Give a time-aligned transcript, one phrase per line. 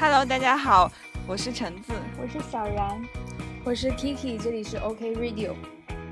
[0.00, 0.90] Hello，大家好，
[1.26, 3.00] 我是橙子，我是小然，
[3.64, 5.54] 我是 Kiki，这里是 OK Radio。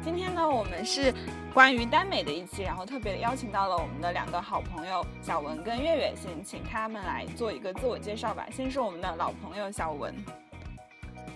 [0.03, 1.13] 今天呢，我们是
[1.53, 8.47] 关于耽美的一期，然后特别邀请到了我们的两个好朋友小文跟月月，先请他们来做一个自我介绍吧。
[8.53, 10.15] 先是我们的老朋友小文，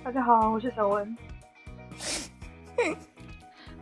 [0.04, 1.16] 大家好，我是小文。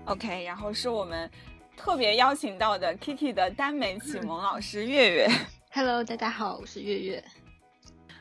[0.09, 1.31] OK，然后是我们
[1.77, 5.29] 特别邀请到的 Kitty 的耽美启蒙老师月月。
[5.71, 7.23] Hello，大家好，我是月月。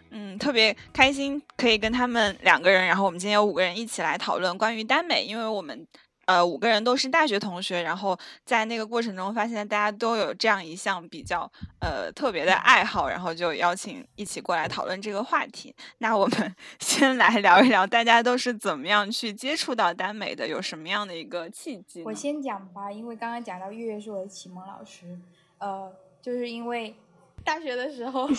[0.10, 5.88] 嗯，特别开心可以跟他们两个人，然后我们今天有五个人一起来讨论关于耽美，因为我们
[6.28, 15.74] 呃五个人都是大学同学，然后在那个过程中发现大家都有这样一项比较呃特别的爱好，然后就邀请一起过来讨论这个话题。
[15.98, 22.04] 那我们 先来聊一聊大家都是怎么样去接触到耽美的，有什么样的一个契机？
[22.04, 25.18] 我先讲吧，因为刚刚讲到月月是我的启蒙老师，
[25.58, 26.96] 呃，就是因为
[27.44, 28.30] 大学的时候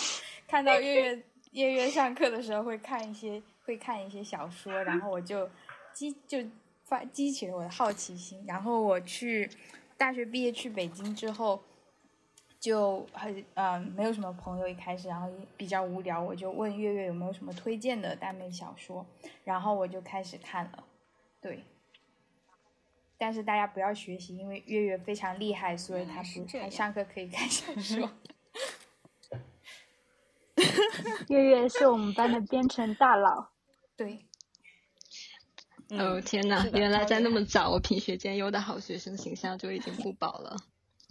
[0.47, 1.23] 看到月月。
[1.53, 5.49] 月月上课的时候会看一些会看一些小说，然后我就
[5.91, 6.37] 激就
[6.89, 8.43] 发激起了我的好奇心。
[8.47, 9.49] 然后我去
[9.95, 11.61] 大学毕业去北京之后，
[12.59, 19.05] 就很嗯、呃、没有什么朋友一开始，然后比较无聊，我就问月月有没有什么推荐的耽美小说，
[19.43, 20.83] 然后我就开始看了，
[21.39, 21.63] 对。
[23.17, 28.09] 但是大家不要学习，因为月月非常厉害，所以他不他上课可以看小说。
[31.27, 33.49] 月月是我们班的编程大佬，
[33.97, 34.25] 对。
[35.89, 36.65] 哦天哪！
[36.73, 40.55] 原来在那么早，我品学兼优的好学生形象就已经不保了。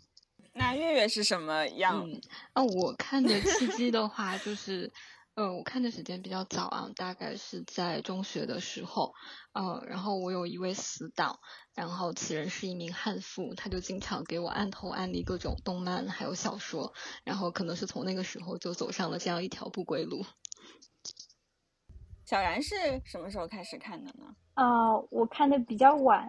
[0.55, 2.09] 那月月是什么样？
[2.09, 2.21] 嗯，
[2.53, 4.93] 啊，我看的契机的话，就是，
[5.35, 9.15] 呃，我看的时间比较早啊，大概是在中学的时候，
[9.53, 11.41] 呃，然后我有一位死党，
[11.75, 16.93] 然后此人是一名悍妇，他就经常给我按头安利各种动漫还有小说，
[17.25, 20.25] 然后可能是从那个时候就走上了这样一条不归路。
[22.29, 22.75] 小然是
[23.07, 24.37] 什么时候开始看的呢？
[24.57, 26.29] 呃，我看的比较晚，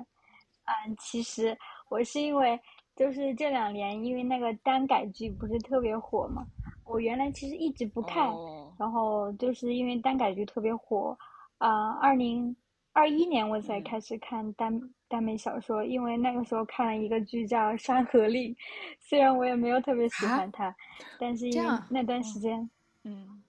[0.63, 1.57] 嗯，其实
[1.89, 2.57] 我是因为
[2.95, 6.47] 就是这两年因为那个耽改剧不是特别火嘛，
[6.85, 11.17] 我原来其实一直不看，哦、然后就是因为耽改剧特别火，
[11.57, 12.55] 啊、呃，二零
[12.93, 18.55] 二一年我才开始看耽耽美小说，因为那个时候看了一个剧叫《山河令》，
[19.01, 20.73] 虽然我也没有特别喜欢它，
[21.19, 22.69] 但是因为那段时间，
[23.03, 23.43] 嗯，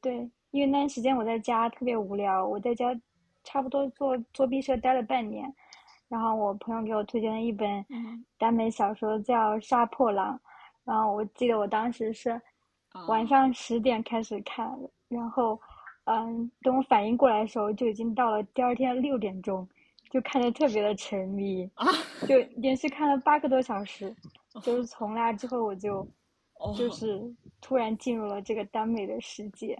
[0.00, 0.28] 对。
[0.54, 2.96] 因为那段时间我在家特别无聊，我在家
[3.42, 5.52] 差不多做做毕设待了半年，
[6.06, 7.84] 然后我朋友给我推荐了一本
[8.38, 10.36] 耽美小说叫《杀破狼》，
[10.84, 12.40] 然后我记得我当时是
[13.08, 14.72] 晚上十点开始看，
[15.08, 15.60] 然后
[16.04, 19.68] 嗯，等我反应过来的时候就已经到了第二天六点钟，
[20.08, 21.68] 就看得特别的沉迷，
[22.28, 24.14] 就连续看了八个多小时，
[24.62, 26.06] 就是从那之后我就
[26.76, 27.20] 就是
[27.60, 29.76] 突然进入了这个耽美的世界。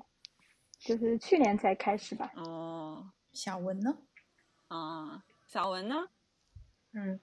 [0.84, 2.30] 就是去年才开始吧。
[2.36, 3.96] 哦，小文呢？
[4.68, 6.08] 啊，小文呢？
[6.92, 7.18] 嗯，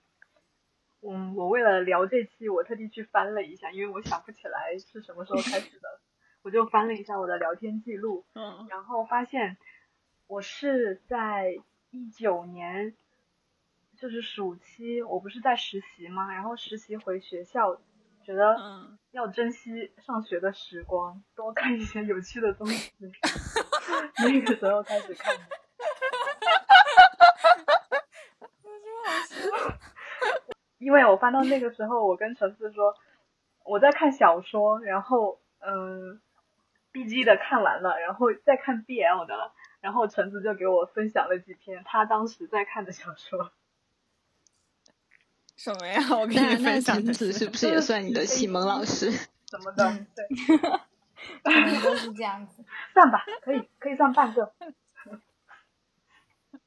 [1.02, 6.02] 嗯，我为了聊这期，我特地去翻了一下，因为我想不起来是什么时候开始的，
[6.42, 9.58] 我就翻了一下我的聊天记录，嗯，然后发现
[10.26, 11.56] 我是在
[11.92, 12.96] 一九年，
[13.96, 16.34] 就是暑期，我不是在实习吗？
[16.34, 17.80] 然后实习回学校。
[18.24, 18.56] 觉得
[19.12, 22.94] 要珍惜上学的时光，嗯、多看一些有趣的东西。
[24.24, 25.42] 那个时候开始看的。
[30.78, 32.96] 因为我翻到那个时候，我跟橙子说
[33.64, 36.22] 我在看小说，然后嗯
[36.92, 43.52] ，B G 的看完了，然后再看 B L 的，然后橙子就给我分享了几篇他当时在看的小说。
[45.58, 46.02] 什么呀？
[46.18, 49.12] 我给你分享的是不是也算你的启蒙老师？
[49.48, 50.08] 怎么的，嗯、
[51.44, 52.64] 对， 都是这样子。
[52.94, 54.52] 算吧，可以可以算半个。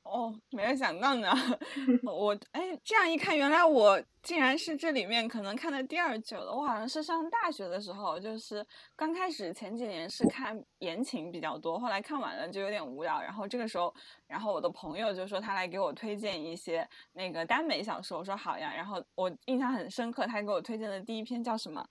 [0.05, 1.33] 哦，没有想到呢，
[2.05, 6.53] 我哎，这样一看，原来我竟然是这里面可能看的第二久的。
[6.53, 8.65] 我好像是上大学的时候，就是
[8.95, 13.21] 刚开始前几年是看言情比较多，后来看完了就有点无聊。
[13.21, 13.93] 然后这个时候，
[14.27, 18.73] 然后我的朋友就说他来给我推荐一些那个耽美小说，我说好呀。
[18.77, 21.85] 然后我印象很深刻，他给我推荐的第一篇叫什么？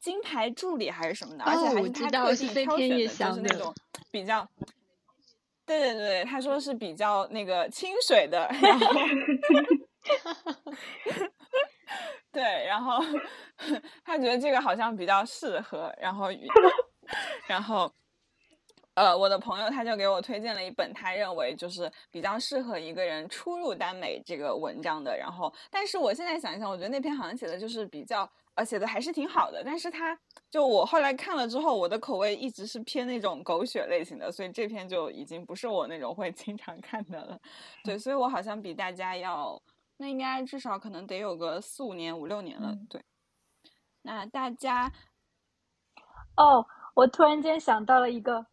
[0.00, 3.74] 金牌助理还是什么的，而且还是他特地挑选的，就是那种
[4.10, 4.48] 比较。
[5.68, 8.86] 对对对，他说是比较那个清水的，然后
[12.32, 13.04] 对，然后
[14.02, 16.28] 他觉得这个好像比较适合，然后
[17.46, 17.92] 然后
[18.94, 25.16] 呃，我的朋友他就给我推荐了一本他认为就是比较适合一个人初入耽美这个文章的。
[25.16, 28.28] 然后，但是我现在想一想，我觉得那篇好像写的就是比较，
[28.58, 29.62] 呃，写的还是挺好的。
[29.64, 30.18] 但是他
[30.50, 37.38] 就我后来看了之后，我的口味一直是偏那种狗血类型的，所以这篇就已经不是我那种会 经常看的了。
[37.84, 39.62] 对，所以我好像比大家要，
[39.96, 42.74] 那应该至少可能得有个四五年、五六年了。
[42.90, 43.00] 对，
[44.02, 44.92] 那大家，
[46.36, 48.44] 哦，我突然间想到了一个。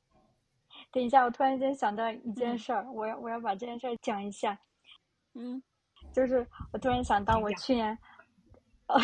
[0.91, 4.59] 等一下，我突然间想到一件事儿，我要我要把这件事儿讲一下。
[5.33, 5.63] 嗯，
[6.13, 7.97] 就是我突然想到，我去年，
[8.87, 8.99] 呃，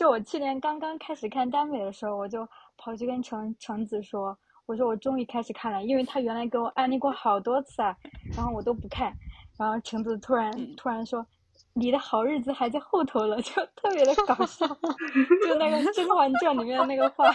[0.00, 2.48] 就我去年刚刚开始看耽美的时候，我就
[2.78, 7.94] 跑去跟橙橙子说，我说我终于开始看了，因为他原来给我安利过好多次啊，
[8.34, 9.12] 然后我都不看，
[9.58, 11.26] 然后橙子突然突然说，
[11.74, 17.30] 你的好日子还在后头了，就特别的搞笑，就那个《甄嬛传》里面的那个话，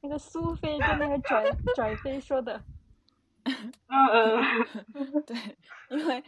[0.00, 1.44] 那个苏菲跟那个拽
[1.76, 2.60] 拽妃说的。
[3.44, 3.72] 嗯
[4.10, 5.36] 嗯， 对，
[5.90, 6.24] 因为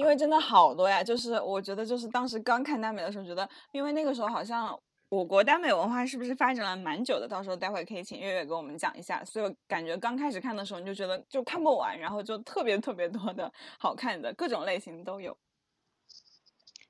[0.00, 4.74] 因为真的好多呀，就是我觉得就是当时刚看耽美的时候，觉得因为那个时候好像
[5.10, 9.22] 我国耽美文化是不是发展了蛮久的，到时候待会可以请月月给我们讲一下。
[9.22, 15.36] 所以感觉刚开始看的时候，你就觉得就看不完，然后就特别特别多的好看的各种类型都有。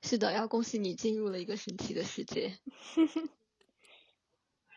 [0.01, 2.57] 是的，要恭喜你进入了一个神奇的世界。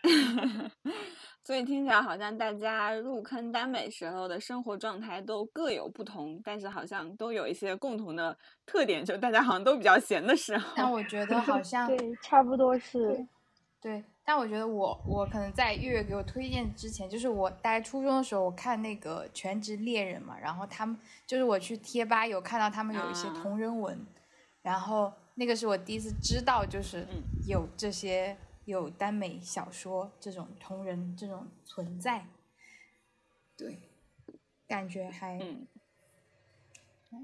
[1.44, 8.34] 所以听起来好像大家入坑耽美时候的生活状态都各有不同，但是好像都有一些共同的
[8.64, 10.72] 特点，就大家好像都比较闲的时候。
[10.74, 13.26] 但我觉得好 像对，差不多是。
[13.78, 20.96] 对，但我觉得我我可能在月月给我推荐之前，就是我大概初中的时候，我看那个《全职猎人》嘛，然后他们
[21.26, 23.98] 就是我去贴吧有看到他们有一些同人文，
[24.62, 27.06] 然后那个是我第一次知道，就是
[27.46, 28.34] 有这些。
[28.64, 32.26] 有耽美小说这种同人这种存在，
[33.56, 33.78] 对，
[34.66, 35.68] 感觉还嗯，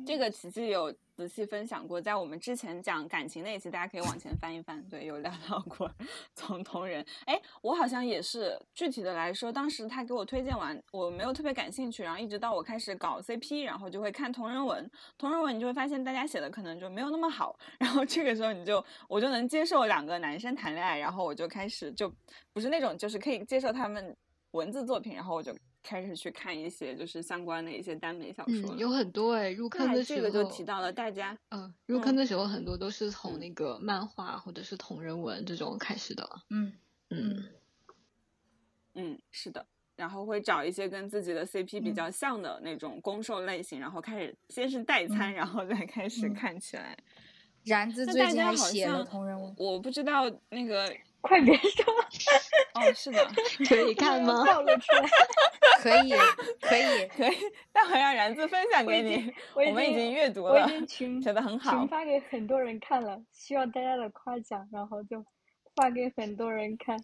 [0.07, 5.91] 这个其实有仔细分享过，在我们之前讲感情那一期，大家可以往前翻一翻，对，有聊到过
[6.35, 7.05] 从同人。
[7.27, 22.11] 哎，我好像也是具体的来说，当时他给我推荐完，我没有特别感兴趣，然后一直到我开始搞 CP，然后就会看同人文，同人文你就会发现大家写的可能就没有那么好， 然后这个时候你就我就能接受两个男生谈恋爱，然后我就开始就
[22.55, 24.17] 不是那种就是可以接受他们
[24.53, 25.55] 文字作品，然后我就。
[25.83, 29.51] 开始去看一些就是相关的一些耽美小说，有很多哎。
[29.51, 31.37] 入坑的时候，这个就提到了大家。
[31.51, 36.29] 嗯，入坑的时候很多都是从那个漫画或者是同人文这种开始的。
[36.51, 36.73] 嗯
[37.11, 37.45] 嗯
[38.95, 39.67] 嗯，是的。
[39.97, 46.97] 然后会找一些跟自己的 CP 比较像的那种攻受类型，然后开始先是代餐，然后再开始看起来。
[47.65, 50.91] 然子最近还写了同人文，我不知道那个。
[51.21, 51.85] 快别说！
[52.75, 53.27] 哦，是的，
[53.69, 54.45] 可以看吗？
[54.47, 55.09] 暴露出来，
[55.83, 56.13] 可以，
[56.61, 57.37] 可以， 可以。
[57.73, 59.33] 待会让然子分享给你。
[59.55, 65.25] 我们已经阅读了，我已经群写的很好，群发给很多人看了，需要大家的夸奖，然后就
[65.77, 66.97] 发给很多人看。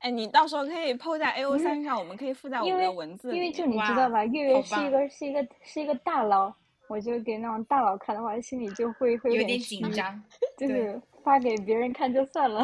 [0.00, 3.38] 哎，你到时候可以 PO 在 A O 三上，我们可以附在我们的文字里。
[3.38, 6.52] 因为就你知道吧，月月是一个是一个是一个大佬，
[6.88, 10.22] 我就给那种大佬看的话，心里就会会有点紧张，
[10.58, 11.00] 就是。
[11.24, 12.62] 发给别人看就算了，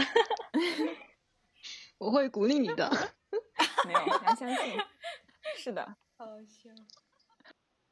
[1.99, 2.89] 我会鼓励你的。
[3.87, 4.79] 没有，要相信。
[5.57, 5.83] 是的。
[6.19, 6.69] 好笑。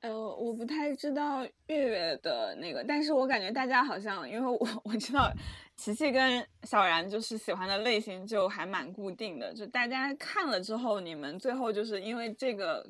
[0.00, 5.32] 呃，我不太知道月月的那个，但是我感觉大家好像，因为我我知道
[5.76, 12.88] 琪琪跟小然就是喜欢的类型就还蛮固定的，就大家看了之后，你们最后就是因为这个。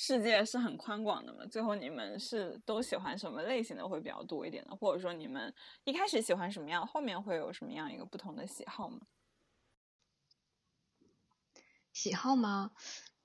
[0.00, 5.52] 世界是很宽广的嘛，最后你们是都喜欢什么类型的会比较多一点的，或者说你们
[5.82, 9.00] 一开始喜欢什么样，后面会有什么样一个不同的喜好吗？
[11.92, 12.70] 喜好吗？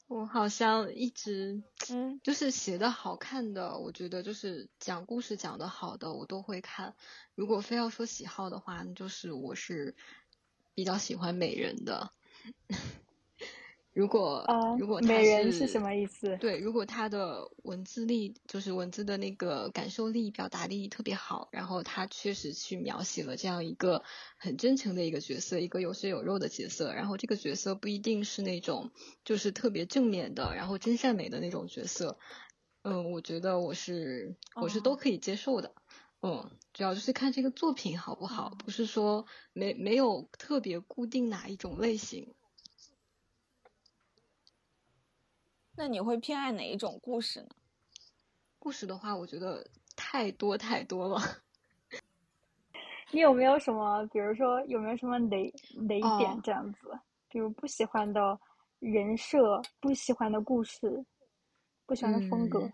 [0.08, 1.62] 我好像一直
[1.92, 6.96] 嗯，就是写的好看的，我觉得就是讲故事讲的好的，我都会看。
[7.36, 9.96] 如果非要说喜好的话，就是我是
[10.74, 12.12] 比较喜欢美人的。
[13.94, 14.44] 如果
[14.80, 16.36] 如果美人是什么意思？
[16.38, 24.04] 对，如果他的文字力就是文字的那个感受力、表达力特别好，然后他确实去描写了这样一个
[24.38, 28.92] 很真诚的一个角色，一个有血有肉的角色，然后这个角色不一定是那种
[29.24, 32.18] 就是特别正面的，然后真善美的那种角色，
[32.82, 35.76] 嗯，我觉得我是我是都可以接受的，
[36.24, 42.34] 嗯，主要就是看这个作品好不好，不是说没没有特别固定哪一种类型。
[45.76, 47.50] 那你会偏爱哪一种故事呢？
[48.60, 51.20] 故事的话，我觉得太多太多了。
[53.12, 55.54] 你有没有什么，比如说有没有什么雷
[55.88, 56.80] 雷点这样子？
[57.28, 58.40] 比如不喜欢的
[58.80, 61.06] 人设，不喜欢的故事，
[61.86, 62.72] 不喜欢的风格。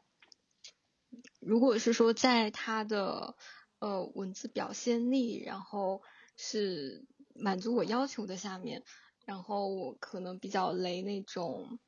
[1.40, 3.36] 如果是说在他的
[3.80, 6.02] 呃文字表现力，然后
[6.36, 8.84] 是满足我要求的下面，
[9.26, 11.80] 然后我可能比较雷那种，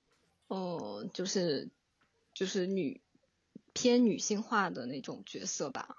[0.53, 1.69] 嗯，就是
[2.33, 2.99] 就是女
[3.71, 5.95] 偏女性化的那种角色吧。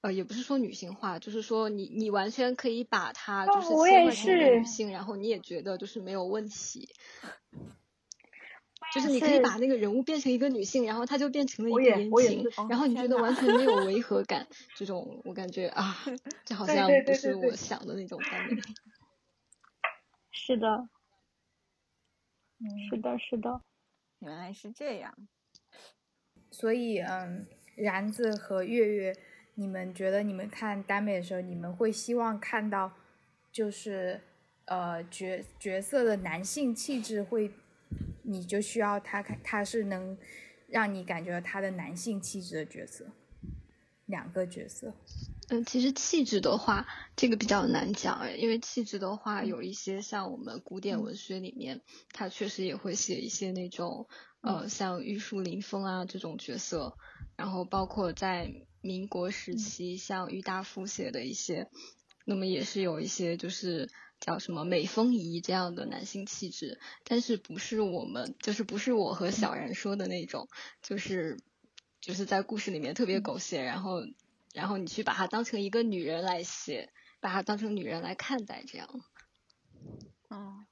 [0.00, 6.88] 呃，也不是说女性化，就是说你你完全可以把它就是切换成一个女性，然后你也觉得就是没有问题。
[8.94, 14.48] 就是你可以把那个人物变成一个女性，然后她就变成了一个言情，然后你觉得完全没有违和感。
[14.74, 15.98] 这种我感觉啊，
[16.46, 18.56] 这好像不是我想的那种感觉。
[20.32, 20.88] 是的，
[22.88, 23.60] 是的，是的，
[24.20, 25.14] 原来是这样。
[26.50, 27.46] 所以，嗯，
[27.76, 29.16] 然子和月月，
[29.54, 32.92] 你们觉得你们看耽美的时候，你们会希望看到，
[33.52, 34.20] 就是
[34.64, 37.52] 呃角角色的男性气质会。
[38.22, 40.16] 你就需要他，看他是能
[40.68, 43.10] 让你感觉到他的男性气质的角色，
[44.06, 44.94] 两个角色。
[45.52, 54.06] 嗯，其实气质的话，这个比较难讲，因为气质的话，有一些像我们古典文学里面，他确实也会写一些那种，
[54.42, 56.96] 呃，像玉树临风啊这种角色，
[57.36, 58.48] 然后包括在
[58.80, 61.68] 民国时期，像郁达夫写的一些，
[62.24, 63.90] 那么也是有一些就是。
[64.20, 70.46] 叫什么美风仪这样的男性气质，但是不是我们，就是不是我和小然说的那种，
[70.82, 71.38] 就是
[72.02, 74.02] 就是在故事里面特别狗血，然后
[74.54, 76.90] 然后你去把它当成一个女人来写，
[77.20, 78.88] 把它当成女人来看待这样。
[80.30, 80.66] 嗯，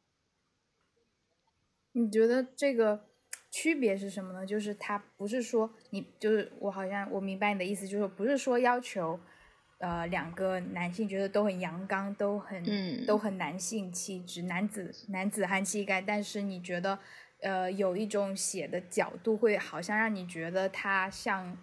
[1.92, 3.06] 你觉得这个
[3.50, 4.47] 区别是什么呢？
[4.47, 9.18] 就是他不是说你，就是我好像我明白你的意思，就是不是说要求。
[9.80, 16.02] 呃，两个男性觉得都很阳刚，都很都很男性气质，男子男子汉气概。
[16.02, 16.99] 但是你觉得，
[17.42, 21.56] 呃，有一种写的角度会好像让你觉得他像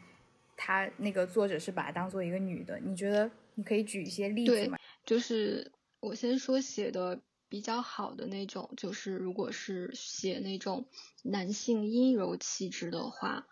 [0.56, 2.80] 他那个作者是把他当做一个女的。
[2.80, 4.78] 你觉得你可以举一些例子吗？
[5.06, 10.86] 就是我先说写的比较好的那种，就是如果是写那种
[11.24, 13.48] 男性阴柔气质的话。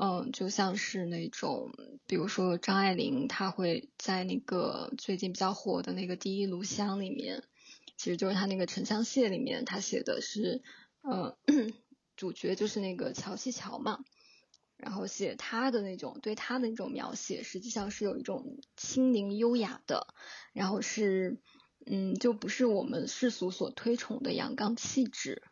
[0.00, 1.72] 嗯，就像是那种，
[2.06, 7.42] 比如说张爱玲，她会在那个最近比较火的那个《第一炉香》里面，
[7.96, 10.62] 其实就是她那个《沉香屑》里面，她写的是，
[11.02, 11.34] 嗯，
[12.14, 13.98] 主角就是那个乔西乔嘛，
[14.78, 20.06] 然后写他的那种对他的那种描写，实际上是有一种轻灵优雅的，
[20.54, 21.38] 然后是，
[21.84, 25.42] 嗯，就不是我们世俗所推崇的阳刚气质，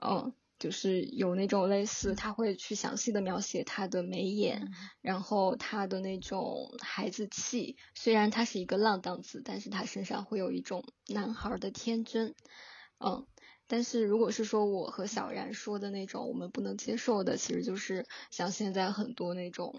[0.00, 0.32] 嗯。
[0.60, 7.76] 就是有那种类似，他会去详细的描写他的眉眼，然后他的那种孩子气。
[7.94, 12.34] 虽然他是一个浪荡子，但是他身上会有一种男孩的天真。
[12.98, 13.24] 嗯，
[13.68, 19.76] 但是如果是说我和小然说的那种我们不能接受的，其实就是像现在很多那种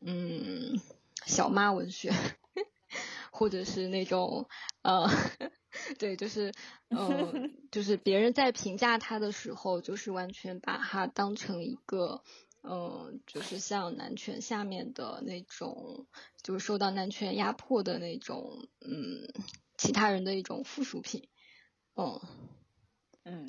[0.00, 0.78] 嗯
[1.24, 2.12] 小妈文学，
[3.32, 4.46] 或者是那种
[4.82, 5.08] 呃。
[5.98, 6.52] 对，就是，
[6.88, 12.22] 嗯， 就是别人在评价他的时候，就是完全把他当成一个，
[12.62, 16.06] 嗯，就是像男权下面的那种，
[16.42, 19.28] 就是受到男权压迫的那种，嗯，
[19.76, 21.28] 其他人的一种附属品，
[21.94, 22.18] 嗯，
[23.28, 23.46] 嗯，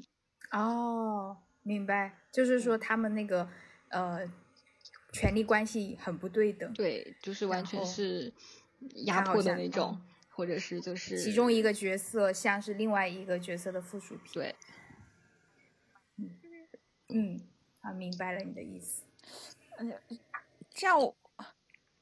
[0.51, 3.49] 哦，明白，就是说他们那个，
[3.87, 4.27] 呃，
[5.13, 8.31] 权力关系很不对等，对，就是完全是
[9.05, 9.99] 压迫的那种。
[10.31, 14.31] 或者是就是其中一个角色像是另外一个角色的附属品。
[14.31, 14.55] 对，
[16.15, 16.39] 嗯
[17.09, 17.41] 嗯，
[17.81, 19.03] 啊，明白了你的意思。
[19.79, 19.93] 嗯，
[20.69, 21.13] 这样我，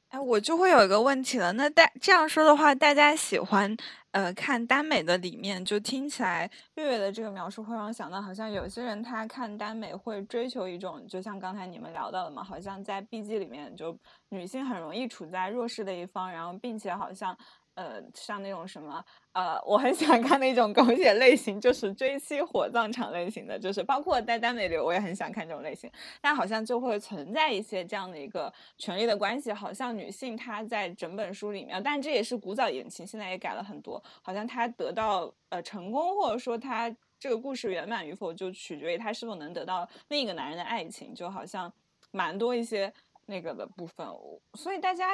[0.09, 1.51] 哎，我就会有一个问题了。
[1.53, 3.75] 那大这样说的话，大家喜欢
[4.11, 13.97] 呃看耽美的里面，就听起来月月的这个描述会让我想到，好像有些人他看耽美会追求一种，就像刚才你们聊到的嘛，好像在 B G 里面，就
[14.29, 17.37] 女性很容易处在弱势的一方，然后并且好像。
[17.77, 25.87] 呃，像那种什么，呃，我很喜欢看那种狗血类型，就是追妻火葬场类型的，就是包括在耽美里，我也很喜欢看这种类型。
[26.19, 34.03] 但好像就会存在一些这样的一个权力的关系，好像女性她在整本书里面，但这也是古早言情，现在也改了很多。
[34.23, 41.71] 好像她得到呃成功，或者说她这个故事圆满与否，就取决于她是否能得到另一个男人的爱情，就好像
[42.09, 42.91] 蛮多一些
[43.27, 44.07] 那个的部分。
[44.55, 45.11] 所以大家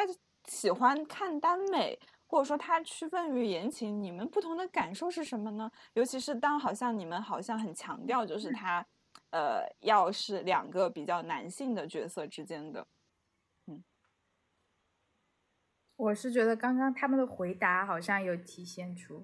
[0.48, 2.00] 喜欢看耽美。
[2.34, 5.72] 或者说它区分于言情，你们不同的感受是什么呢？
[5.94, 8.84] 尤其是当好像你们好像很强调，就是它，
[9.30, 12.88] 呃，要是两个比较男性的角色之间的，
[13.68, 13.84] 嗯，
[15.96, 19.24] 我是觉得刚刚他们的回答好像有体现出，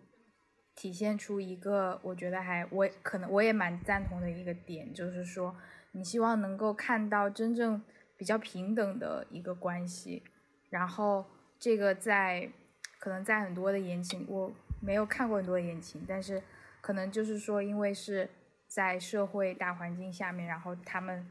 [0.75, 5.56] 体现出一个我觉得还我可能我也蛮赞同的一个点，就是说
[5.94, 7.82] 你希望能够看到真正
[8.16, 10.22] 比较平等的一个关系，
[10.70, 11.25] 然后
[11.58, 12.51] 这个在
[13.00, 16.44] 可能在很多的言情我没有看过很多言情，但是
[16.82, 18.29] 可能就是说因为是
[18.68, 21.27] 在社会大环境下面，然后他们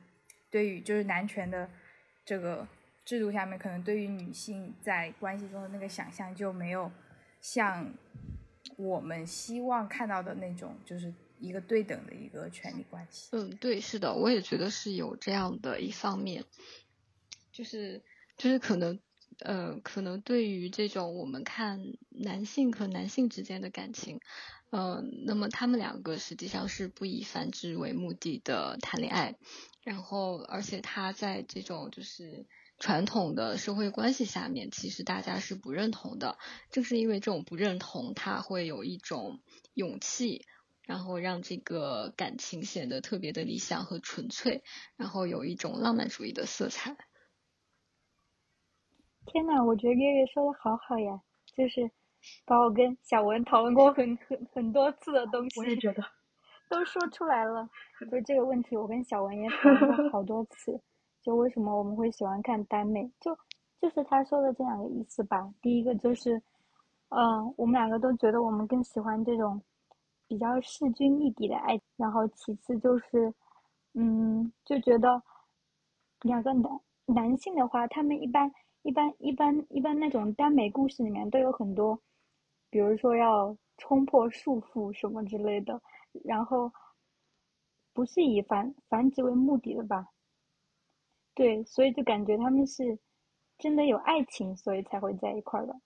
[0.50, 1.70] 对于就是男权的
[2.24, 2.66] 这个。
[3.04, 6.92] 制度下面，可能对于女性在关系中的那个想象就没有
[7.40, 7.90] 像
[8.76, 13.30] 我们希望看到的那种，就是一个对等的一个权利关系。
[13.32, 16.44] 嗯，对，是的，我也觉得是有这样的一方面，
[17.50, 18.02] 就是
[18.36, 19.00] 就是可能
[19.40, 21.80] 呃，可能对于这种我们看
[22.10, 24.20] 男性和男性之间的感情，
[24.70, 29.36] 嗯，那么他们两个实际上是不以繁殖为目的的谈恋爱，
[29.84, 32.46] 然后而且他在这种就是。
[32.80, 36.38] 传统的社会关系下面，其实大家是不认同的。
[36.70, 39.40] 正是因为这种不认同，他会有一种
[39.74, 40.46] 勇气，
[40.82, 44.62] 然后让这个感情显得特别的理想和纯粹，
[44.94, 46.96] 然后有一种浪漫主义的色彩。
[49.28, 51.20] 天呐，我觉得月月说的好好呀，
[51.54, 51.88] 就是
[52.44, 56.02] 把我跟小文讨论过很很很多次的东西，我也觉得
[56.68, 57.68] 都说出来了。
[58.10, 60.80] 就这个问题，我跟小文也 讨论过好多次。
[61.22, 63.10] 就为什么我们会喜欢看耽美？
[63.20, 63.36] 就
[63.80, 65.52] 就是他说的这两个意思吧。
[65.60, 66.40] 第一个就是，
[67.10, 69.60] 嗯，我们两个都觉得我们更喜欢这种
[70.26, 71.78] 比较势均力敌的爱。
[71.96, 73.32] 然后其次就是，
[73.94, 75.20] 嗯，就觉得
[76.22, 78.50] 两个男男性的话，他们一般
[78.88, 82.00] 一般一般一般那种耽美故事里面都有很多，
[82.70, 85.78] 比如说要冲破束缚什么之类的，
[86.24, 86.72] 然后
[87.92, 90.06] 不是以繁繁殖为目的的吧。
[91.34, 92.98] 对，所以就感觉他们是
[93.58, 95.80] 真的有爱情，所以才会在一块儿的。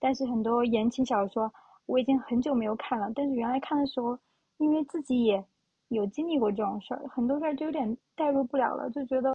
[0.00, 1.48] 但是很多言情小说
[1.86, 4.18] 我已经很久没有看了，但是原来看的时候，
[4.56, 5.46] 因为自己也
[5.90, 9.32] 有经历过这种事儿，很多事儿就有点代入不了了，就觉得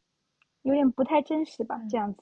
[0.63, 2.21] 有点不太真实吧，这样子。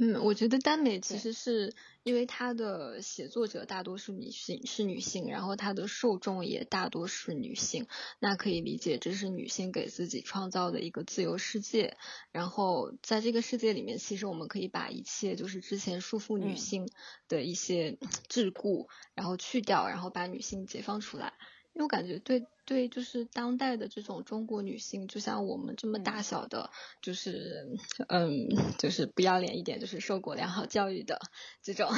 [0.00, 1.74] 嗯，我觉得耽美其实是
[2.04, 7.88] 因为它的写作者大多数女性是女性，然后它的受众也大多是女性，
[8.20, 11.96] 那可以理解这是女性给自己创造的一个自由世界。
[12.30, 16.88] 然后在这个世界里面，其实我们可以把一切就是之前束缚女性
[17.26, 17.98] 的一些
[18.30, 21.32] 桎梏，然后去掉，然后把女性解放出来。
[21.72, 22.46] 因为我感觉对。
[22.68, 27.66] 对，就是当代的这种中国女性，就像我们这么大小的，就是
[28.08, 31.18] 嗯，就是不要脸一点，就是受过良好教育的
[31.62, 31.90] 这种，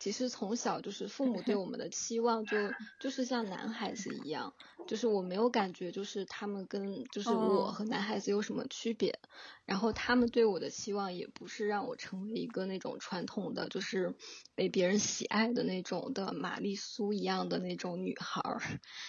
[0.00, 2.56] 其实从小就是父母对我们的期望，就
[2.98, 4.54] 就是像男孩子一样，
[4.88, 9.20] 就是我没有感觉，就是他们跟就是我和男孩子有什么区别，
[9.64, 14.16] 然后他们对我的期望也不是让我成为一个那种传统的，就是
[14.56, 18.60] 被别人喜爱的那种的玛丽苏一样的那种女孩儿，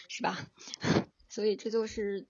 [0.07, 0.37] 是吧？
[1.33, 2.27] 所以这就是，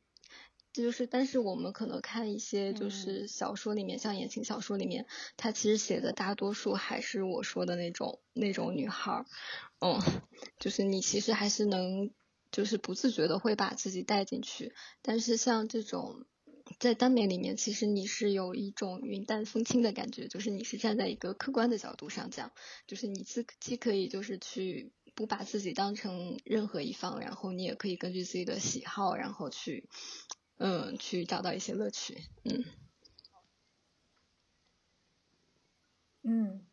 [0.71, 9.25] 这就是，但是我们可能看一些就是小说里面，像言情小说里面，它其实写的大多数还是我说的那种那种女孩儿，
[9.79, 9.99] 嗯，
[10.57, 12.11] 就是你其实还是能，
[12.49, 14.73] 就是不自觉的会把自己带进去。
[15.01, 16.25] 但是像这种
[16.79, 22.53] 在耽美里面，其实你是有一种云淡风轻的感觉，就是你是站在一个客观的角度上讲，
[22.87, 24.93] 就是你自既可以就是去。
[25.15, 29.87] 不把自己当成任何一方，然后你也可以根据自己的喜好，然后去，
[30.57, 32.65] 嗯，去找到一些乐趣，嗯，
[36.23, 36.65] 嗯，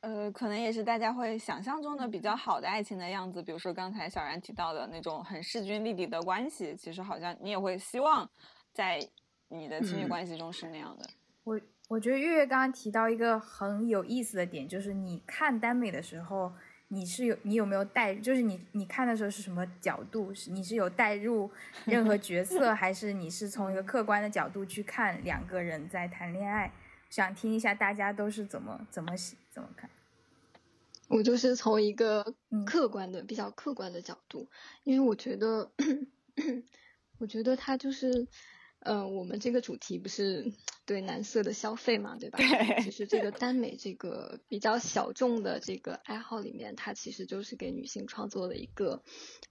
[0.00, 8.30] 呃，可能也是大家会想象中的比较好的爱情的样子，比如说刚才小然提到的那种很势均力敌的关系，其实好像你也会希望
[8.72, 9.00] 在
[9.48, 11.08] 你的亲密关系中是那样的。
[11.44, 11.58] 我。
[11.92, 16.50] 我觉得月月刚刚提到一个很有意思的点，就是你看耽美的时候，
[16.88, 20.32] 你是有你有没有带，就是你你看的时候是什么角度？
[20.32, 21.50] 是你是有带入
[21.84, 26.72] 任何角色， 还是你是从一个客观的角度去看两个人在谈恋爱？
[27.10, 29.12] 想听一下大家都是怎么怎么
[29.50, 29.90] 怎么看？
[31.08, 32.24] 我就是从一个
[32.64, 34.48] 客观的、比较客观的角度，
[34.84, 35.70] 因为我觉得，
[37.20, 38.26] 我觉得他就是。
[38.84, 40.52] 嗯，我们这个主题不是
[40.92, 42.36] 对男色的消费嘛，对吧？
[42.36, 42.82] 对。
[42.84, 49.02] 其实这个耽美这个比较小众的这个爱好里面，它其实就是给女性创作了一个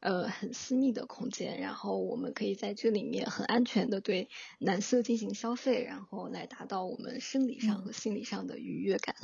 [0.02, 9.16] 呃很私密的空间，然后我们可以在这里面很安全的对男色进行消费，然后来达到我们生理上和心理上的愉悦感。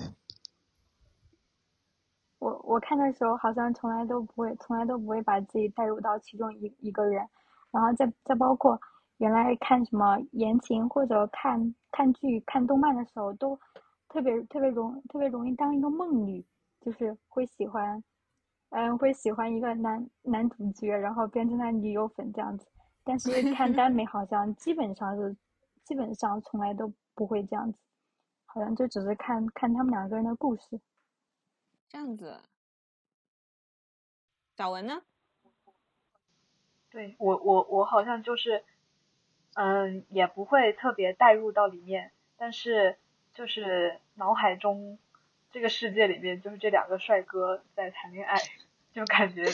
[2.40, 7.28] 我我看的时候好像从来都不会，从来都不会把自己带入到其中一一个人，
[7.70, 8.82] 然后再再包括。
[9.18, 13.60] 原来看什么言情或者看看剧、看动漫的时候，都
[14.10, 16.46] 特别特别容特别容易当一个梦女，
[16.82, 18.04] 就是会喜欢，
[18.70, 22.68] 嗯，会喜欢一个男男主角，然后变成他女友粉这样子。
[23.04, 25.36] 但是看耽美好像基本上是，
[25.84, 27.80] 基本上从来都不会这样子，
[28.46, 30.80] 好像就只是看看他们两个人的故事。
[31.88, 32.42] 这样子，
[34.58, 35.02] 小文呢？
[36.90, 38.64] 对我我我好像就是，
[39.60, 42.96] 嗯，也不会特别带入到里面，但是
[43.34, 45.00] 就是脑海中
[45.52, 48.38] 这个世界里面就是这两个帅哥在谈恋爱，
[48.93, 49.46] 就感觉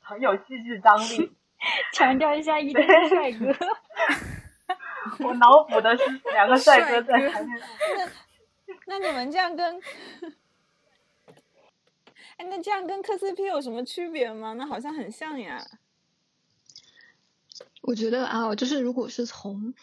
[0.00, 1.32] 很有戏剧张力。
[1.94, 3.54] 强调一下，一定是帅哥。
[5.24, 8.08] 我脑补的是两个帅哥在谈恋爱。
[8.86, 9.80] 那那你们这样跟，
[12.36, 14.54] 哎，那这样跟磕 CP 有什么区别吗？
[14.54, 15.64] 那好像很像呀。
[17.82, 19.74] 我觉得啊，就是如果是从，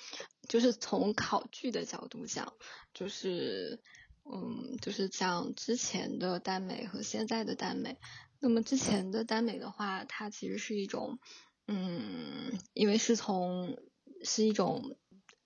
[0.48, 2.54] 就是从考据的角度讲，
[2.94, 3.82] 就是，
[4.24, 7.98] 嗯，就是讲之前的耽美和现在的耽美。
[8.40, 11.20] 那么之前的耽美的话，它其实是一种。
[11.68, 13.76] 嗯，因为是从
[14.22, 14.98] 是一种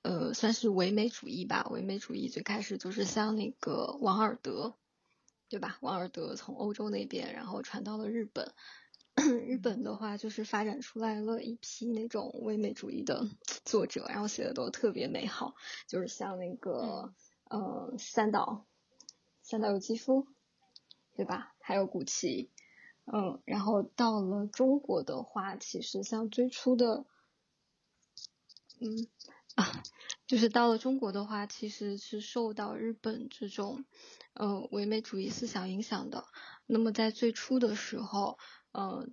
[0.01, 1.65] 呃，算是唯美主义吧。
[1.71, 4.75] 唯美主义最开始就是像那个王尔德，
[5.47, 5.77] 对吧？
[5.79, 8.53] 王尔德从欧洲那边，然后传到了日本。
[9.47, 13.27] 日本的话，就是发展出来了一批那种唯美主义的
[13.65, 15.55] 作者，然后写的都特别美好，
[15.87, 17.13] 就是像那个
[17.49, 18.65] 呃三岛
[19.41, 20.27] 三岛由纪夫，
[21.15, 21.53] 对吧？
[21.59, 22.49] 还有古奇。
[23.11, 27.05] 嗯，然后到了中国的话，其实像最初的，
[28.79, 29.07] 嗯
[29.55, 29.83] 啊，
[30.27, 33.83] 就是到了中国的话，其实是受到日本这种
[34.33, 36.25] 呃唯美主义思想影响的。
[36.67, 38.37] 那么在最初的时候，
[38.71, 39.07] 呃，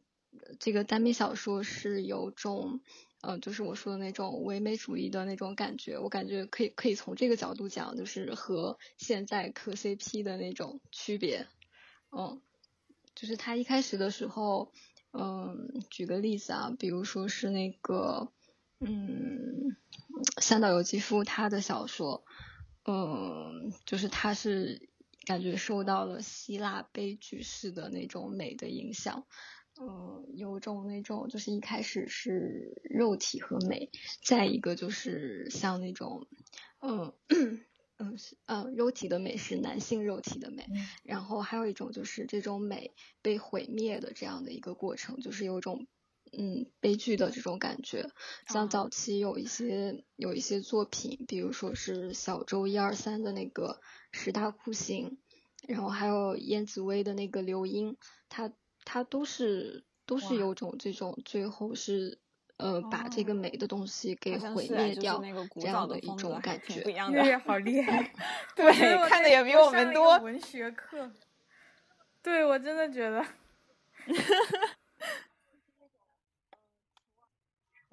[0.60, 2.80] 这个耽美小说是有种
[3.22, 5.98] 呃，就是我说的那种唯美主义的那种感觉。
[5.98, 11.46] 我感觉可以可以从这个角度讲，就是和现在磕 CP 的那种区别，
[12.10, 12.40] 嗯。
[13.14, 14.72] 就是他一开始的时候，
[15.12, 18.30] 嗯，举个例子啊，比如说是那个，
[18.78, 19.74] 嗯，
[20.38, 22.26] 三岛由纪夫他的小说，
[22.84, 24.90] 嗯，就是他是
[25.26, 29.26] 感觉受到了希腊悲剧式的那种美的影响，
[29.78, 33.90] 嗯，有种那种就是一开始是肉体和美，
[34.24, 36.26] 再一个就是像那种，
[36.80, 37.12] 嗯。
[37.98, 40.70] 嗯，是嗯，肉体的美是男性肉体的美，
[41.02, 45.86] 然后还有一种就是这种美被毁灭的这样的一个过程，就是有种
[46.32, 48.10] 嗯悲剧的这种感觉。
[48.48, 53.80] 像早期有一些有一些作品，比如说是小周一二三的那个
[54.12, 55.18] 十大酷刑，
[55.66, 57.96] 然后还有燕子薇的那个流音，
[58.28, 58.52] 它
[58.84, 62.18] 它都是都是有种这种最后是。
[62.58, 65.22] 呃，把这个美的东西给毁灭掉，
[65.60, 66.80] 这样的一种感觉。
[67.10, 68.14] 月月好厉害，
[68.56, 68.72] 对，
[69.10, 70.16] 看的也比我们多。
[70.20, 71.12] 文学课，
[72.22, 73.22] 对我真的觉得，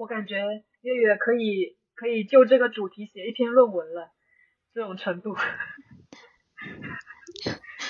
[0.03, 0.35] 我感觉
[0.81, 4.11] 月月可以可以就这个主题写一篇论文了，
[4.73, 5.33] 这种程度。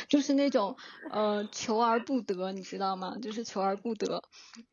[0.07, 0.77] 就是那种
[1.09, 3.17] 呃求而不得，你知道吗？
[3.19, 4.21] 就是求而不得。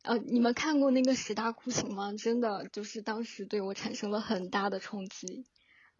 [0.03, 2.13] 呃，你们看过那个十大酷刑吗？
[2.15, 5.47] 真的就是当时对我产生了很大的冲击。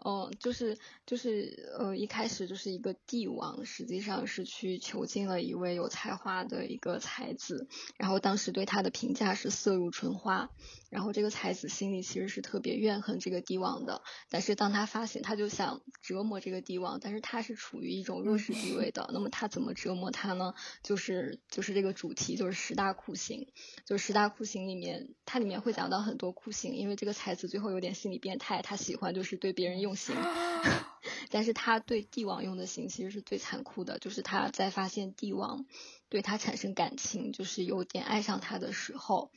[0.03, 10.49] 嗯，就是就是呃，一开始就是一个帝王，实际上是去囚禁了一位有才华的一个才子，然后当时对他的评价是色如春花，
[10.89, 20.55] 然后这个才子心里其实是特别怨恨这个帝王的，但是当他发现，他就想折磨这个帝王，但是他是处于一种弱势地位的，那么他怎么折磨他呢？
[20.81, 23.47] 就是就是这个主题就是十大酷刑，
[23.85, 29.90] 就是十大酷刑里面，它里面会讲到很多酷刑，因为这个才子最后有点心理变态，他喜欢就是对别人用。
[29.95, 30.15] 刑，
[31.29, 35.65] 但是他对帝王用的刑其实是最残酷的，就是他在发现帝王
[36.09, 39.31] 对他产生感情，就是有点爱上他的时候，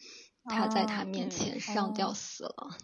[0.44, 2.76] 他在他面前上吊死了，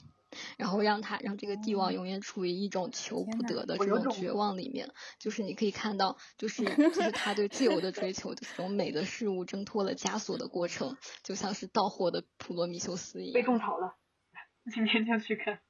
[0.57, 4.89] 然后让他让这个帝王永远处于一种求不得的这种绝望里面。
[5.19, 13.35] 就是你可以看到，就是就是他对自由的追求，这种美的事物挣脱了枷锁的过程，就像是到货的普罗米修斯一样。
[13.35, 13.97] 被种草了，
[14.73, 15.61] 今天就去看。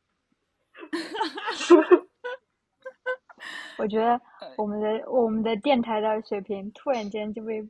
[3.78, 4.20] 我觉得
[4.56, 7.66] 我们的我们的电台的水平突然间就被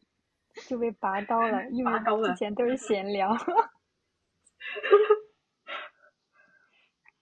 [0.69, 1.93] 就被拔高了， 因为
[2.27, 3.37] 之前都是闲聊。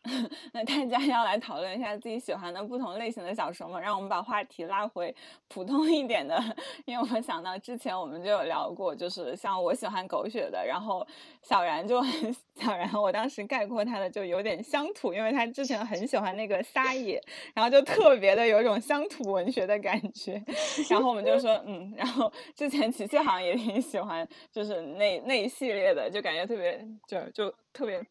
[0.52, 3.78] 那大家要来讨论一下自己喜欢的不同类型的小说吗？
[3.78, 5.14] 让我们把话题拉回
[5.48, 6.42] 普通一点的，
[6.84, 11.06] 因为我想到之前我们就有聊过，就是像我喜欢狗血的，然后
[11.42, 17.22] 小然就很 小然，我当时概括他的就有点乡土，因为他之前很喜欢那个撒野，
[17.54, 20.42] 然后就特别的有一种乡土文学的感觉，
[20.90, 28.04] 然后我们就说嗯，然后之前琪琪好像也挺喜欢，就是那那一系列的，就感觉特别就就特别。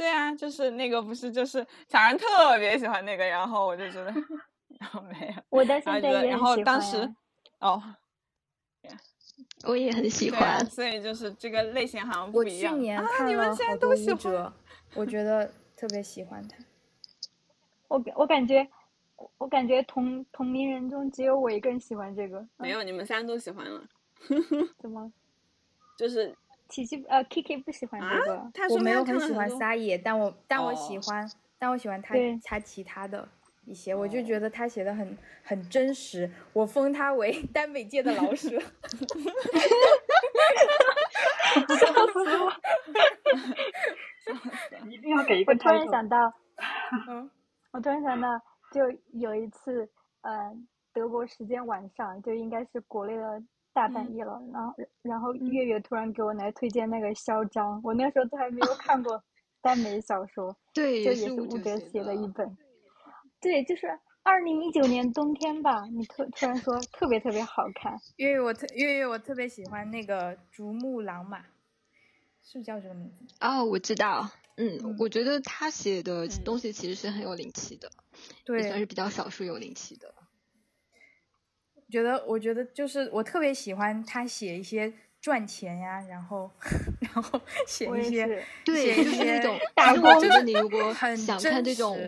[0.00, 4.10] 对啊，就是那个不是，就是小然特别喜欢那个，然后我就觉得，
[4.80, 7.14] 然后没有，我到现在也然后当时，
[7.58, 7.82] 哦，
[9.68, 12.72] 我也很喜欢，所以就是这个类型好像不一样。
[12.72, 14.50] 我去年看了好多舞者，
[14.94, 16.56] 我觉得特别喜欢他。
[17.88, 18.66] 我我感觉，
[19.36, 22.42] 我感觉同同龄人中只有我一个人喜欢这个。
[22.56, 23.84] 没有，你们三都喜欢了。
[24.78, 25.12] 怎么？
[25.98, 26.34] 就是。
[26.70, 31.28] 琪琪呃，Kiki 不喜欢这个，我没有很喜欢撒野，但我但我喜欢，
[31.58, 33.28] 但我喜欢他他其他的
[33.66, 38.48] 一些，我就觉得他写的很很真实，我封他为 耽美界的老舍。
[41.50, 42.52] 笑死我！
[44.88, 45.52] 一定要给一个。
[45.52, 46.32] 我突然想到，
[47.72, 48.28] 我突然想到，
[48.72, 48.80] 就
[49.12, 49.90] 有一次，
[50.22, 50.30] 呃，
[50.94, 53.42] 德国时间晚上，就应该是国内的。
[53.72, 59.22] 大半夜了，然后然后月月突然给我来推荐那个《嚣张》，我那时候都还没有看过
[59.62, 62.56] 耽美小说，对，这也是吴哲写的一本，
[63.40, 63.86] 对，就是
[64.22, 71.38] 二零一九年冬天吧，你突突然说特别特别好看，月月我特月月我特别喜欢那个竹木狼马，
[72.42, 73.24] 是不是叫这个名字？
[73.40, 77.90] 哦，我知道，嗯，我觉得他写的东西其实是很有灵气的，
[78.44, 80.12] 对，也算是比较少数有灵气的。
[81.90, 86.50] 觉得，我觉得就是我特别喜欢他写一些赚钱呀，然后，
[87.00, 89.58] 然后写一些，对，就是那种。
[90.02, 91.98] 我觉得你如果想看这种，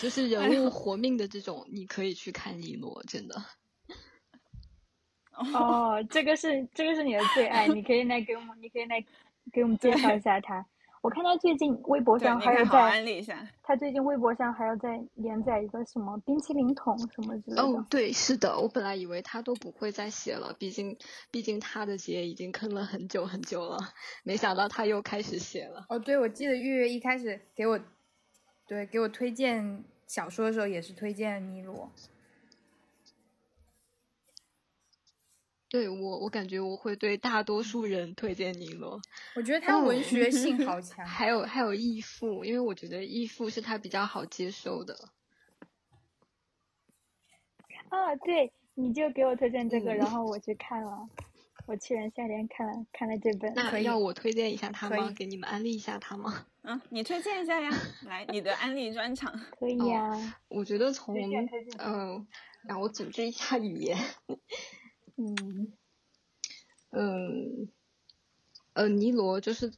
[0.00, 3.36] 就是人物活命的这种，你可以去看一诺，真的。
[5.54, 9.04] 哦，这个是这个是你的最爱，你可以来给我们，你可以来
[9.52, 10.66] 给我们介绍一下他。
[11.06, 17.62] 我看他最近微博上还有在，他最近微博上还要在连载一个什么冰淇淋桶什么之类的。
[17.62, 20.98] 哦，对，是的，我本来以为他都不会再写了，毕竟
[21.30, 23.78] 毕竟他的结已经坑了很久很久了，
[24.24, 25.86] 没想到他又开始写了。
[25.88, 27.78] 哦，对，我记得月月一开始给我，
[28.66, 31.88] 对，给我推荐小说的时候也是推荐尼罗。
[35.68, 39.00] 对我，我感觉我会对大多数人推荐尼罗。
[39.34, 41.04] 我觉得他文学性好 强。
[41.04, 44.94] 还有还有义父，因为我觉得义父是他比较好接受的。
[47.88, 51.08] 啊，对，你就给我推荐这个，然后我去看了。
[51.66, 53.52] 我去年夏天看了看了这本。
[53.54, 55.12] 那要我推荐一下他吗？
[55.16, 56.46] 给你们安利一下他吗？
[56.62, 57.68] 嗯，你推荐一下呀，
[58.06, 59.32] 来，你的安利专场。
[59.58, 60.36] 可以呀。
[60.46, 61.16] 我觉得从
[61.78, 62.24] 嗯，
[62.68, 63.98] 让我组织一下语言。
[65.18, 65.72] 嗯，
[66.90, 67.68] 嗯，
[68.74, 69.72] 呃，尼罗就是，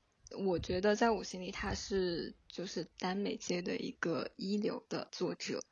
[0.44, 5.62] 我觉得在我心里他是就是耽美界的一个一流的作者，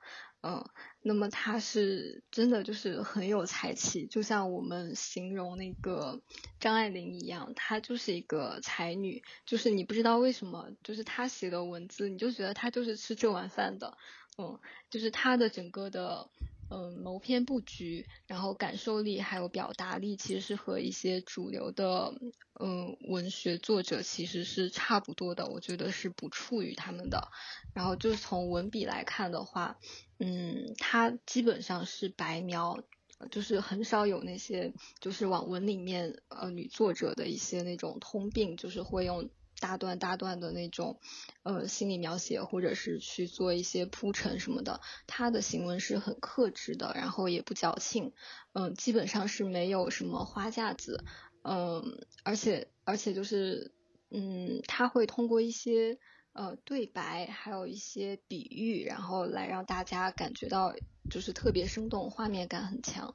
[0.42, 0.64] 嗯，
[1.02, 6.22] 那么他是真的就是很有才气，就像我们形容那个
[6.61, 13.98] 张爱玲一样，她就是一个才女，就是你不知道为什么，就是她写的文字，你就觉得她就是吃这碗饭的，
[14.38, 16.31] 嗯，就是她的整个的。
[16.68, 22.12] 嗯，谋篇布局，然后感受力还有表达力，其实是和一些主流的
[22.59, 27.29] 嗯文学作者其实是差不多的，我觉得是不处于他们的。
[27.72, 29.79] 然后就是从文笔来看的话，
[30.18, 32.83] 嗯，他基本上是白描，
[33.31, 39.31] 就是很少有那些就是网文里面呃女作者的一些那种通病，就是会用。
[39.61, 41.01] 大段大段的那种，
[41.42, 48.12] 呃，心理描写，或者是去做一些铺陈什么的，他的行文是很克制的，然后也不矫情，
[48.53, 51.05] 嗯，基本上是没有什么花架子，
[51.42, 53.73] 嗯，而且而且就是，
[54.11, 55.99] 嗯，他会通过一些
[56.33, 60.75] 呃对白，还有一些比喻，然后来让大家感觉到
[61.11, 63.14] 就是特别生动，画面感很强，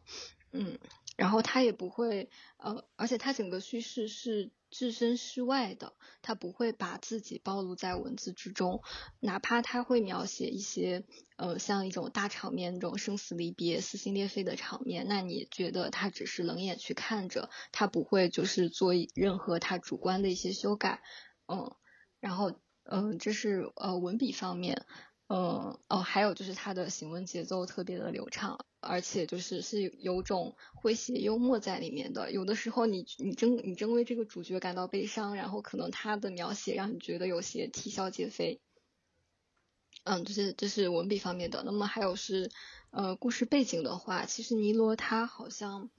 [0.51, 0.80] 嗯，
[1.21, 4.49] 然后他也不会，呃，而且他整个叙事是。
[4.73, 8.81] 置身事外的，他不会把自己暴露在文字之中，
[9.19, 11.03] 哪怕他会描写一些，
[11.36, 21.01] 呃，像一种大场面，那种生死离别、撕心裂肺的场面，那你觉得他只是冷眼去看着，他不会就是做任何他主观的一些修改，
[21.47, 21.75] 嗯，
[22.21, 22.53] 然后，
[22.84, 24.86] 嗯，这是呃文笔方面。
[25.27, 32.32] 嗯哦，还有就是他的行文节奏特别的流畅，而且就是是有种诙谐幽默在里面的。
[32.32, 38.60] 有的时候你你真你真为这个主角感到悲伤，然后可能他的描写让你觉得有些啼笑皆非。
[40.04, 41.62] 嗯，这是这是文笔方面的。
[41.63, 42.50] 那么还有是
[42.89, 45.91] 呃故事背景的话，其实尼罗他好像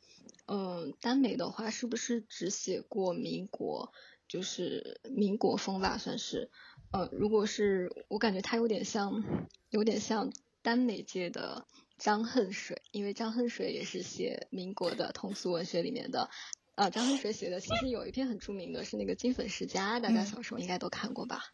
[0.46, 3.92] 嗯耽美的话，是不是只写过民国，
[4.26, 6.50] 就是民国风吧，算是。
[6.90, 9.22] 呃，如果是我感觉他有点像，
[9.70, 11.66] 有点像耽美界的
[12.02, 16.30] 张恨水，因为张恨水也是写民国的通俗文学里面的。
[16.74, 21.44] 啊，张恨水写的其实有一篇很著名的是那个《金粉世家》，大家小时候应该都看过吧？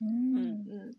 [0.00, 0.96] 嗯嗯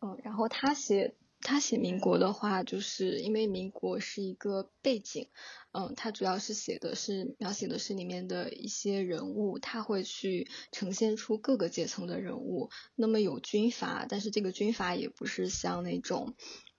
[0.00, 5.30] 嗯，然后他写他写民国的话，就是因为民国是一个背景，
[5.72, 12.68] 嗯，他主要是写的是描写的是里面的一些人物，他会去呈现出各个阶层的人物。
[12.94, 16.34] 那么有军阀，但是这个军阀也不是像那种。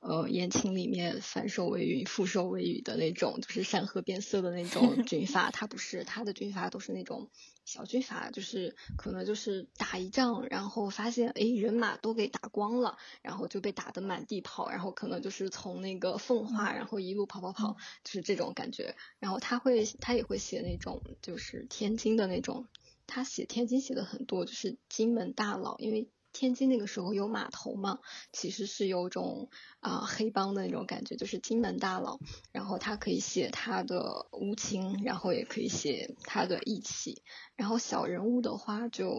[0.07, 7.27] 呃，言情里面反手为云，覆手为雨的那种，就是山河变色的那种 军阀，他不是，他的军阀都是那种
[7.65, 18.95] 小军阀，就是可能就是打一仗，然后发现哎人马都给打光了，然后就被打得满地跑，然后可能就是从那个奉化，然后一路跑跑跑，就是这种感觉。
[19.17, 22.67] 然后他会，他也会写那种就是天津的那种，
[23.07, 26.07] 他写天津写的很多，就是金门大佬，因为。
[26.35, 27.99] 天津那个时候有码头嘛，
[28.33, 29.47] 其实是有种
[29.79, 32.19] 啊黑帮的那种感觉，就是金门大佬，
[32.51, 37.21] 然后他可以写他的无情，然后也可以写他的义气，
[37.55, 39.17] 然后小人物的话就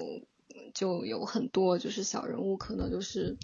[0.75, 3.39] 就有很多，就是小人物可能就是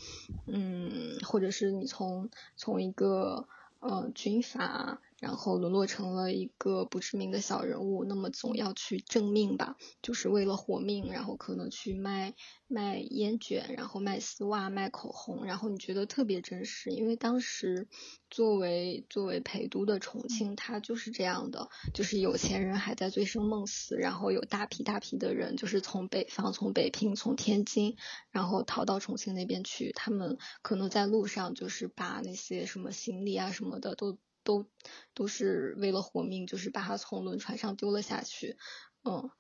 [0.47, 3.49] 嗯，或者是你从从一个
[3.81, 5.01] 呃军阀。
[5.23, 12.35] 然后沦落成了一个不知名的小人物，那么总要去挣命吧，就是为了活命，然后可能去卖
[12.67, 17.87] 卖烟卷，然后卖丝袜、卖口红，然后你觉得特别真实，因为当时
[18.31, 27.97] 作为作为陪都的重庆，它就是这样的，就是有钱人还在醉生梦死，然后有大批大批的人就是从北方、从北平、从天津，
[28.33, 34.19] 然后逃到重庆那边去，他们可能在路上就是把那些什么行李啊什么的都。
[34.45, 34.67] 都
[35.15, 38.57] 都是为了活命，就是把他从轮船上丢了下去，
[39.05, 39.31] 嗯，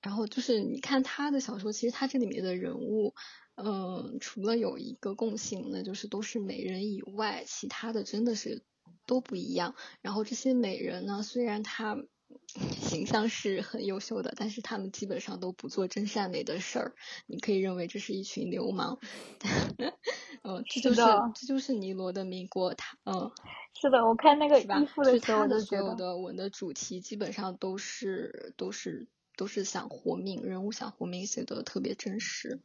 [0.00, 3.14] 然后就是你看他的小说，其实他这里面的人物，
[3.56, 8.62] 嗯，除了有一个共性，那就是都是美人以外，其他的真的是
[9.06, 9.74] 都不一样。
[10.02, 11.96] 然后这些美人呢，虽然他
[12.80, 16.94] 形象是很优秀的，但是他们基本上都不做真善美的事儿，
[17.26, 18.98] 你可以认为这是一群流氓。
[20.46, 21.00] 嗯，这就是
[21.34, 23.30] 这就是尼罗的民国，他嗯。
[23.74, 32.60] 是的，我看那个衣服的时候，他的所有的文的主题基本上都是都是都是想活命，人物想活命写的特别真实。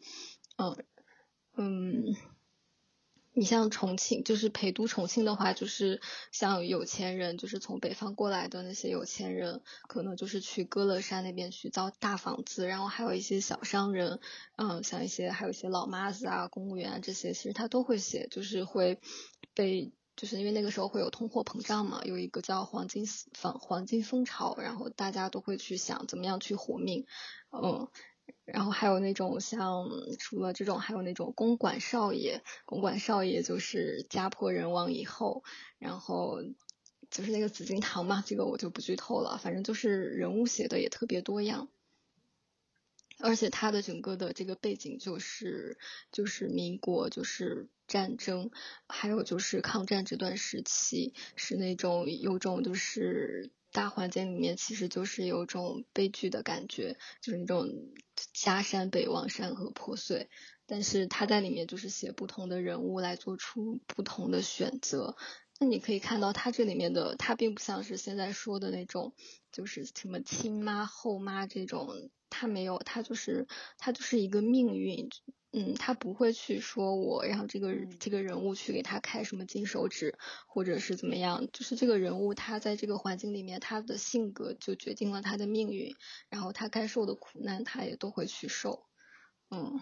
[0.57, 0.77] 嗯
[1.57, 2.15] 嗯，
[3.33, 14.19] 你像重庆，就是陪都重庆的话，就是像有钱人，就是从北方过来的那些有钱人，可能就是去歌乐山那边去造大房子，然后还有一些小商人，
[14.57, 18.99] 嗯，像一些还有一些老妈子啊、公务员啊这些，其实他都会写，就是会
[19.53, 19.91] 被。
[20.17, 27.07] 就是因为那个时候会有通货膨胀嘛，有一个叫黄金房黄金风潮，然后大家都会去想怎么样去活命，
[27.51, 27.87] 嗯，
[28.45, 29.87] 然后还有那种像
[30.19, 35.43] 除了这种，还有那种公馆少爷，公馆少爷就是家破人亡以后，
[35.77, 36.41] 然后
[37.09, 41.67] 就是那个紫金堂嘛，这个我就不剧透了，反正就是人物写的也特别多样。
[43.23, 45.77] 而且他的整个的这个背景就是
[46.11, 48.49] 就是民国就是战争，
[48.87, 57.69] 还有就是抗战这段时期是那种有种就是大环境里面其实就是有种悲剧的感觉，就是那种
[58.33, 60.29] 家山北望山河破碎，
[60.65, 65.15] 但是他在里面就是写不同的人物来做出不同的选择。
[65.59, 69.13] 那你可以看到他这里面的他并不像是现在说的那种
[69.51, 72.09] 就是什么亲妈后妈这种。
[72.31, 73.45] 他没有，他就是
[73.77, 75.07] 他就是一个命运，
[75.51, 80.17] 嗯，他不会去说我让这个这个人物去给他开什么金手指，
[80.47, 85.93] 或者是怎么样，就是这个人物他在这个环境里面，他的性格就决定了他的命运，
[86.29, 88.85] 然后他该受的苦难他也都会去受，
[89.51, 89.79] 嗯。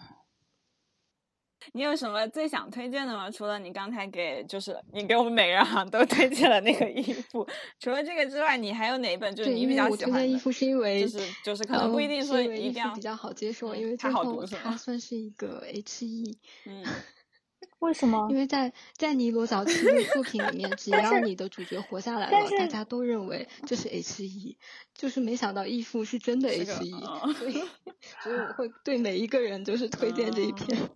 [1.72, 3.30] 你有什么最想推荐的吗？
[3.30, 7.46] 除了你刚才给，就是你给我们每个人好像都推荐了那个衣服，
[7.78, 10.26] 除了这个之外，你还有哪一本就是你比较喜欢的？
[10.26, 16.38] 衣服是因为就是就是可能不一定说一定要比较好接受，因为它好读，它算是一个 H E。
[16.64, 16.84] 嗯，
[17.80, 18.26] 为什么？
[18.30, 24.56] 因为在在尼罗早期的作品里面， 只要你的主角活下来了，大家都认为这是 H E，
[24.94, 27.52] 就是没想到义父是真的 H E，所以
[28.24, 30.90] 所以我会对每一个人就是推荐这一篇。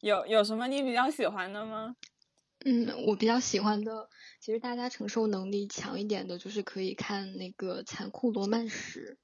[0.00, 1.96] 有有什么你比较喜欢的吗？
[2.64, 9.18] 嗯，我比较喜欢的，其实大家承受能力强一点的，就是可以看那个《残酷罗曼史》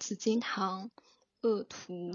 [0.02, 0.84] 《紫金堂》
[1.42, 2.10] 《恶徒》，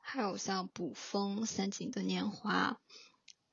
[0.00, 2.80] 还有像捕风、三井的年华，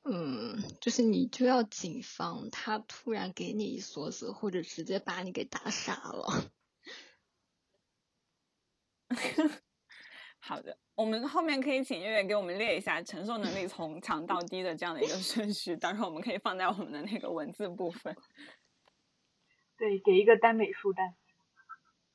[0.04, 6.50] 嗯，就是你就要谨防他突然给你一梭子，或者直接把你给打傻了。
[10.48, 18.16] 好的，我们后面可以请月月给我们列一下承受能力从强到低的这样的一个顺序，到时候我们可以放在我们的那个文字部分。
[19.78, 21.14] 对，给一个单美书单，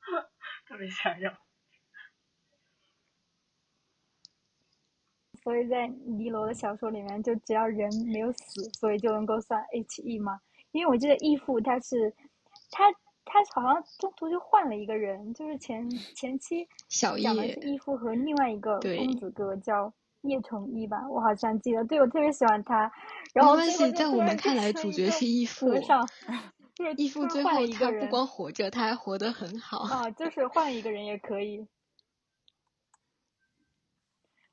[0.67, 1.31] 特别想要。
[5.43, 10.41] 所以在尼罗的小说里面，就只要人没有死，所以就能够算 H E 吗？
[10.71, 12.15] 因为我记得义父他是
[12.71, 12.85] 他
[13.25, 21.83] 他好像中途就换了一个人，就是前 前期讲的是义父和另外一个公子哥叫叶崇一吧，我好像记得。
[21.85, 22.91] 对我特别喜欢他。
[23.33, 25.73] 然后没关系，在我们看来，主角是义父。
[26.97, 29.79] 义父最后他不光活着，他还活得很好。
[29.79, 31.67] 啊，就是换一个人也可以。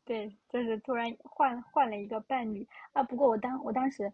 [0.05, 3.03] 对，就是突然换换了一个伴侣啊！
[3.05, 4.13] 不过我当我当时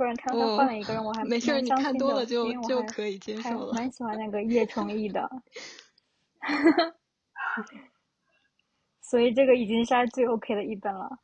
[0.00, 3.74] 突然看到他换了一个人，我还没事，你看多了就就可以接受了。
[3.74, 5.30] 蛮喜欢那个叶崇义的，
[9.02, 11.18] 所以这个已经是他最 OK 的一本了。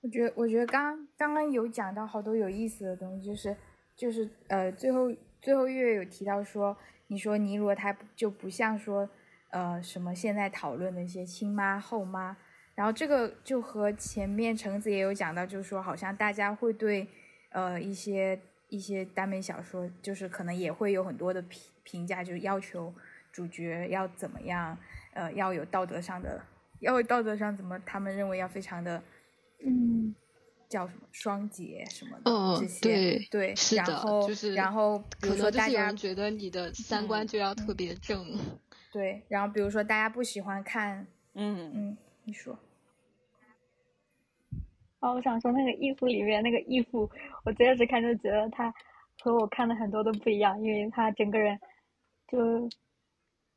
[0.00, 3.54] 我觉得，我觉得刚刚刚有讲到好多有意思的东西，就是
[3.94, 6.74] 就是呃，最后最后月月有提到说，
[7.08, 9.06] 你说尼罗他就不像说
[9.50, 12.38] 呃什么现在讨论的一些亲妈后妈。
[12.74, 17.06] 然后这个就和前面橙子也有讲到，就是说好像大家会对，
[17.52, 18.38] 呃一些
[18.68, 22.92] 一些耽美小说，就是可能也会有很多的评评价，就是要求
[23.32, 24.76] 主角要怎么样，
[25.14, 26.42] 呃要有道德上的，
[26.80, 29.02] 要有道德上怎么，他们认为要非常的，
[29.64, 30.14] 嗯，
[30.68, 38.38] 叫什么双节什么的这些，对对，是的，就是然后比如说大家觉得你的三观就要特别正，
[38.92, 41.70] 对，然后比如说大家不喜欢看，嗯。
[41.74, 41.96] 嗯。
[42.24, 42.56] 你说，
[45.02, 47.10] 哦，我想说那个义父里面那个义父，
[47.44, 48.72] 我最开始看就觉得他
[49.20, 51.58] 和我看的很多都不一样，因为他整个人
[52.28, 52.68] 就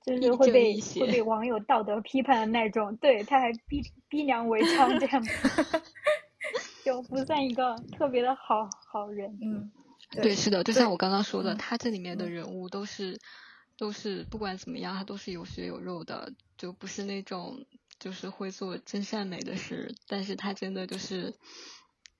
[0.04, 5.24] 就是会被会被网友道德批判的那种，对，他还逼逼良为娼这样，
[6.84, 9.38] 就不算一个特别的好好人。
[9.39, 9.72] 嗯，
[10.12, 13.20] 对，是的，就像我刚刚说的，他这里面的人物都是
[13.78, 17.64] 都是不管怎么样，他都是有血有肉的，就不是那种。
[18.06, 21.34] 就是会做真善美的事，但是他真的就是，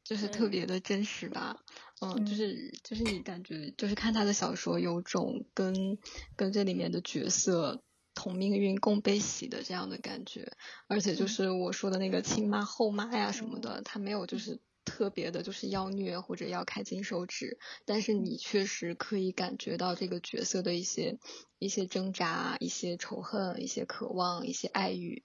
[0.04, 1.58] 就是特别的真实吧，
[2.02, 6.00] 嗯，就是就是你感觉就是看他的小说，有种跟
[6.36, 7.84] 跟这里面的角色
[8.16, 10.54] 同命运共悲喜的这样的感觉，
[10.88, 21.20] 而且就是我说的那个亲妈后妈呀什么的，他没有就是特别的，就是要虐或者要开金手指，但是你确实可以感觉到这个角色的一些
[21.60, 25.24] 一些挣扎、一些仇恨、一些渴望、一些爱欲。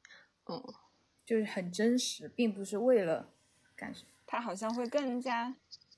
[0.50, 0.74] 嗯，
[1.24, 3.28] 就是很真实，并不是为了
[3.76, 4.08] 干什么。
[4.26, 5.54] 他好像会更加，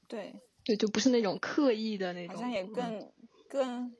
[0.08, 0.34] 对
[0.64, 3.12] 对，就不是那种刻意的那种，好像也更
[3.48, 3.94] 更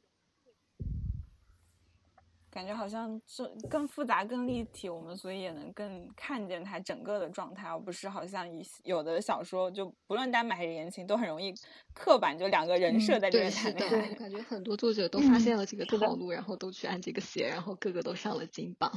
[2.51, 4.89] 感觉好像是更复杂、更立体。
[4.89, 11.55] 我们所以也能更看见他整个的状态，而不是好像一有的小说，就不论耽美还是言情，都很容易
[11.95, 14.15] 刻板，就两个人设在这边谈恋爱。
[14.15, 18.91] 感觉 很多作者都发现了这个套路，然后都去按这个写，然后个个都上了金榜。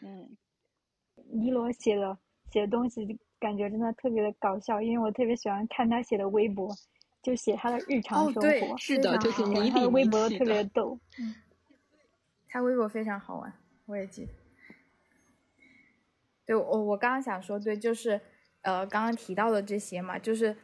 [0.00, 0.36] 嗯。
[1.30, 2.16] 尼罗写的
[2.50, 6.74] 写的东西，感觉真的特别的搞笑，因为我特别喜欢看他写的微博，
[7.22, 8.76] 就写他的日常生活。
[8.78, 10.98] 是的，就是尼他的微博特别逗。
[11.18, 11.34] 嗯，
[12.48, 13.52] 他微博非常好玩，
[13.86, 14.32] 我也记得。
[16.46, 18.20] 对，我我刚刚想说，对，就是
[18.62, 20.56] 呃，刚刚提到的这些嘛，就是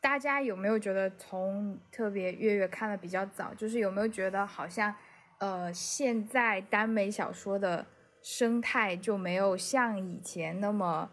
[0.00, 4.94] 大家有没有觉得从特别月月看的比较早，就是有没有觉得好像
[5.38, 7.84] 呃，现在耽美小说的。
[8.22, 11.10] 生态就没有像以前那么，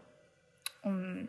[0.83, 1.27] 嗯，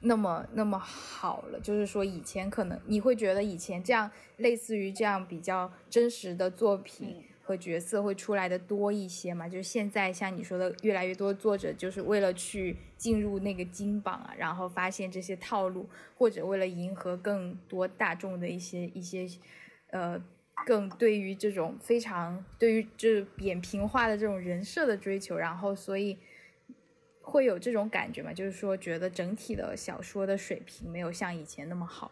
[0.00, 1.60] 那么那么好了。
[1.60, 9.48] 就是说，以前可能你会觉得以前这样类似于这样比较真实的作品和角色会出来的多一些嘛？
[9.48, 19.28] 就是现在像你说的，越来越多作者就是为了去进入那个金榜啊，然后发现这些套路，或者为了迎合更多大众的一些一些，
[19.90, 20.20] 呃。
[20.64, 26.18] 更对于这种非常对于就是扁平化的这种人设的追求，然后所以
[27.20, 28.32] 会有这种感觉嘛？
[28.32, 32.10] 就是说，觉得整体的小说的水平没有像以前那么好。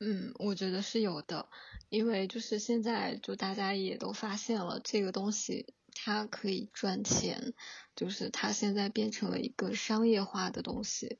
[0.00, 1.48] 嗯，我觉得是有的，
[1.88, 7.54] 因为就是现在就大家也都发现了这个东西它可以赚钱，
[7.96, 11.18] 就是它现在变成了一个商业化的东西。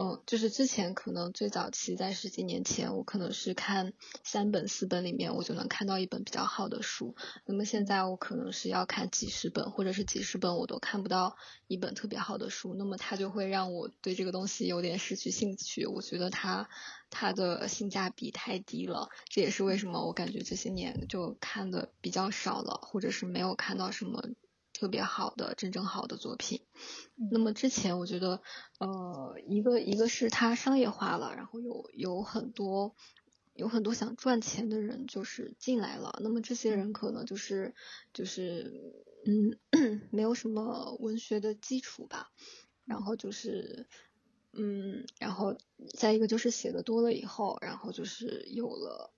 [0.00, 3.92] 嗯，就是之前可能最早期在十几年前，我可能是看
[4.22, 11.36] 三本四本里面我就能看到一本比较好的书，那么现在我可能是要看几十本或者是几十本我都看不到
[11.66, 16.68] 一本特别好的书，那么它就会让我对这个东西有点失去兴趣，我觉得它
[17.10, 24.22] 它的性价比太低了，这也是为什么我感觉这些年就看的比较少了，或者是没有看到什么。
[24.78, 26.60] 特别好的真正好的作品，
[27.32, 28.40] 那么之前我觉得，
[28.78, 32.94] 呃，一个一个是它商业化了，然后有有很多
[33.54, 37.74] 有很多想赚钱的人就是进来了，那么这些人可能就是
[38.12, 39.58] 就是嗯
[40.12, 42.30] 没有什么文学的基础吧，
[42.84, 43.88] 然后就是
[44.52, 45.56] 嗯，然后
[45.98, 49.12] 再一个就是写的多了以后，然后就是有了。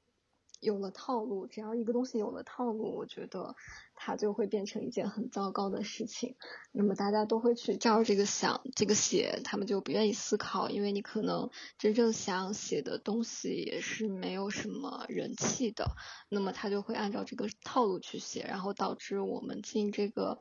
[0.61, 3.57] 有了套路，只要一个东西有了套路，我觉得
[3.95, 6.37] 它就会变成一件很糟糕的事情。
[6.71, 15.97] 那么大家都会去照这个想、这个写，他们就不愿意思考，因为你可能真正想写的东西也是没有什么人气的。
[16.29, 20.41] 那么他就会按照这个套路去写，然后导致我们进这个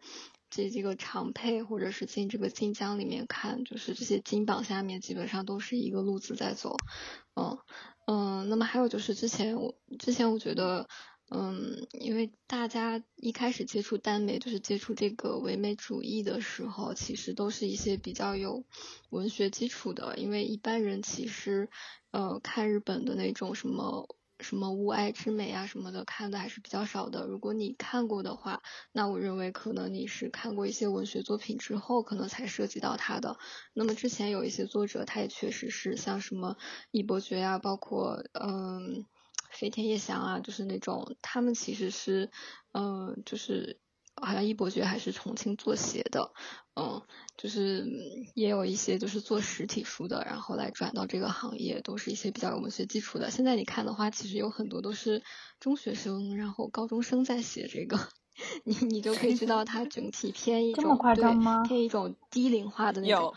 [0.49, 6.75] 这这个长配或者是进这个晋江里面看，就是这些金榜下面基本上都是一个路子在走，
[7.35, 7.57] 嗯。
[8.11, 10.89] 嗯，那么还有就是之前我之前我觉得，
[11.29, 18.63] 嗯，因为大家一开始接触耽美，就是接触这个唯美主义的时候，其实都是一些比较有
[19.11, 21.69] 文学基础的，因为一般人其实，
[22.09, 24.07] 呃，看日本的那种什么。
[24.39, 27.27] 什么物哀之美啊什么的看的还是比较少的。
[27.27, 28.61] 如果你看过的话，
[28.91, 33.37] 那我认为可能你是看过一些文学作品之后，可能才涉及到它的。
[33.73, 36.57] 那么之前有一些作者，他也确实是像什么
[36.91, 39.05] 易伯爵啊，包括嗯
[39.51, 42.31] 飞天叶翔啊，就是那种他们其实是
[42.71, 43.79] 嗯就是。
[44.21, 46.33] 好像一伯爵还是重庆作协的，
[46.79, 47.01] 嗯，
[47.35, 47.85] 就是
[48.35, 53.29] 也有一些就是做实体书的，然后来转到这个行业，都是一些比较有文学基础的。
[53.29, 55.21] 现在你看的话，其实有很多都是
[55.59, 57.99] 中学生，然后高中生在写这个，
[58.63, 63.33] 你你就可以知道它整体偏一种对偏一种低龄化的那种，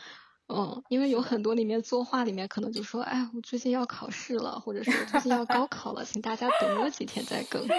[0.48, 7.66] 嗯，因为有很多里面作画里面可能就说，哎，我最近要考试了，或者是我最近要高考了，请大家等我几天再更。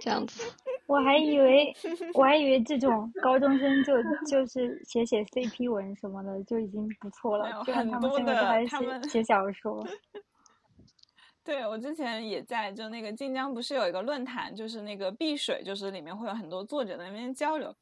[0.00, 0.42] 这样子，
[0.86, 1.74] 我还以为
[2.14, 3.94] 我还以为这种高中生就
[4.26, 9.86] 就是写写 CP 文什么的就已经不错了，就他们现在都还写写小说。
[11.44, 17.74] 对，我之前也在，就那个晋江不是有一个论坛，就是那个碧水，就是里面会有很多作者在那边交流。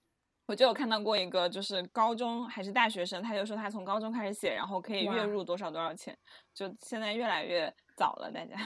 [0.47, 6.19] 我就有看到过一个，就是高中还是大学生，他就说他从高中开始写，然后可以月入多少多少钱，
[6.53, 8.57] 就现在越来越早了，大家。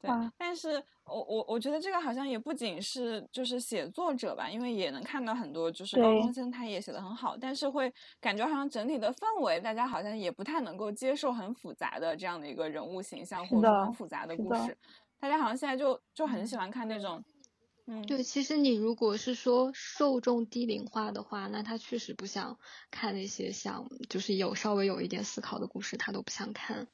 [0.00, 14.76] 对，但是我我我觉得这个好像也不仅是就是写作者吧，因为也能看到很多就是高中生他也写的很好，但是会感觉好像整体的氛围，大家好像也不太能够接受很复杂的这样的一个人物形象，或者说很复杂的故事，
[15.18, 17.24] 大家好像现在就就很喜欢看那种。
[17.90, 22.58] 嗯，对，其实你如果是说受众低龄化的话，那他确实不想
[22.90, 26.86] 看那些像就是有稍微有一点思考的故事，他都不想看，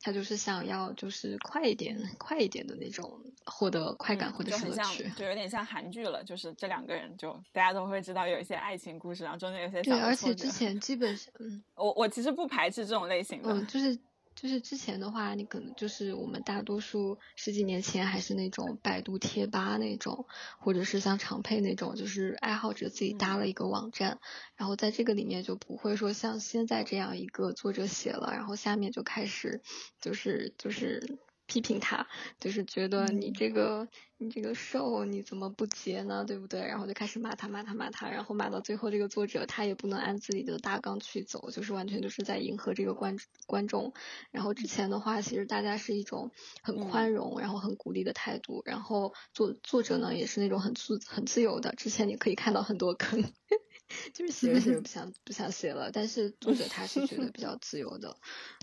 [0.00, 13.98] 他就是想要就是快一点、快一点的那种获得快感或者乐趣，就有点像韩剧了，就是这两个人就大家都会知道有一些爱情故事，然后中间有些对，而且之前基本上，嗯，我我其实不排斥这种类型的，嗯，就是。
[14.40, 20.26] 就是之前的话，你可能就是我们大多数十几年前还是那种百度贴吧那种，
[20.58, 24.20] 或者是像长配那种，就是爱好者自己搭了一个网站，
[24.54, 29.60] 然后在这个里面就不会说像现在这样一个作者写了，然后下面就开始
[30.00, 31.18] 就是就是。
[31.48, 32.06] 批评他，
[32.38, 33.88] 就是觉得你这个
[34.18, 36.24] 你这个瘦你怎么不结呢？
[36.24, 36.60] 对不对？
[36.60, 43.94] 然后就开始骂他骂他骂他，然后骂到最后这个作者他也不能按自己的大纲去走，就是完全就是在迎合这个观观众。
[44.30, 46.30] 然后之前的话，其实大家是一种
[46.62, 48.62] 很宽容，然后很鼓励的态度。
[48.66, 51.72] 然后作作者呢也是那种很自很自由的。
[51.72, 53.24] 之前你可以看到很多坑，
[54.12, 58.16] 就是写着写着不想不想写了，但是作者他是觉得比较自由的。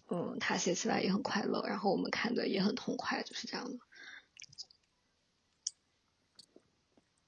[0.10, 3.76] 嗯，他写起来也很快乐，然后我们看的也很痛快，就是这样的。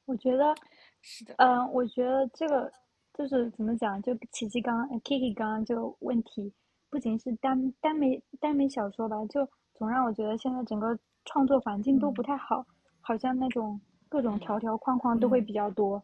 [0.06, 0.56] 我觉得
[1.02, 2.72] 是的，嗯，我觉得这个
[3.16, 6.54] 就是怎么讲，就琪琪刚 Kiki 刚刚就问题，
[6.92, 12.64] 不仅是耽耽美耽美小说吧，就总让我觉得现在整个创作环境都不太好，
[13.02, 16.02] 好像那种各种条条框框都会比较多。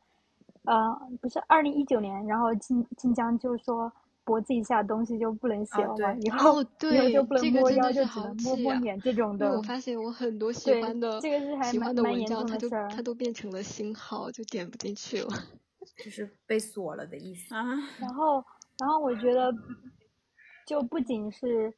[0.63, 3.93] 呃，不是二零一九年，然后晋晋江就说。
[4.25, 9.51] 脖子以下东西就不能写了，以后以后就不能摸腰，就只能摸摸脸这种的。
[9.57, 15.27] 我发现我很多 喜欢的这个是还蛮蛮严重的事儿，它都变成了星号，就点不进去了，
[16.03, 17.63] 就是被锁了的意思啊。
[17.99, 18.43] 然后，
[18.79, 19.53] 然后我觉得，
[20.65, 21.73] 就不仅是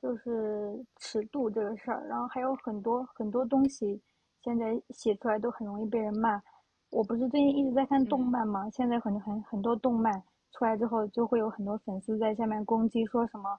[0.00, 4.00] 就是尺度这个事儿，然后还有很多很多东西，
[4.42, 6.40] 现在写出来都很容易被人骂。
[6.90, 8.68] 我不是最近一直在看动漫吗？
[8.70, 10.22] 现在很很很多动漫
[10.52, 13.58] 出来之后，就会有很多粉丝在下面攻击，说什么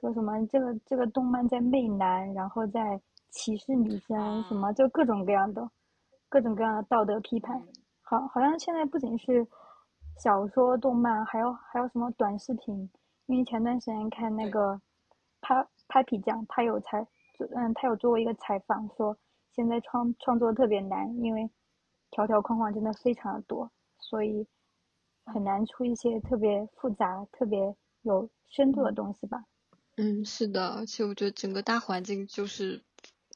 [0.00, 3.00] 说什么这个这个动漫在媚男，然后在
[3.30, 5.70] 歧视女生，什么就各种各样的
[6.28, 7.62] 各种各样的道德批判。
[8.02, 9.46] 好，好像现在不仅是
[10.18, 12.90] 小说、动漫，还有还有什么短视频。
[13.26, 14.78] 因为前段时间看那个
[15.40, 17.06] Pa Papi 酱，他有采，
[17.54, 19.16] 嗯，他有做过一个采访，说
[19.52, 21.48] 现在创创作特别难，因为
[22.10, 24.46] 条条框框真的非常的多，所以
[25.24, 29.44] 很难出一些特别复杂、特别有深度的东西吧。
[29.96, 32.82] 嗯，是的，而且我觉得整个大环境就是。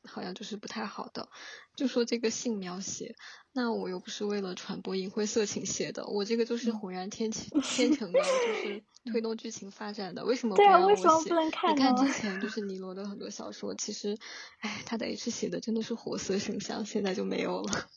[0.05, 1.29] 好像就是不太好的，
[1.75, 3.17] 就说这个性描写，
[3.53, 8.83] 那我又不是为了传播淫秽色情写的，我这个就是浑然天成 天成的，就是
[9.13, 11.35] 推动剧情发展的，为什么不让我写？
[11.69, 14.17] 你看之 前就是尼罗的很多小说，其实，
[14.61, 17.89] 哎，他的 H 写的真的是活色生香，现在就没有了。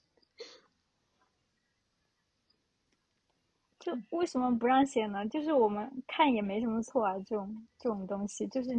[3.81, 5.27] 就为什么不让写呢？
[5.27, 8.69] 就是我们看也没什么错啊，这种这种东西，就是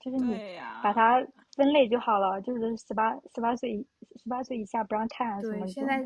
[0.00, 1.20] 就是你把它
[1.56, 3.84] 分类就好了，就是十八十八岁
[4.22, 5.66] 十八岁以下不让看啊什么的。
[5.66, 5.98] 现在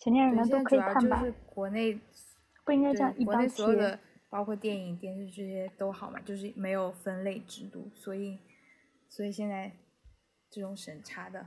[0.00, 1.24] 成年人都可以看吧？
[1.46, 1.98] 国内
[2.66, 3.98] 不应该这样一刀切。
[4.30, 8.38] 包括电影、电视这些都好嘛，就是没有分类制度，所以
[9.08, 9.72] 所以现在
[10.50, 11.46] 这种审查的，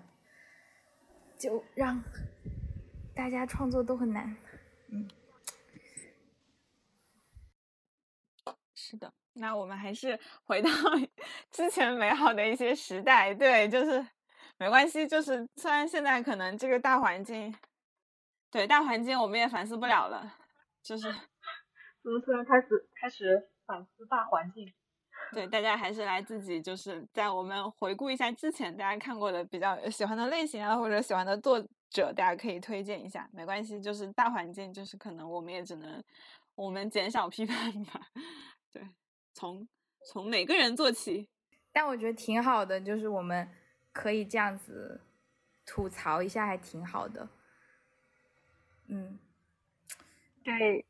[1.38, 2.04] 就让
[3.14, 4.36] 大家创作都很难，
[4.90, 5.08] 嗯。
[8.92, 10.70] 是的，那我们还是回到
[11.50, 13.34] 之前美好的一些时代。
[13.34, 14.06] 对，就是
[14.58, 17.56] 没关系，就是虽然现在可能这个大环境，
[18.52, 20.36] 对大环境我们也反思不了了，
[20.84, 21.04] 就是
[22.04, 22.68] 怎么突然开始
[23.00, 24.70] 开始反思大环境？
[25.32, 33.30] 对，大家还是来自己就是在我们回顾一下之前大家看过的比较喜欢的类型啊，或者喜欢的作者，大家可以推荐一下。
[33.32, 36.04] 没关系，就是大环境，就是可能我们也只能
[36.56, 38.02] 我们减少批判吧。
[38.72, 38.88] 对，
[39.34, 39.68] 从
[40.06, 41.28] 从每个人做起，
[41.72, 43.50] 但我觉得挺好的，就是我们
[43.92, 45.02] 可以这样子
[45.66, 47.28] 吐槽一下，还挺好的。
[48.88, 49.20] 嗯，
[50.44, 50.86] 对。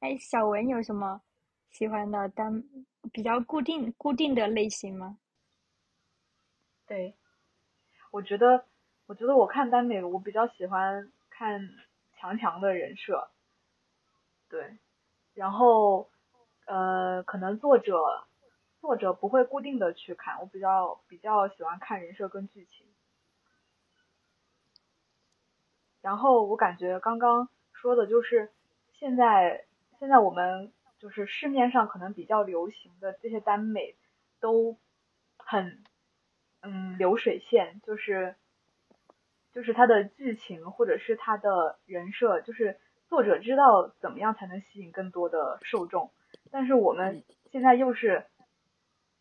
[0.00, 1.22] 哎，小文有什么
[1.70, 2.62] 喜欢的单
[3.12, 5.18] 比较固定固定的类型吗？
[6.86, 7.14] 对，
[8.10, 8.66] 我觉得，
[9.06, 11.70] 我觉得我看耽美，我比较喜欢看
[12.16, 13.30] 强强的人设。
[14.48, 14.78] 对，
[15.34, 16.10] 然后。
[16.66, 18.26] 呃，可能作者
[18.80, 22.86] 作者不会固定的去看，我比较比较喜欢看人设跟剧情。
[26.00, 28.52] 然后我感觉刚刚说的就是
[28.92, 29.64] 现在
[29.98, 33.96] 现在我们就是市面上可能比较流行的这些耽美
[34.38, 34.76] 都
[35.38, 35.82] 很
[36.60, 38.36] 嗯流水线，就是
[39.52, 46.10] 就是它的剧情或者是它的人设，就是作者知道怎么样才能吸引更多的受众。
[46.54, 48.26] 但是我们现在又是，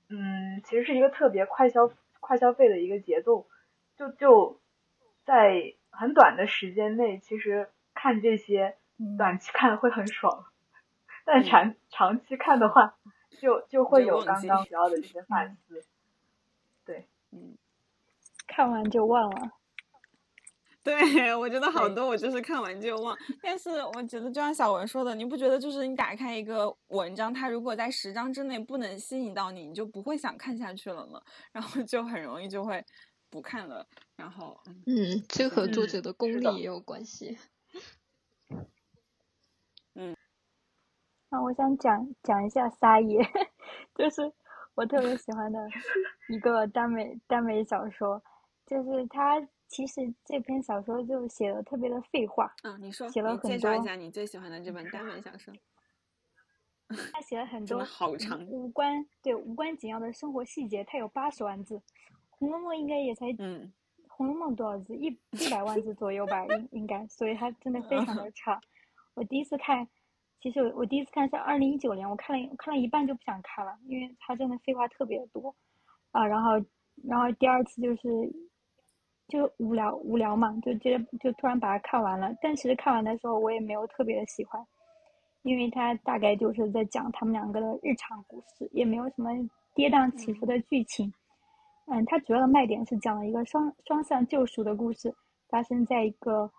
[0.07, 3.47] 嗯，其实是一个特别快消快消费的一个节奏，
[3.97, 4.61] 就就
[5.25, 8.77] 在很短的时间内，其实看这些
[9.17, 10.45] 短期看会很爽，
[11.25, 12.97] 但长长期看的话，
[13.39, 15.83] 就就会有刚刚提到的一些反思，
[16.85, 17.57] 对，嗯，
[18.45, 19.53] 看完就忘了。
[20.83, 23.17] 对，我觉得好多我就是看完就忘。
[23.41, 31.21] 但是我觉得就像小文说的，你不觉得就是你打开一个文章，它如果在十章之内不能吸引到你，你就不会想看下去了吗？
[31.53, 32.83] 然后就很容易就会
[33.29, 33.87] 不看了。
[34.17, 37.37] 然后，嗯，这和作者的功力也有关系。
[39.95, 40.13] 嗯，
[41.29, 43.25] 那我想讲讲一下撒野，
[43.95, 44.33] 就是
[44.75, 45.59] 我特别喜欢的
[46.27, 48.21] 一个耽美耽美小说，
[48.65, 49.47] 就是他。
[49.73, 52.53] 其实这篇小说就写的特别的废话。
[52.61, 53.49] 嗯，你说，写了很多。
[53.49, 55.51] 介绍一下你最喜欢的这本耽美小说。
[57.11, 60.83] 他写了很多好长，无关对无关紧要的生活细节。
[60.83, 61.77] 他有八十万字，
[62.29, 63.73] 《红楼梦》应该也才嗯，
[64.07, 64.95] 《红楼梦》多少字？
[64.95, 67.07] 一一百万字左右吧，应应该。
[67.07, 68.61] 所以它真的非常的长。
[69.15, 69.87] 我第一次看，
[70.39, 75.55] 其实我我第一次看是二零一九年，我看了看了一半就不想看了，因为它真的废话特别多
[76.11, 76.23] 啊。
[76.27, 76.51] 然后
[77.07, 78.31] 然后第二次就是。
[79.27, 82.35] 就无聊无聊嘛，就觉得就突然把它看完了。
[82.41, 84.63] 但其实看完的时候，我也没有特别的喜欢，
[85.43, 89.29] 因为它大概就是在讲他们两个的日常故事，也没有什么
[89.73, 91.11] 跌宕起伏的剧情。
[91.85, 95.13] 嗯，它主要的卖点是讲了一个双双向救赎的故事，
[95.49, 96.49] 发生在一个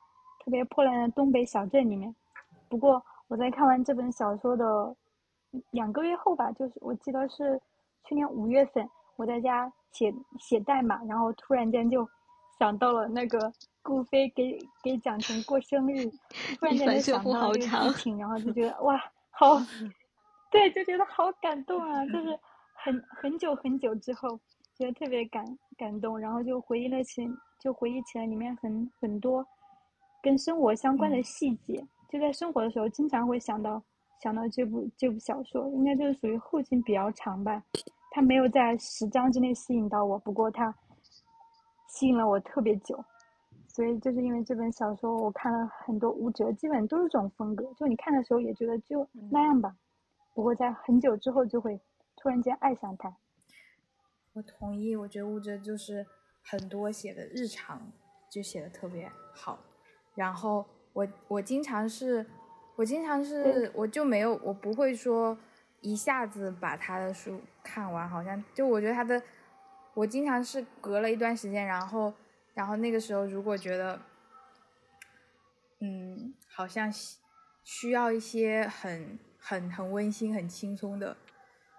[0.45, 2.15] 特别破烂的东北小镇里面。
[2.69, 4.95] 不过我在看完这本小说的
[5.71, 7.61] 两个月后吧，就是我记得是
[8.05, 12.07] 去年五月份我在家写写代码，然后突然间就
[12.59, 13.53] 想到了那个
[13.83, 16.09] 顾飞给给蒋晨过生日，
[16.59, 18.99] 突然间就想到这个剧情，然后就觉得哇，
[19.31, 19.59] 好，
[20.51, 22.05] 对，就觉得好感动啊！
[22.07, 22.39] 就是
[22.75, 24.39] 很很久很久之后，
[24.77, 25.45] 觉得特别感
[25.77, 27.27] 感动，然后就回忆了起，
[27.61, 29.47] 就回忆起来里面很很多
[30.23, 33.83] 跟生活相关的细节，就在生活的时候经常会想到。
[34.23, 37.63] 想到这部这部小说，应该就是属于后劲比较长吧。
[38.11, 40.75] 它没有在十章之内吸引到我，不过它
[41.95, 43.05] 吸引了我特别久。
[43.69, 47.73] 所以就是因为这本小说，我看了很多吴哲，基本都是这种风格。
[47.77, 49.77] 就你看的时候也觉得就那样吧，
[50.35, 51.81] 不过在很久之后就会
[52.17, 53.17] 突然间爱上他。
[54.33, 56.05] 我同意，我觉得吴哲就是
[56.43, 57.81] 很多写的日常
[58.29, 59.59] 就写的特别好。
[60.17, 62.27] 然后我我经常是。
[62.77, 65.39] 我经常是，我就没有，我不会说
[65.81, 69.23] 一下子把他的书看完，好像就我觉得他的，
[69.95, 72.13] 我经常是隔了一段时间，然后，
[72.53, 74.01] 然后那个时候如果觉得，
[75.81, 76.93] 嗯，好像
[77.63, 81.17] 需要一些很很很温馨、很轻松的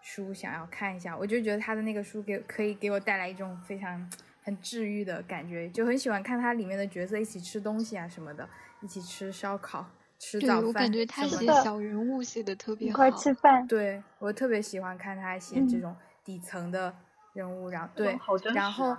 [0.01, 4.09] 书，想要看一下，我就觉得他的那个书给可以给我带来一种非常
[4.41, 8.47] 很治愈的感觉，就很喜欢看他里面的角色一起吃东西啊什么的，
[8.81, 9.85] 一起吃烧烤。
[10.17, 12.89] 吃早饭，我感觉他写小人物写的特别好。
[12.89, 15.93] 一块吃饭，对我特别喜欢看他写这种
[16.23, 16.95] 底层的
[17.35, 18.17] 人物，然后对，
[18.55, 18.97] 然后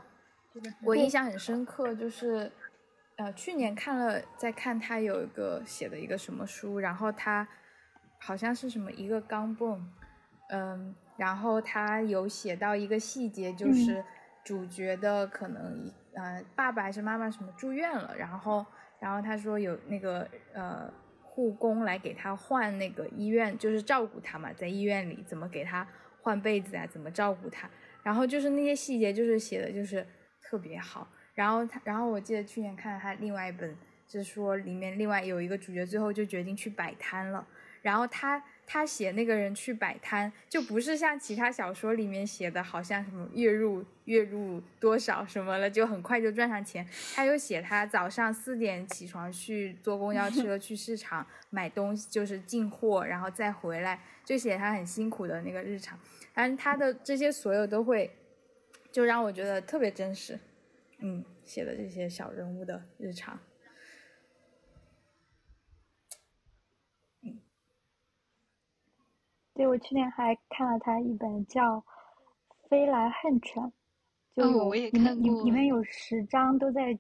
[0.84, 2.52] 我印象很深刻，就是
[3.16, 7.48] 呃去年看了，在看他有一个写的一个什么书，然后他
[8.20, 9.80] 好像是什么一个钢镚，
[10.50, 14.04] 嗯，然后他有写到一个细节，就是
[14.44, 18.64] 主角的可能一呃爸爸还是妈妈什么住院了，然后
[19.00, 20.88] 然后他说有那个呃。
[21.38, 25.86] 护工来给他换那个医院，就是照顾他嘛，在医院里怎么给他
[26.22, 27.68] 换被子啊，怎么照顾他，
[28.06, 30.06] 然后就是那些细节，就是写的就是
[30.40, 31.08] 特别好。
[31.34, 33.76] 然后他，然后我记得去年看了他另外一本，
[34.06, 37.44] 就是说里面另外有一个主角最后就决定去摆摊了，
[37.82, 38.40] 然后他。
[38.68, 46.84] 他写那个人去摆摊，就不是像其他小说里面写的，好像什么月入月入多少什么了，就很快就赚上钱。
[47.14, 55.96] 他又写他早上四点起床去坐公交车 去市场买东西，就是进货，然后再回来，就写他很辛苦的那个日常。
[56.36, 58.14] 反正他的这些所有都会，
[58.92, 60.38] 就让我觉得特别真实。
[60.98, 63.38] 嗯，写的这些小人物的日常。
[69.54, 71.78] 对，我去年还看了他一本叫
[72.68, 73.62] 《飞来恨犬》，
[74.34, 76.98] 就有里面里里面有十章都在，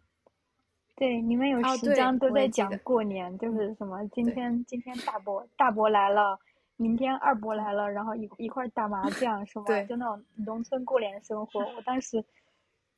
[0.94, 6.40] 对，里面有十章都在讲过年，就是什么今天今天大伯大伯来了，
[6.76, 11.60] 明天二伯来了，然后一一块打麻将，是吧就那种农村过年生活。
[11.60, 12.24] 我当时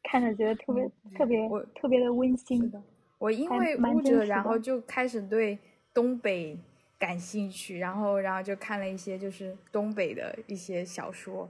[0.02, 2.72] 看着觉得特别特别特别的温馨。
[3.18, 5.58] 我因为乌者，然后就开始对
[5.92, 6.58] 东北。
[6.98, 11.48] 感兴趣，然后，然后就看了一些就是东北的一些小说，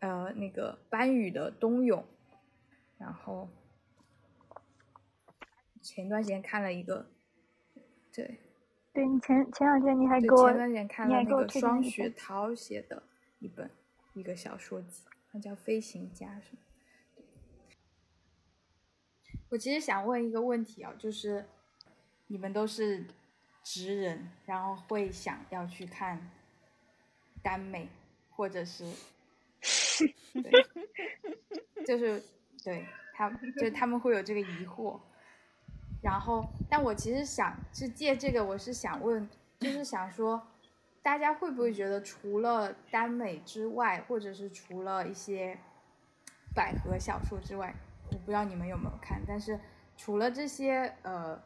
[0.00, 2.00] 呃，那个班宇的《冬泳》，
[2.96, 3.50] 然后
[5.82, 7.04] 前段时间看了一个，
[8.14, 8.40] 对，
[8.92, 13.02] 对你前前两天你还给我，前段时间看了那个双雪涛写的
[13.38, 13.70] 一本
[14.14, 16.58] 一个小说集，它叫《飞行家》什么。
[19.48, 21.44] 我其实想问一个问题啊，就是
[22.26, 23.06] 你们都是。
[23.64, 26.32] 直人，然后会想要去看
[27.44, 27.88] 耽美，
[28.28, 28.84] 或者是，
[30.34, 30.50] 对，
[31.86, 32.20] 就是
[32.64, 32.84] 对
[33.14, 33.30] 他，
[33.60, 34.98] 就他们会有这个疑惑。
[36.02, 39.26] 然后，但我其实想是借这个，我是想问，
[39.60, 40.42] 就是想说，
[41.02, 45.56] 大家会不会觉得，除了耽美之外，或者是除了一些
[46.54, 47.74] 百合小说之外，
[48.10, 49.58] 我不知道你们有没有看，但是
[49.96, 51.40] 除了这些，呃。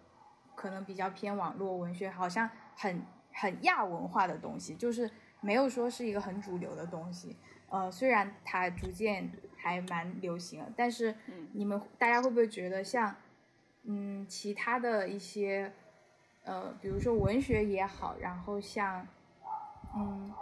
[0.57, 5.11] 可能比较偏网络文学，好像很很亚文化的东西，就是
[5.43, 7.37] 没有说是一个很主流的东西。
[7.69, 11.15] 呃，虽然它逐渐还蛮流行了，但是
[11.53, 13.15] 你们大家会不会觉得像
[13.87, 15.73] 嗯其他的一些
[16.45, 19.07] 呃，比如说文学也好，然后像
[19.97, 20.33] 嗯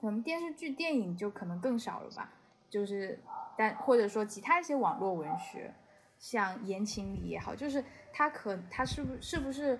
[0.00, 2.30] 可能电视剧、电影就可能更少了吧？
[2.68, 3.18] 就是
[3.56, 5.72] 但或者说其他一些网络文学，
[6.18, 7.84] 像言情里也好，就是。
[8.16, 9.76] 他可他是不是不是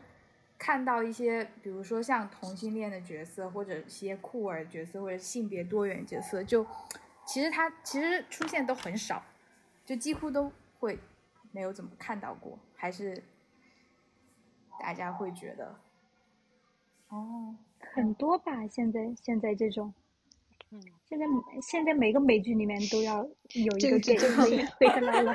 [0.59, 6.67] 看到一些，比如说像同性恋的角色，或者一些酷儿角色，或者性别多元角色，就
[7.25, 9.23] 其实他其实出现都很少，
[9.87, 10.51] 就几乎都
[10.81, 10.99] 会
[11.53, 13.25] 没有怎么看到过，还是
[14.79, 15.75] 大家会觉得，
[17.09, 17.57] 哦，
[17.95, 18.67] 很多吧？
[18.69, 19.95] 现在现在这种，
[20.71, 21.25] 嗯现在
[21.63, 24.19] 现在每个美剧里面都要有一个 gay，
[24.79, 25.35] 贝克拉拉。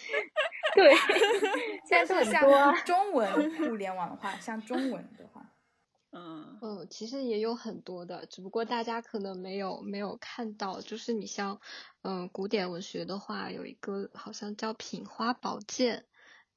[0.74, 0.94] 对，
[1.86, 2.72] 现在是很多。
[2.86, 5.52] 中文互联网的话，像中文的话，
[6.12, 10.80] 嗯嗯，其实也有很多的，只不过大家可能没有没有看到。
[10.80, 11.60] 就是你像
[12.00, 15.98] 嗯古典文学的话，有一个好像叫《品花宝鉴》。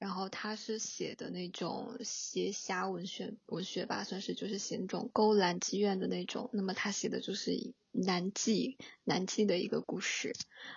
[0.06, 6.52] 然后他是写的那种邪侠文学文学吧，算是就是写那种勾栏妓院的那种。
[6.54, 10.34] 那么他写的就是南妓南妓的一个故事。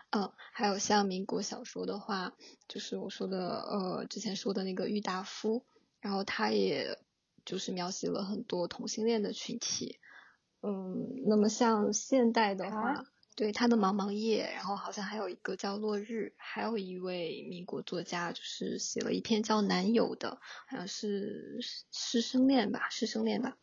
[0.08, 2.32] 嗯，还有像民国小说的话，
[2.68, 5.66] 就是我说的呃之前说的那个郁达夫，
[6.00, 6.98] 然后他也
[7.44, 9.98] 就是描写了很多同性恋的群体。
[10.62, 13.04] 嗯，那么像现代的话。
[13.38, 21.60] 对他的《茫茫夜》，然后好像还有一个叫《落日》，还有一位民国作家，就是写了一篇叫《男友》的，好像是
[21.92, 23.56] 师生恋吧，师生恋吧。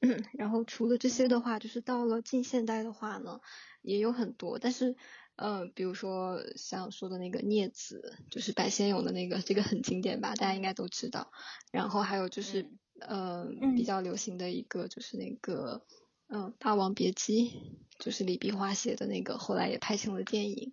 [0.36, 3.40] 然后除了这些的话，就是到了近现代的话呢，
[3.80, 4.94] 也有很多，但是
[5.36, 11.32] 呃，比如说像说的那个《孽子》，就是白先勇的那个，这个很经典吧，大家应该都知道。
[11.72, 12.68] 然后还有就是
[13.00, 15.82] 呃，比较流行的一个就是那个。
[16.36, 17.50] 嗯，《霸王别姬》
[18.00, 20.72] 就是李碧华写的那个，后来也拍成了电影。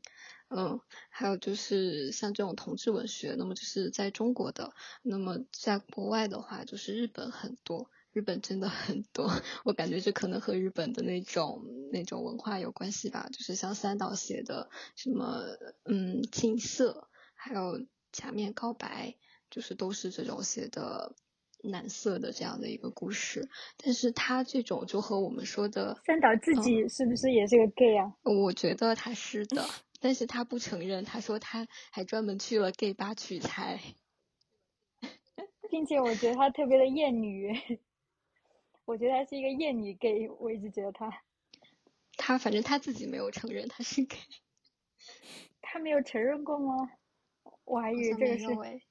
[0.49, 0.81] 嗯，
[1.11, 9.31] 还有就是像这种同志文学，那么就是在中国的，那么在国外的话，就是日本很多，日本真的很多。
[9.63, 15.43] 我感觉这可能和日本的那种那种文化有关系吧，就是像三岛写的什么，
[15.85, 19.15] 嗯，青涩，还有假面告白，
[19.51, 21.15] 就是都是这种写的。
[21.63, 23.47] 蓝色的这样的一个故事，
[23.77, 28.15] 但是他这种就和我们说的三岛自己是不是也是个 gay 啊？
[28.23, 29.63] 我觉得他是的，
[29.99, 33.79] 但是他不承认，他说他还专门去了 gay 吧取材，
[35.69, 37.79] 并且我觉得他特别的厌女，
[38.85, 41.21] 我觉得他是一个厌女 gay，我一直觉得他，
[42.17, 44.17] 他反正他自己没有承认他是 gay，
[45.61, 46.91] 他没有承认过吗？
[47.65, 48.81] 我还以为这个是。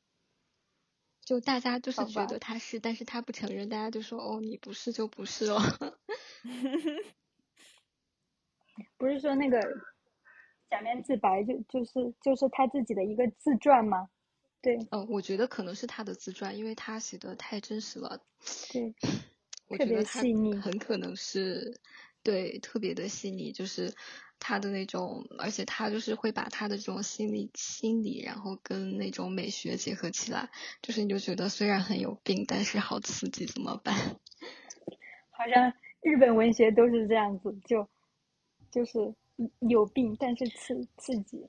[1.31, 5.61] 就大家就是觉得他是，但是他不承认，大家就说哦，你不是就不是了。
[8.99, 9.61] 不是说那个
[10.69, 14.09] 假面自白就就是就是他自己的一个自传吗？
[14.61, 14.77] 对。
[14.91, 18.21] 哦，我觉得可能是他的自传，因为他写的太真实了。
[18.73, 18.93] 对。
[19.79, 20.53] 特别细腻。
[20.57, 21.81] 很可能是
[22.25, 23.95] 对特别的细腻，就是。
[24.41, 30.51] 他的那种，而且他就是会把他的这种心理心理，然后跟那种美学结合起来，
[30.83, 33.95] 就是你就觉得虽然很有病，但是好刺激，怎么办？
[35.31, 35.73] 好像
[36.03, 37.89] 日本文学都是这样子，就
[38.71, 39.15] 就是
[39.61, 41.47] 有病，但是刺刺激。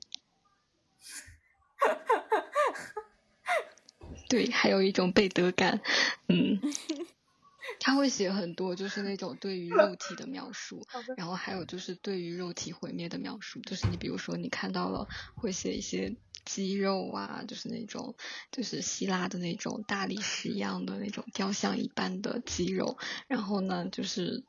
[4.28, 5.80] 对，还有一种被德感，
[6.28, 6.60] 嗯。
[7.84, 16.14] 他会写很多，就是那种对于肉体的描述，然后还有就是对于肉体毁灭的描述，就是你比如说你看到了，会写一些
[16.44, 18.14] 肌肉啊，就是那种
[18.52, 24.44] 就是希腊的那种大理石一样的那种雕像一般的肌肉，然后呢，就是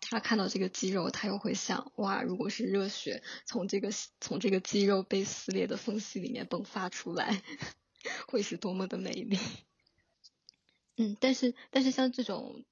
[0.00, 3.88] 他看到这个肌肉，他又会想，哇，如果是热血从这个
[4.20, 7.42] 从这个肌肉被撕裂的缝隙里面迸发出来，
[8.28, 9.38] 会是多么的美丽。
[10.96, 12.64] 嗯，但是但是像这种，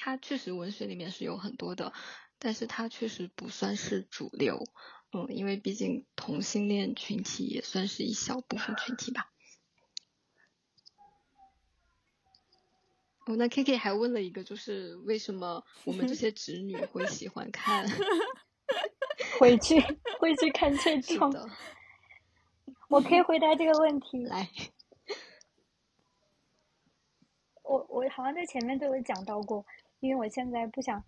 [0.00, 1.92] 它确实文学里面是有很多的，
[2.38, 4.64] 但是它确实不算是主流，
[5.12, 9.30] 嗯，因为毕竟同性恋群体也算是一小部分群体吧。
[13.26, 17.86] 哦，那 K K 还问了一个，就是为什么我们这些直女会喜欢看？
[19.38, 19.80] 回去
[20.18, 21.30] 回去看这 种。
[22.88, 24.24] 我可以回答这个问题。
[24.24, 24.48] 来。
[27.62, 29.62] 我我好像在前面都有讲到过，
[30.00, 31.02] 因为我现在不想，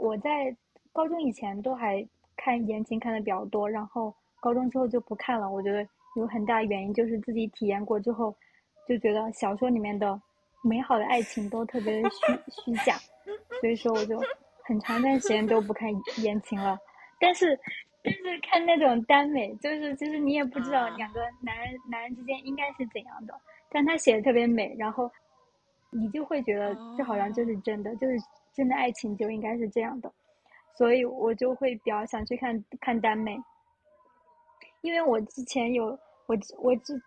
[0.00, 0.54] 我在
[0.92, 2.06] 高中以前都还
[2.36, 5.50] 看言情看的比较多，然后高中之后就不看了。
[5.50, 8.34] 我觉得有很大原因就是自己体验过之后，
[8.88, 10.20] 就觉得小说里面的
[10.62, 12.16] 美好的爱情都特别的虚
[12.72, 12.94] 虚假，
[13.60, 14.20] 所以说我就
[14.64, 15.90] 很长一段时间都不看
[16.22, 16.78] 言情了。
[17.18, 17.58] 但是
[18.02, 23.34] 但是看那种耽美，就是其实你也不知道两个男人男人之间应该是怎样的，
[23.70, 25.10] 但他写的特别美，然后。
[25.90, 28.16] 你就会觉得这好像就是真的，就是
[28.54, 30.12] 真的爱情就应该是这样的，
[30.76, 33.36] 所以我就会比较想去看看耽美，
[34.82, 35.86] 因为我之前有
[36.26, 37.00] 我我之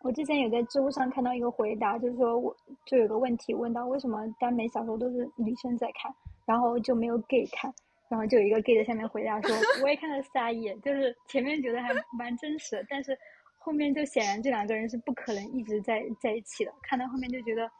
[0.00, 2.56] 我之前有在知乎上看到一个回答，就是说我
[2.86, 6.10] 就有个问题问到为什么耽美小说都是女生在看，
[6.46, 7.72] 然后就没有 gay 看，
[8.08, 13.16] 然后就有一个 gay 在下面回答说我也看了撒野，就是前面觉得还蛮真实的，但是
[13.58, 17.70] 后面就显然这两个人是不可能一直在在一起的，看到后面就觉得。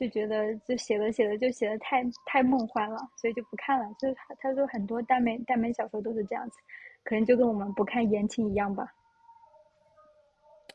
[0.00, 3.94] 就觉得就写的写的就写的太太梦幻了，所以就不看了。
[3.98, 6.56] 就是他他说很多耽美耽美小说都是这样子，
[7.04, 8.94] 可能就跟我们不看言情一样吧。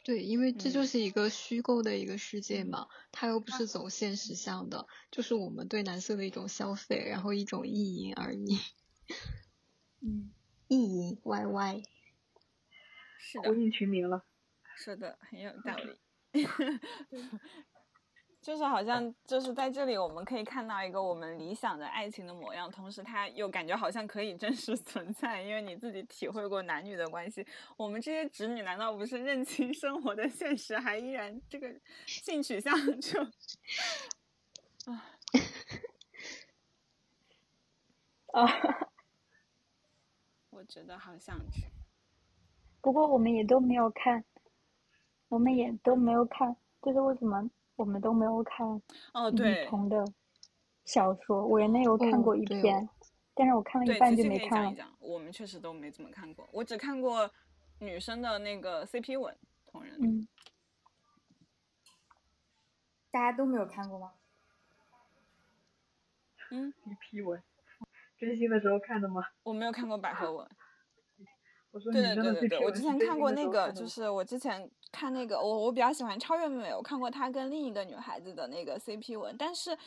[0.03, 8.59] 对，因为这就是一个虚构的一个世界嘛，它又不是走现实向的，就是我们对男色的一种消费，然后一种意淫而已。
[10.01, 10.29] 嗯，
[10.69, 11.83] 意淫 YY，
[13.17, 14.23] 是的，呼应群名了。
[14.77, 15.97] 说的很有道理。
[18.45, 27.43] 就是好像就是在这里，我们可以看到一个我们理想的爱情的模样，同时它又感觉好像可以真实存在，因为你自己体会过男女的关系。
[27.75, 31.73] 我们这些直女难道不是认清生活的现实，还依然这个
[32.05, 32.71] 性取向
[33.01, 33.19] 就
[34.85, 35.09] 啊
[38.33, 38.45] 啊？
[40.51, 41.63] 我觉得好像是。
[42.79, 44.23] 不过我们也都没有看，
[45.29, 47.49] 我们也都没有看，这是为什么？
[47.75, 48.65] 我们都没有看
[49.13, 50.05] 哦，对，同的
[50.85, 52.87] 小说，我原来有看过一篇，
[53.33, 54.97] 但是我看了一半就没看了。
[54.99, 57.29] 我们确实都没怎么看过，我只看过
[57.79, 59.97] 女生的那个 CP 文同人。
[59.99, 60.27] 嗯，
[63.11, 64.13] 大家都没有看过吗？
[66.51, 67.41] 嗯，CP 文，
[68.17, 69.23] 追星的时候看的吗？
[69.43, 70.47] 我没有看过百合文。
[71.79, 79.77] 对对对对对，我之前看过那个，就是我之前看那个，我我比较喜欢超越妹妹，我看过她跟另一个女孩子的那个 CP 文，但是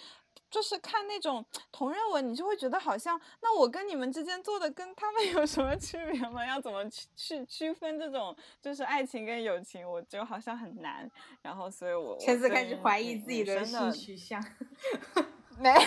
[0.50, 6.46] 就是看那种同人文，你就会觉得好像，那我跟你们之间做的跟他们有什么区别吗？
[6.46, 9.88] 要怎么去去区分这种就是爱情跟友情？
[9.88, 11.10] 我就好像很难。
[11.42, 14.44] 然后，所以我陈子开始怀疑自己的性取向。
[15.60, 15.74] 没有，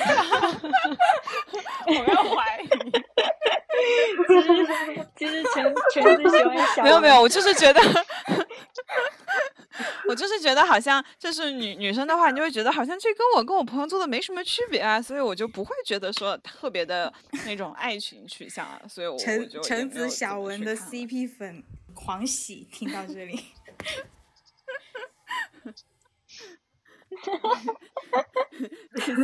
[1.88, 2.68] 我没有怀疑。
[5.18, 6.84] 其实其实全全是喜欢小。
[6.84, 7.82] 没有没有，我就是觉得，
[10.08, 17.12] 我就是觉得好像就是女女生的话，你就会觉得好像这跟我跟我朋友做的没什么区别啊，所以我就不会觉得说特别的
[17.46, 21.64] 那种爱情取向啊，所以我陈陈子小文的 CP 粉
[21.94, 23.40] 狂喜，听到这里。
[27.24, 27.56] 哈哈哈
[28.12, 28.26] 哈哈！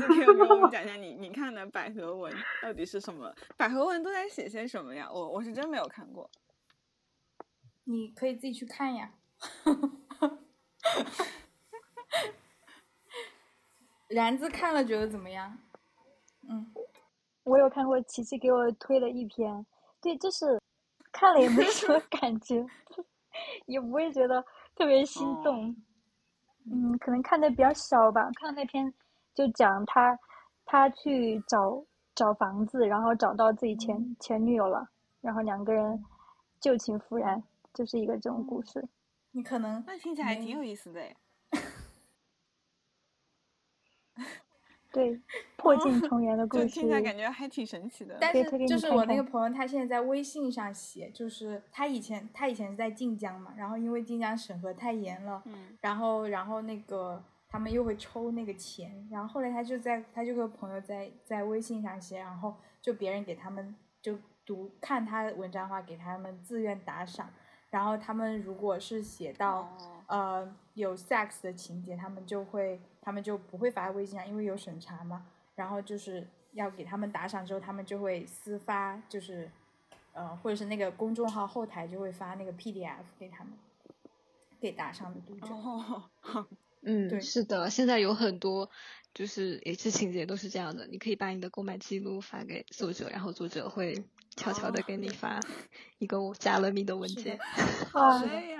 [0.08, 3.34] 可以给我们讲一下你你看的百合文到底是什么？
[3.58, 5.10] 百合文都在写些什么呀？
[5.12, 6.30] 我我是真没有看过。
[7.86, 9.14] 你可以自己去看呀。
[14.10, 15.58] 然子看了觉得怎么样？
[16.50, 16.74] 嗯，
[17.44, 19.66] 我有看过琪琪给我推的一篇，
[20.02, 20.62] 对，就是
[21.12, 22.66] 看了也没什么 感觉，
[23.68, 24.44] 也不会觉得
[24.76, 25.76] 特别心动。
[26.72, 28.30] 嗯，可能看的比较少吧。
[28.36, 28.94] 看那篇
[29.34, 30.18] 就讲他，
[30.66, 31.84] 他去找
[32.16, 34.88] 找房子，然后找到自己前前女友了，
[35.22, 36.04] 然后两个人
[36.60, 37.42] 旧情复燃，
[37.74, 38.84] 就是一个这种故事。
[39.32, 41.16] 你可能那听起来挺有意思的诶。
[44.92, 45.20] 对，
[45.58, 48.18] 破镜重圆的故事，听起来感觉还挺神奇的。
[48.20, 67.30] 但是就是我那个朋友，他现在在微信上写，就是他以前他以前是在晋江嘛，然后因为晋江审核太严了，嗯，然后然后那个他们又会抽那个钱，然后后来他就在他就和朋友在在微信上写，然后就别人给他们就读看他文章的话，给他们自愿打赏，
[67.70, 69.78] 然后他们如果是写到
[70.08, 72.80] 呃有 sex 的情节，他们就会。
[73.08, 75.26] 他们就不会发微信啊，因为有审查嘛。
[75.56, 79.50] 然后就是要给他们打赏之后，他们就会私发，就是，
[80.12, 83.54] 呃，或者是那个公众号后台就会发那个 PDF 给他们，
[84.60, 85.48] 给打赏的读者。
[86.84, 88.70] 嗯，对，是的，现在有很多
[89.14, 90.86] 就是也是情节都是这样的。
[90.88, 94.04] 你可以把你的购买记录发给作者，然后作者会
[94.36, 95.40] 悄悄的给你发
[96.00, 97.40] 一个加了密的文件。
[97.94, 98.60] 好 累呀。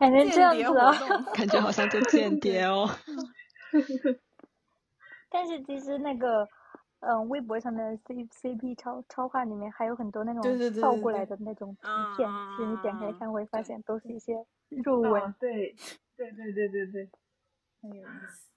[0.00, 0.90] 还能这样子啊？
[1.34, 2.88] 感觉好像就间谍哦。
[5.28, 6.48] 但是其实那个，
[7.00, 10.42] 嗯，微博上的 C C P 超超话里面还有很多那种
[10.80, 11.86] 倒过来的那种图
[12.16, 15.34] 片，其实你点开看会发现都是一些肉文。
[15.38, 15.76] 对，
[16.16, 17.10] 对对对对对，
[17.82, 18.48] 很有意思。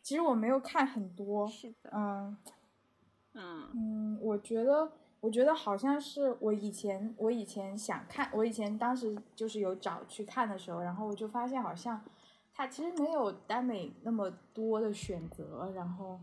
[0.00, 2.36] 其实我没有看很多，是的，嗯，
[3.34, 4.92] 嗯嗯，我觉得。
[5.20, 12.02] 我觉得好像是我以前，我以前想看，我以前当时就是有找去看的时候，然后我就发现好像，
[12.54, 16.18] 它其实没有耽美那么多的选择，然后，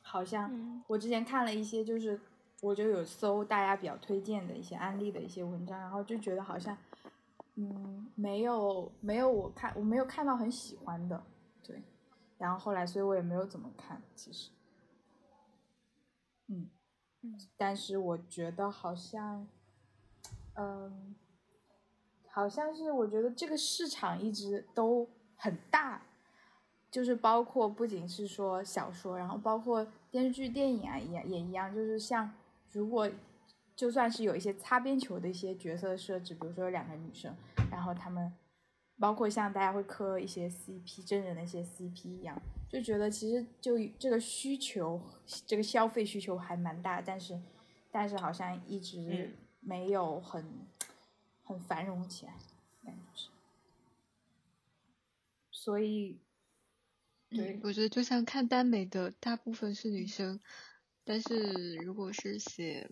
[0.00, 2.18] 好像我之前看了一些，就是
[2.62, 6.74] 我就有搜大家比较推荐的一些案例的一些文章，然后就觉得好像，
[7.56, 11.22] 嗯，没有没有我看我没有看到很喜欢的，
[11.62, 11.82] 对，
[12.38, 14.50] 然后后来所以我也没有怎么看，其实，
[16.46, 16.70] 嗯。
[17.56, 19.46] 但是我觉得好像，
[20.54, 21.14] 嗯，
[22.30, 26.02] 好像是我觉得这个市场一直都很大，
[26.90, 32.32] 就是包括不仅是说小说，然后包括电视剧、电影啊，一样也一样，就是像
[32.72, 33.10] 如果
[33.76, 37.34] 就算是有一些擦边球的一些角色设置，比如说有两个女生，
[37.70, 38.32] 然后他们
[39.00, 45.00] 包括像大家会磕一些 CP 真人的一些 CP 一样，就觉得其实就这个需求，
[45.46, 47.40] 这个消费需求还蛮大，但是
[47.90, 50.44] 但是好像一直没有很
[51.42, 52.34] 很繁荣起来，
[52.84, 53.28] 感觉是，
[55.50, 56.18] 所以。
[57.32, 60.40] 对，我觉得就像看耽美的大部分是女生，
[61.04, 62.90] 但是如果是写，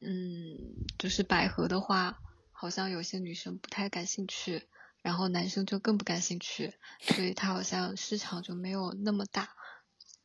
[0.00, 0.56] 嗯，
[0.98, 2.18] 就是百合的话，
[2.52, 4.62] 好像有些女生不太感兴趣，
[5.06, 9.50] 然后男生就更不感兴趣，所以它好像市场就没有那么大。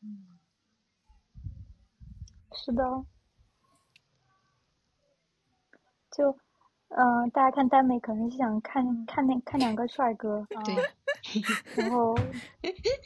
[0.01, 0.39] 嗯，
[2.51, 2.83] 是的，
[6.11, 6.35] 就。
[6.93, 10.75] 嗯，大家看耽美可能是想看看那看两个帅哥，对，
[11.75, 12.13] 然后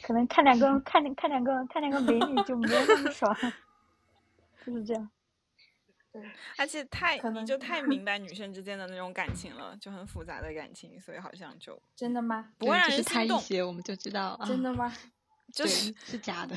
[0.02, 3.32] 可能看两个看看两个看两个美女就没有那么爽，
[4.66, 5.08] 就是这样。
[6.20, 12.52] 对，而且太你就太 明白女生之间的那种感情了，就很复杂的感情，所以好像就真的吗？
[12.58, 14.92] 不会让人心动，我们就知道真的吗？
[15.52, 16.56] 就是是假的。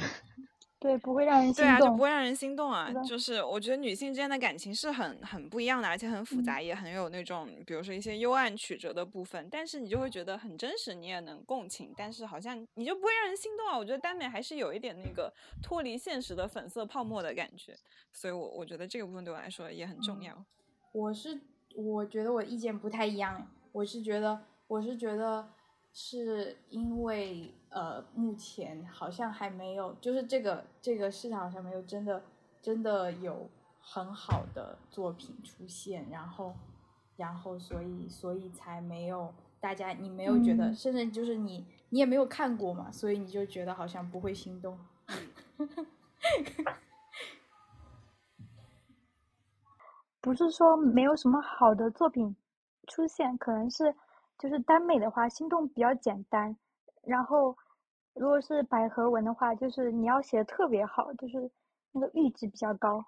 [0.79, 1.65] 对，不会让人心动。
[1.65, 2.89] 对啊，就不会让人心动啊！
[3.03, 9.45] 就是我觉得女性之间的感情是很很不一样的，而且很复杂，也很有那种，比如说一些幽暗曲折的部分。
[9.51, 11.93] 但是你就会觉得很真实，你也能共情。
[11.97, 13.77] 但是好像你就不会让人心动啊！
[13.77, 15.29] 我觉得耽美还是有一点那个
[15.61, 17.75] 脱离现实的粉色泡沫的感觉。
[18.13, 20.33] 所以我我觉得这个部分对我来说也很重要。
[20.93, 21.37] 我是
[21.75, 25.49] 我觉得我意见不太一样，我是觉得我是觉得。
[25.91, 32.21] 是因为呃，目前好像还没有，就是这个这个市场上没有真的
[32.61, 33.49] 真的有
[33.79, 36.53] 很好的作品出现，然后
[37.15, 44.77] 然后所以所以才没有大家你没有觉得，甚至就是你你也没有看过嘛，所以你就觉得好像不会心动。
[50.21, 52.35] 不是说没有什么好的作品
[52.87, 53.95] 出现，可能是。
[54.41, 56.55] 就是耽美的话，心动比较简单，
[57.01, 57.57] 然后
[58.13, 61.51] 如果是百合文的话，就是你要写的特别好，就是
[61.91, 63.05] 那个阈值比较高。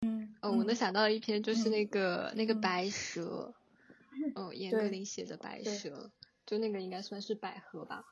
[0.00, 3.54] 嗯，哦，我能想到一篇就是那个那个白蛇，
[4.34, 6.10] 哦，严歌苓写的白蛇，
[6.44, 8.04] 就那个应该算是百合吧，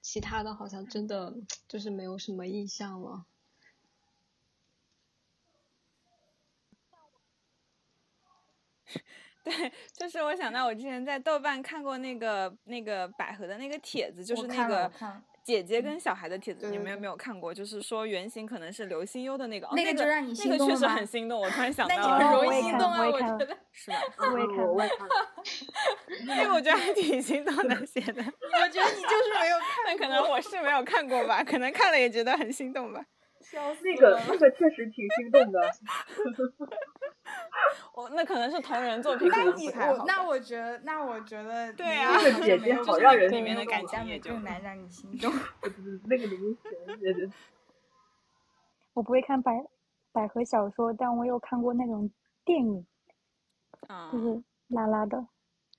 [0.00, 1.34] 其他的好像真的
[1.68, 3.26] 就是没有什么印象了。
[9.44, 14.90] 对，就是我想到我之前在豆瓣看过那个那个百合的那个帖子，就是那个
[15.42, 17.52] 姐姐跟小孩的帖子，你们有没有看过？
[17.52, 23.96] 就是说原型可能是刘心悠的那个，那个就让你心动那个确实很心动，我突 然想到了，容易心动啊，我觉得是吧？
[24.32, 25.08] 我也看，我也看，
[26.26, 28.22] 那个我觉得还挺心动的写的。
[28.22, 33.04] 我觉得你就是没有看，可能我是没有看过吧，可能看了也觉得很心动吧。
[33.82, 35.60] 那个那个确实挺心动的。
[37.94, 40.06] 我那可能是同人作品，那你不。
[40.06, 45.32] 那我觉得，那我觉得，对啊，那个姐姐好让人里面的感情也更难让你心动。
[46.06, 46.28] 那个
[48.94, 49.52] 我不会看百
[50.12, 52.10] 百合小说，但我有看过那种
[52.44, 52.86] 电影，
[54.12, 55.26] 就是拉拉的。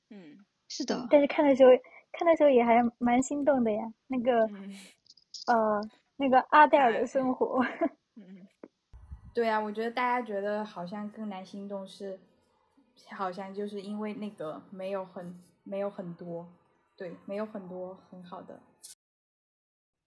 [0.10, 0.38] 嗯，
[0.68, 1.08] 是的。
[1.10, 1.72] 但是看的时候，
[2.14, 3.84] 看的时候也还蛮心动的呀。
[4.08, 4.32] 那个，
[5.48, 5.82] 呃，
[6.18, 7.64] 那个阿黛尔的生活。
[8.16, 8.48] 嗯
[9.34, 12.20] 对啊，我觉得大家觉得好像更难心动是，
[13.16, 16.48] 好像就是因为那个没有很没有很多，
[16.96, 18.60] 对，没有很多很好的。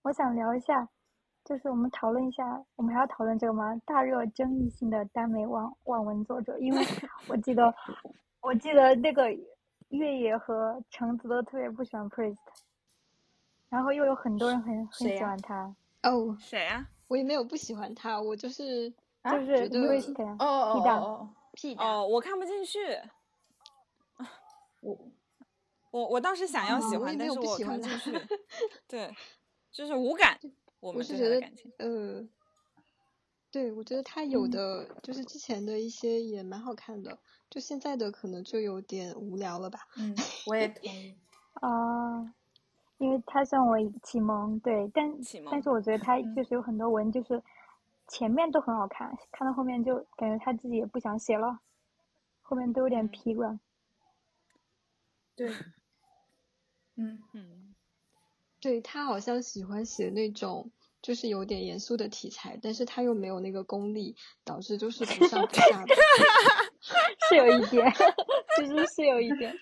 [0.03, 0.87] 我想聊一下，
[1.43, 3.75] 就是我们讨论一下，我们还要讨论这个吗？
[3.83, 6.81] 大热争议性的耽美网网文作者，因为
[7.27, 7.75] 我记得，
[8.39, 9.29] 我记得那个
[9.89, 12.37] 月野和橙子都特别不喜欢 Priest，
[13.67, 15.75] 然后又有很多人很很喜欢他。
[16.03, 16.89] 哦，谁啊？
[17.07, 18.93] 我也没有不喜欢他，我就是。
[19.29, 19.99] 就是因为
[20.39, 22.79] 哦哦哦屁哦，我看不进去。
[24.79, 24.97] 我
[25.91, 28.11] 我我倒是想要喜欢，但是我看不进去。
[28.87, 29.13] 对，
[29.69, 30.39] 就是无感。
[30.79, 31.45] 我是觉得，
[31.79, 32.25] 呃，
[33.51, 37.19] 对，我觉得他有的就是之前的一些也蛮好看的，
[37.49, 39.79] 就现在的可能就有点无聊了吧。
[39.97, 40.15] 嗯，
[40.45, 41.17] 我也同意。
[41.55, 42.33] 啊，
[42.97, 45.11] 因为他算我启蒙，对，但
[45.51, 47.41] 但是我觉得他就是有很多文就是。
[48.09, 51.59] 前面都很好看，看到后面就感觉他自己也不想写了，
[52.41, 53.59] 后面都有点疲软。
[55.35, 55.49] 对，
[56.95, 57.75] 嗯嗯，
[58.61, 60.71] 对他好像喜欢写那种
[61.01, 64.15] 就是有点严肃的题材，但是他又没有那个功力，
[64.45, 65.93] 导致就是不上不下的。
[67.27, 67.91] 是有一点，
[68.55, 69.53] 其实是有一点。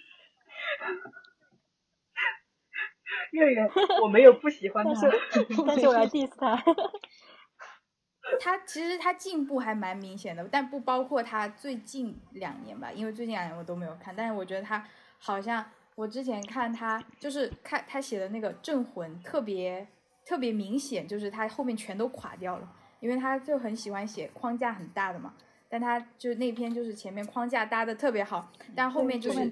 [3.31, 3.69] 月月，
[4.01, 4.91] 我没有不喜欢他，
[5.67, 6.61] 但是我要 diss 他。
[8.39, 14.15] 他其实他进步还蛮明显的，但不包括他最近两年吧，因为最近两年我都没有看。
[14.15, 14.83] 但是我觉得他
[15.19, 19.87] 好像我之前看他就是看他写的那个《镇魂》，特别
[20.25, 22.67] 特别明显，就是他后面全都垮掉了，
[22.99, 25.35] 因为他就很喜欢写框架很大的嘛。
[25.69, 29.49] 但他就那篇就是前面框架搭的特别好，但后面就是维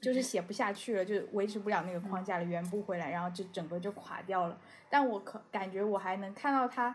[0.00, 4.58] 就是写不下去了，就维持不了那个框架了，圆不回来，然后就整个就垮掉了。
[4.88, 6.94] 但我可感觉我还能看到他。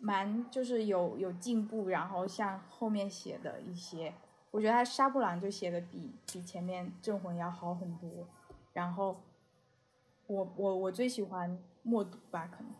[0.00, 4.14] 蛮就是有有进步，然后像后面写的一些，
[4.50, 8.26] 我觉得他沙布朗就写的比比前面镇魂要好很多。
[8.72, 9.20] 然后
[10.26, 12.72] 我我我最喜欢默读吧，可能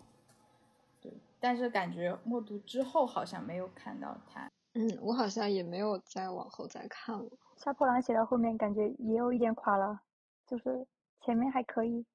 [1.03, 4.51] 对，但是感觉默读之后好像没有看到他。
[4.79, 7.29] 嗯，我好像也没有再往后再看了。
[7.57, 10.01] 杀破狼写到后面感觉也有一点垮了，
[10.47, 10.87] 就是
[11.25, 12.07] 前面还可以。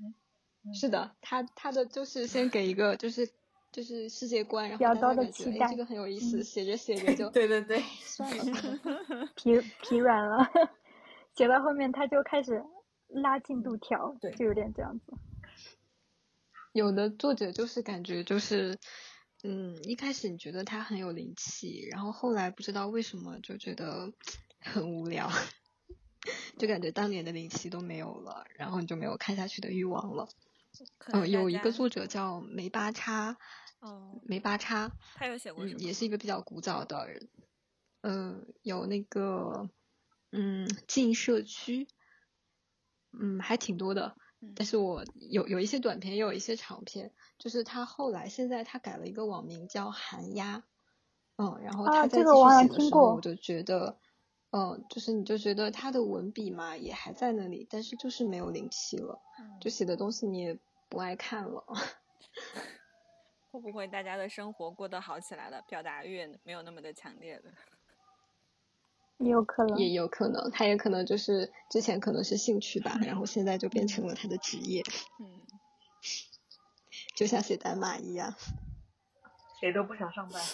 [0.00, 3.30] 嗯，是的，他他的就是先给一个就是。
[3.70, 6.42] 就是世界观，然后比较高的期待，这个很有意思。
[6.42, 8.44] 写着写 着就对对对，算了，
[9.36, 10.48] 疲疲软了。
[11.36, 12.64] 写到后面他就开始
[13.08, 15.12] 拉进度条，对，就有点这样子。
[16.72, 18.78] 有的作者就是感觉就是，
[19.44, 24.12] 嗯，一开始你觉得他很有灵气，然后后来不知道为什么就觉得
[24.60, 25.30] 很无聊，
[26.58, 30.28] 就感觉当年的灵气都没有了，然后你就没有看下去的欲望了。
[31.12, 33.36] 嗯，有一个作者叫梅巴叉，
[33.80, 37.28] 哦，梅巴叉，他有写过，嗯，也是一个比较古早的人，
[38.02, 39.70] 嗯，有那个，
[40.30, 41.88] 嗯，进社区，
[43.12, 44.16] 嗯，还挺多的，
[44.56, 50.64] 但是我有有一些短篇，也有一些长篇，就是他后来现在他改了一个网名叫寒鸦，
[51.36, 53.98] 嗯，然后他在继续写的时候，我就觉得，
[54.50, 59.20] 嗯，就是你就觉得他的文笔嘛也还在那里，但是就是没有灵气了，
[59.60, 60.58] 就写的东西你也。
[60.90, 61.62] 不爱看了，
[63.52, 67.52] 会不会大家的生活过得好起来了，表达欲没有那么的强烈了？
[69.18, 74.82] 也有可能，也有可能，他也可能就是之前可能是兴趣吧，然后现在就变成了他的职业。
[75.20, 75.42] 嗯，
[77.16, 78.34] 就像写代码一样，
[79.60, 80.42] 谁都不想上班。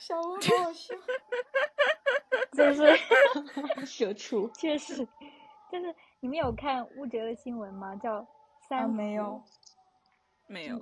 [0.00, 0.94] 小吴好好笑，
[2.56, 4.96] 就是社畜，确实，
[5.70, 5.94] 就是。
[6.22, 7.96] 你们有看乌哲的新闻吗？
[7.96, 8.28] 叫
[8.68, 9.42] 三没有，
[10.46, 10.76] 没有。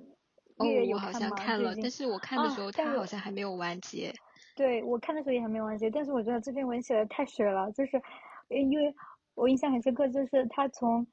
[0.57, 4.13] 哦，我好像看了，但是我看的时候他好像还没有完结。
[4.59, 8.03] 对，我看的时候也还没完结，但是我觉得这篇文写的太水了，就是
[8.49, 8.93] 因为
[9.37, 11.07] 我印象很深刻，就是他从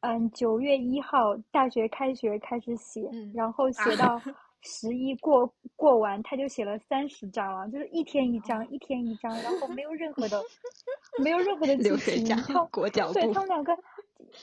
[0.00, 4.20] 嗯九月一号大学开学开始写，然后写到。
[4.62, 10.42] 十一过过完，他就写了三十章了，就是一天一章，一天一章，然后没有任何的，
[11.22, 12.36] 没有任何的剧情。
[12.72, 13.72] 裹脚对他们两个，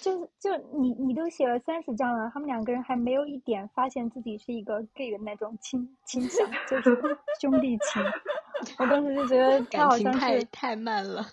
[0.02, 8.04] 就是就你你都写了三十章了，他们两个人还没有一点发现自己是一个 gay 的那种倾倾向，就是兄弟情。
[8.80, 11.26] 我当时就觉得他好像是太慢了，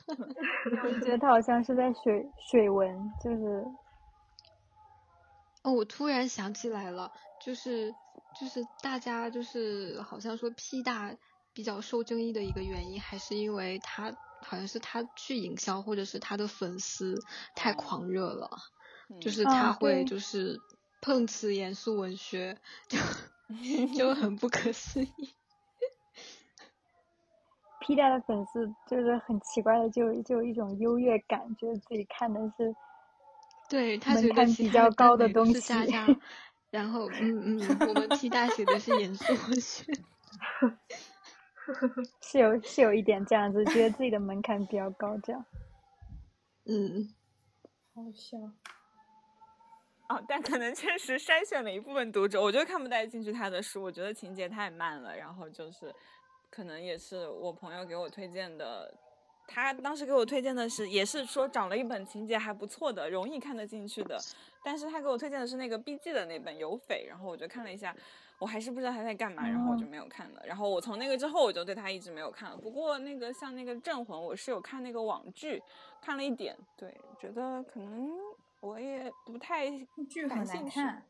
[0.82, 3.64] 我就觉得他好像是在水水文，就是。
[5.62, 7.94] 哦，我突然想起来了，就是。
[8.40, 11.12] 就是大家就是好像说 P 大
[11.52, 17.14] 比较受争议的一个原因，还是因为他好像是他去营销，或者是他的粉丝
[17.54, 18.50] 太狂热了，
[19.20, 20.60] 就是他会就是
[21.00, 22.58] 碰瓷严肃文学，
[22.88, 22.98] 就
[23.96, 25.34] 就很不可思议。
[27.80, 32.76] P 大的粉丝就是很奇怪的，就就一种优越感，觉得自己看的是
[33.68, 35.74] 对他门槛比较高的东西。
[36.70, 39.84] 然后，嗯嗯，我们 P 大写的是严肃文学，
[42.22, 45.44] 是有是有一点这样子，觉得自己的门槛比较高，这样。
[46.66, 47.14] 嗯，
[47.94, 48.38] 好笑。
[50.08, 55.94] 哦，但可能确实筛选了一部分读者，我就看不太进去他的书，我觉得情节太慢了，然后就是，
[56.50, 58.92] 可能也是我朋友给我推荐的。
[59.46, 64.18] 他当时给我推荐的是，也是说找了一本情节还不错的，容易看得进去的。
[64.64, 67.94] 但是他给我推荐的是那个 B.G 的那本《有匪》，然后我就看了一下，
[68.40, 70.42] 我还是不知道他在干嘛，然后我就没有看了。
[70.46, 72.56] 然后我从那个之后，我就对他一直没有看了。
[72.56, 75.62] 不过那个像那个《镇魂》，我是有看那个网剧，
[76.00, 78.10] 看了一点，对，觉得可能
[78.60, 79.68] 我也不太
[80.08, 81.02] 剧很难看。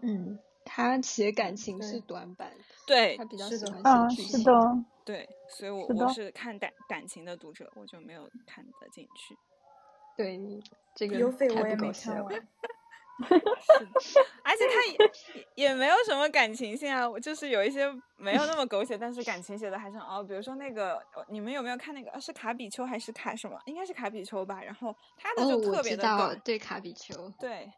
[0.00, 2.50] 嗯，他写感情是短板，
[2.86, 4.40] 对，他比较喜欢写剧情。
[4.40, 4.84] 是的。
[5.04, 9.36] 对，所以我我是看感感情的读者，我就没有看得进去。
[10.16, 10.40] 对，
[10.94, 12.34] 这个有匪我也没看完。
[12.34, 12.46] 是，
[14.44, 20.22] 而且他也也没有什么感情线啊，就是有一些没有那么狗血，但是感情写的还是很哦。
[20.22, 22.20] 比如说那个，你们有没有看那个？
[22.20, 23.58] 是卡比丘还是卡什么？
[23.66, 24.60] 应该是卡比丘吧。
[24.62, 27.72] 然后他的就特别的短，对卡比丘，对，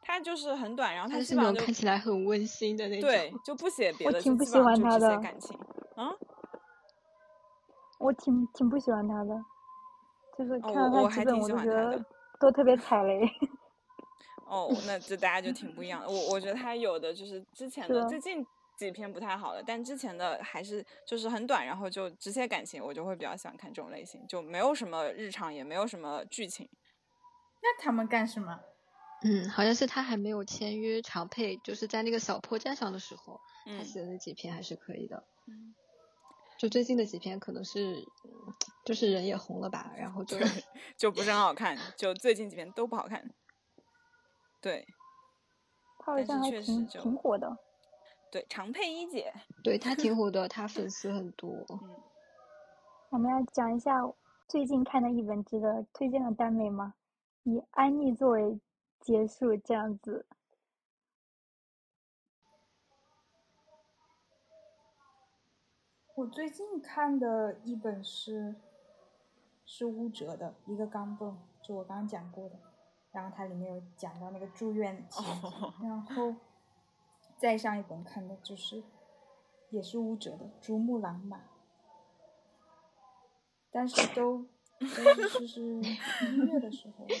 [0.00, 5.58] 他就是很短，然后他基本上就看起来很温馨的那种，对，就不写 别的，我挺不喜欢他的感情，
[5.96, 6.16] 嗯，
[7.98, 9.40] 我挺挺不喜欢他的，
[10.38, 12.04] 就是看到他基本我就觉得
[12.40, 13.24] 都特别踩雷。
[13.24, 13.28] 哦，
[14.86, 16.08] 那这大家就挺不一样的。
[16.08, 18.44] 我我觉得他有的就是之前的最近
[18.76, 26.68] 几篇不太好了，但之前的还是就是很短，然后就直接感情，我就会比较喜欢看这种类型，就没有什么日常，也没有什么剧情。
[27.62, 28.60] 那他们干什么？
[29.24, 33.40] 嗯，好像是他还没有签约长配，就是在那个小破站上的时候，
[33.78, 35.22] 他写的那几篇还是可以的。
[35.46, 35.72] 嗯，
[36.58, 38.04] 就最近的几篇可能是
[38.84, 40.36] 就是人也红了吧，然后就
[40.96, 43.30] 就不是很好看，就最近几篇都不好看。
[44.62, 44.86] 对，
[45.98, 47.58] 他好像还挺挺火的。
[48.30, 51.50] 对，常佩一姐，对他挺火的，他 粉丝很多。
[51.68, 52.00] 嗯，
[53.10, 54.00] 我们要讲一下
[54.48, 56.94] 最近看的一本值得推荐的耽美吗？
[57.42, 58.60] 以安妮作为
[59.00, 60.24] 结束，这样子。
[66.14, 68.54] 我最近看的一本是
[69.66, 72.71] 是乌哲的一个钢镚，就我刚刚讲过的。
[73.12, 75.48] 然后它里面有讲到那个住院情节，
[75.82, 76.34] 然后
[77.38, 78.82] 再上一本看的就是
[79.70, 81.36] 也是乌哲的《珠穆朗玛》，
[83.70, 84.46] 但是都
[84.80, 87.06] 都是就是音乐的时候。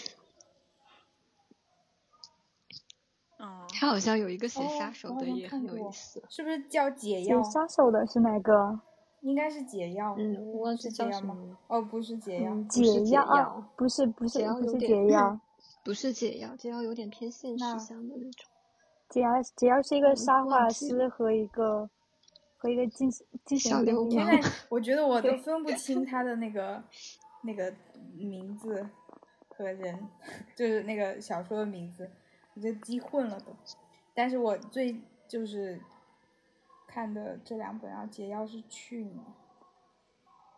[3.44, 7.42] 哦，他好像有一个写杀手的也很有意思，是不是叫解药？
[7.42, 8.80] 写杀手的是哪个？
[9.22, 10.14] 应该是解药。
[10.16, 11.36] 嗯，我忘记叫什么。
[11.66, 15.40] 哦，不是解药，解药不是不是不是解药。
[15.84, 18.46] 不是解药，解药有点偏现实向的那种。
[19.08, 21.90] 解药解药是一个沙画师和一个
[22.56, 23.10] 和一个精
[23.44, 24.10] 精神流氓。
[24.10, 26.82] 现在我觉得我都分不清 他的那个
[27.42, 27.74] 那个
[28.14, 28.88] 名字
[29.48, 30.08] 和人，
[30.56, 32.10] 就是那个小说的名字，
[32.54, 33.54] 我就记混了都。
[34.14, 35.80] 但是我最就是
[36.86, 39.24] 看的这两本，然后解药是去年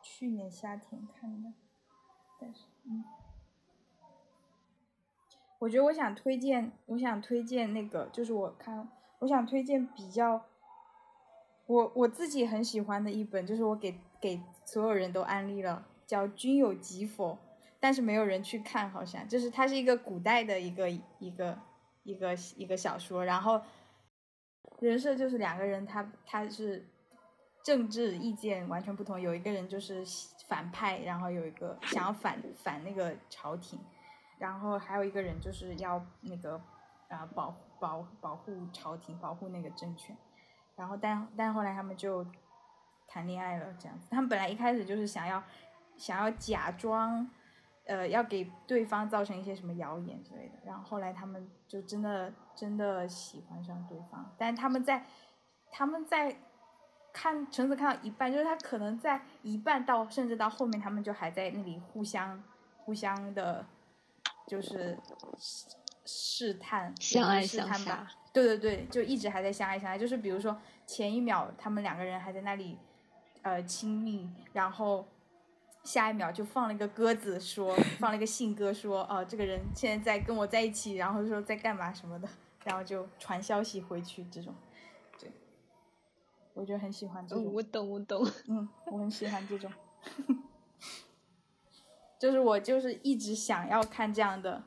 [0.03, 1.53] 去年夏天看的，
[2.39, 3.03] 但是嗯。
[5.65, 8.87] 我觉得我想推荐，我想推荐那个，就是我看，
[9.21, 10.45] 我想推荐比较，
[11.65, 17.33] 我我自己很喜欢的一本，就是我给给所有人都安利了，叫《君有疾否》，
[17.81, 21.59] 但是没有人去看，好像就是它是一个古代的一个一个
[22.03, 23.63] 一个一个小说，然后
[24.81, 26.87] 人设就是两个人，他他是
[27.63, 30.05] 政治意见完全不同，有一个人就是
[30.47, 33.81] 反派，然后有一个想要反反那个朝廷。
[34.39, 36.61] 然后还有一个人就是要那个，
[37.09, 40.17] 啊保保保护朝廷，保护那个政权。
[40.77, 42.27] 然后但但后来他们就
[43.07, 44.09] 谈恋爱了，这样子。
[44.11, 45.43] 他们本来一开始就是想要
[45.97, 47.31] 想要假装，
[47.87, 50.55] 呃，要给对方造成一些什么谣言之类的。
[50.67, 54.35] 然后后来他们就真的真的喜欢上对方。
[54.37, 55.05] 但他们在
[55.71, 56.37] 他们在
[57.13, 62.43] 看橙子看到一半，就是他可能在一半到甚至到后面，他们就还在那里互相
[62.79, 63.65] 互相的。
[64.47, 64.99] 就是
[66.05, 68.07] 试探，相爱相杀。
[68.33, 69.97] 对对对，就一直还在相爱相杀。
[69.97, 70.57] 就是比如说
[70.87, 72.77] 前一秒他们两个人还在那里，
[73.43, 75.07] 呃亲密，然后
[75.85, 82.29] 下一秒就放了一个鸽子，说放了一个信鸽，说哦这个人现在在跟我在一起，然后说在干嘛什么的，
[82.65, 84.55] 然后就传消息回去这种。
[85.19, 85.31] 对，
[86.55, 87.45] 我就很喜欢这种。
[87.53, 88.31] 我懂我懂。
[88.49, 89.73] 嗯，我很喜欢这种。
[92.25, 94.63] 就是我就是一直想要看这样的，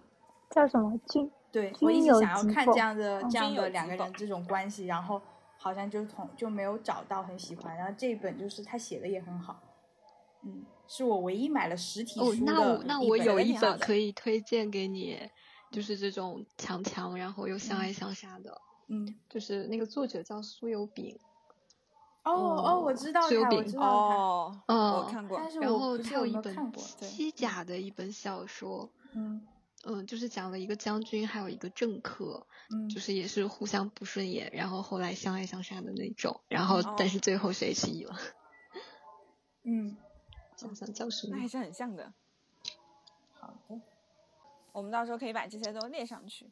[0.52, 1.28] 叫什么军？
[1.52, 5.20] 对我一直想要看这样的这样的两个人这种关系，然后
[5.58, 7.76] 好像就从就没有找到很喜欢。
[7.76, 9.60] 然后这一本就是他写的也很好，
[10.44, 12.54] 嗯，是我唯一买了实体书的。
[12.54, 15.18] 哦，那我那我有一本可以推荐给你，
[15.72, 21.18] 就是这种强强然后又相爱相杀的，嗯，就是那个作者叫苏有炳。
[22.34, 25.40] 哦哦，我知道他，我知道哦，嗯，我看过。
[25.62, 26.56] 然后他有一本
[27.02, 29.46] 西甲的一本小说，嗯
[29.86, 38.16] 嗯，就是讲了一个将军还有一个政客，嗯，就是也是互相不顺眼，然后后来相爱相杀的那种，然后但是最后谁赢了？
[39.64, 39.96] 嗯，
[40.58, 41.36] 想想叫什么？
[41.36, 42.12] 那还是很像的。
[43.40, 43.80] 好的，
[44.72, 46.50] 我们到时候可以把这些都列上去。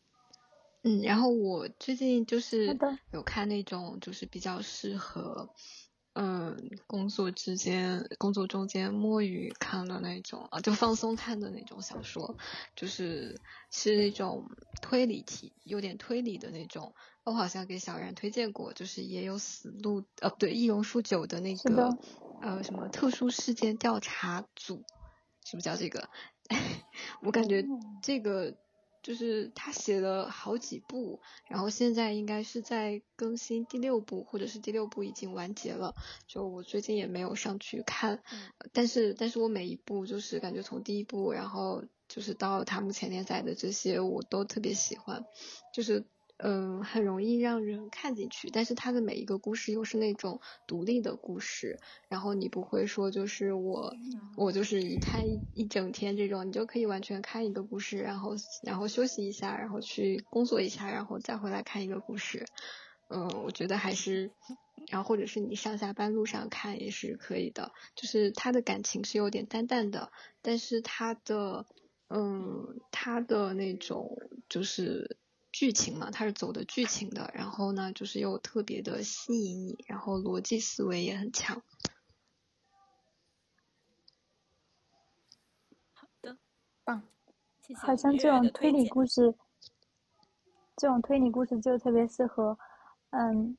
[0.87, 2.79] 嗯，然后我最近就是
[3.11, 5.49] 有看那种就是比较适合
[6.13, 12.37] 嗯，工作之间、工作中间摸鱼看的那种啊，就放松看的那种小说，
[12.75, 13.41] 就是
[13.71, 14.45] 是那种
[14.79, 16.93] 推理题，有点推理的那种。
[17.23, 21.97] 我好像给小然推荐过，就是也有死路，呃，不对，易容术九的那个
[22.41, 24.83] 呃什么特殊事件调查组，
[25.43, 26.09] 是不是叫这个？
[27.23, 27.65] 我感觉
[28.03, 28.55] 这个。
[29.05, 35.93] 就是他写了好几部，然后现在应该是在更新第六部，或者是第六部已经完结了。
[36.27, 38.23] 就我最近也没有上去看，
[38.73, 45.23] 但是但是我每一部就是感觉从第一部，然后就是到他目前连载的这些，我都特别喜欢，
[45.71, 46.07] 就是。
[46.37, 51.79] 嗯，很容易让人看进去，但是它的每一个故事又是那种独立的故事，
[52.09, 53.95] 然后你不会说就是我
[54.35, 62.45] 我就是一看一一整天这种，你就可以完全看一个故事，然后然后休息一下，然后去工作一下，然后再回来看一个故事。
[63.07, 64.31] 嗯，我觉得还是，
[64.89, 71.65] 然后或者是你上下班路上看也是可以的，就是他的感情是有点淡淡的，但是他的
[72.09, 74.17] 嗯他的那种
[74.49, 75.17] 就是。
[75.57, 81.63] 剧情嘛，它是走的剧情的，然后呢，就是又特别的吸引你，然后逻辑思维也很强。
[85.93, 86.37] 好的，
[86.83, 87.01] 棒，
[87.61, 87.79] 谢谢。
[87.79, 89.33] 好像这种推理故事，
[90.75, 92.59] 这种推理故事就特别适合，
[93.11, 93.57] 嗯。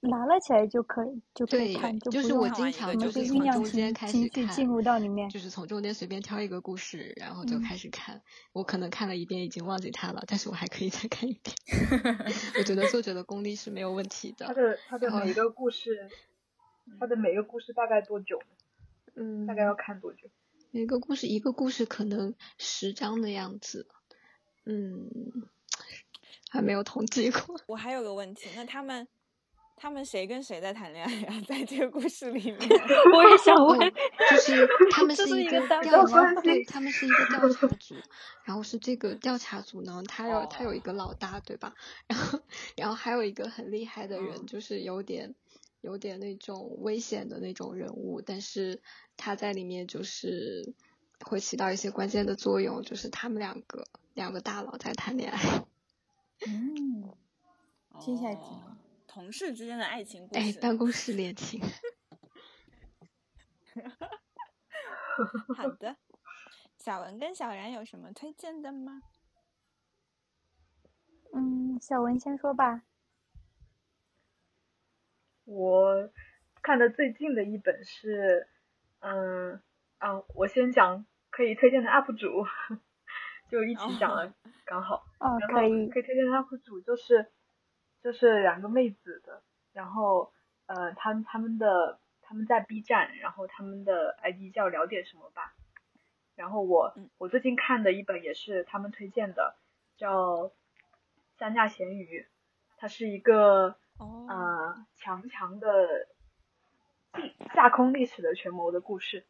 [0.00, 8.22] 拿了起来就可以，就可以看，就是我经常就是从中间开始看，进入到里面，就是从中间随便挑一个故事，然后就开始看。
[8.52, 11.56] 我可能看了一遍已经忘记它了，但是我还可以再看一遍。
[12.58, 14.46] 我觉得作者的功力是没有问题的。
[14.46, 16.08] 他的他的每一个故事，
[17.00, 18.38] 他的每个故事大概多久？
[19.16, 20.28] 嗯，大概要看多久？
[20.70, 23.88] 每个故事一个故事可能十章的样子。
[24.64, 25.10] 嗯，
[26.50, 27.60] 还没有统计过。
[27.66, 29.08] 我还有个问题，那他们。
[29.80, 31.28] 他们谁跟谁在谈恋爱呀？
[31.46, 32.58] 在这个故事里面，
[33.14, 33.78] 我也想问，
[34.30, 37.94] 就是他们是一个调查，对，他们是一个调查组，
[38.44, 41.74] 然后是这个调查组呢，他有他有一个老大，对吧？
[42.08, 42.40] 然后
[42.76, 45.34] 然后还有一个很厉害的人，就是有点
[45.80, 48.82] 有点那种危险的那种人物，但是
[49.16, 50.74] 他在里面就是
[51.20, 55.64] 会起到一些关键的作用，就是他们两个两个大佬在谈恋爱。
[56.46, 57.14] 嗯，
[58.00, 58.38] 接下来。
[59.08, 61.60] 同事之间的爱情故事，哎，办公室恋情。
[65.56, 65.96] 好的，
[66.76, 69.02] 小文跟小然有什么推荐的吗？
[71.32, 72.82] 嗯，小文先说吧。
[75.44, 76.10] 我
[76.62, 78.48] 看的最近的一本是，
[79.00, 79.62] 嗯，
[79.96, 82.44] 啊，我先讲可以推荐的 UP 主，
[83.50, 84.34] 就一起讲了，
[84.66, 85.06] 刚好。
[85.18, 85.88] 哦，可以。
[85.88, 87.32] 可以推荐的 UP 主就是。
[88.02, 89.42] 就是两个妹子的，
[89.72, 90.32] 然后
[90.66, 95.52] 呃，他们他们的他们在 B 站，然后他们的 ID 叫聊点什么吧。
[96.36, 99.56] 然后我我最近看的一本也是他们推荐的，
[99.96, 100.44] 叫
[101.36, 102.22] 《三架咸鱼》，
[102.76, 106.06] 它是一个呃强强的
[107.52, 109.26] 架空历史的权谋的故事。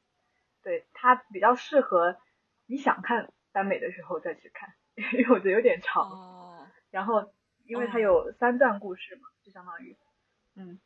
[0.62, 2.18] 对，它比较适合
[2.66, 6.68] 你想看耽美的时候再去看，因为我觉得有点长。
[6.90, 7.32] 然后。
[7.68, 9.94] 因为它有三段故事嘛，就相当于，
[10.56, 10.80] 嗯，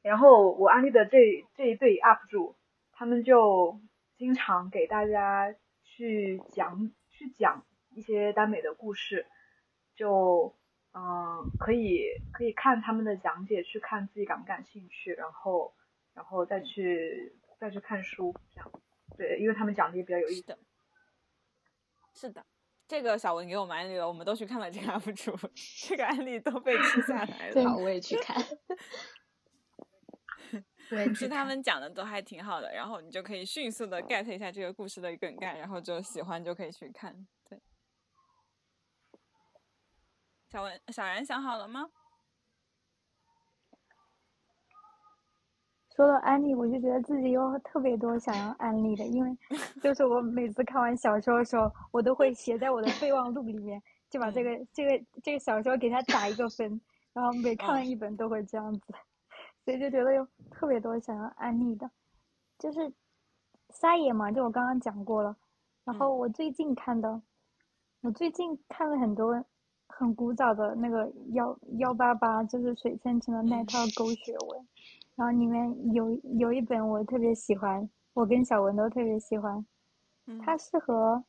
[0.00, 2.56] 然后我安利的这这一对 UP 主，
[2.90, 3.78] 他们就
[4.16, 9.26] 经常给大家去讲去讲一些耽美的故事，
[9.94, 10.56] 就
[10.94, 15.74] 嗯可以可以看他们的讲解，去看自己感不感兴趣，然后
[16.14, 18.72] 然后再去再去看书，这样，
[19.18, 20.56] 对，因为他们讲的也比较有意思。
[22.14, 22.46] 是的。
[22.86, 25.34] 这个小文给我们安利了，我们都去看了这个 UP 主，
[25.88, 27.70] 这个案例都被记下来了。
[27.70, 28.36] 好，我也去看。
[30.90, 37.26] 对，其实他们讲的都还挺好的，然后你就可以迅速的 get 一下这个故事的梗概，然后就喜欢就可以去看。
[37.48, 37.58] 对，
[40.50, 41.88] 小文、小然想好了吗？
[45.94, 49.36] 说到安利，我就觉得自己有特别多想要安利的，因为
[49.80, 53.80] 就是我每次看完小说的时候，我都会写在我的备忘录里面，
[54.10, 56.80] 就把这个这个这个小说给它打一个分，
[57.12, 58.92] 然后每看完一本都会这样子，
[59.64, 61.88] 所以就觉得有特别多想要安利的，
[62.58, 62.92] 就是
[63.70, 65.36] 撒野嘛，就我刚刚讲过了，
[65.84, 67.22] 然后我最近看的，
[68.02, 69.44] 我最近看了很多
[69.86, 74.66] 很古早的那个幺幺八八，就是水千城的那套狗血文。
[75.16, 79.64] 然后里面有有一本我特别喜欢，我跟小文都特别喜欢，
[80.42, 81.22] 它适合，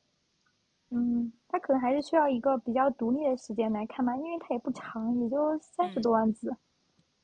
[0.89, 6.55] 嗯，它可能还是需要一个比较独立的时间来看吧，因为它也不长，也就三十多万字，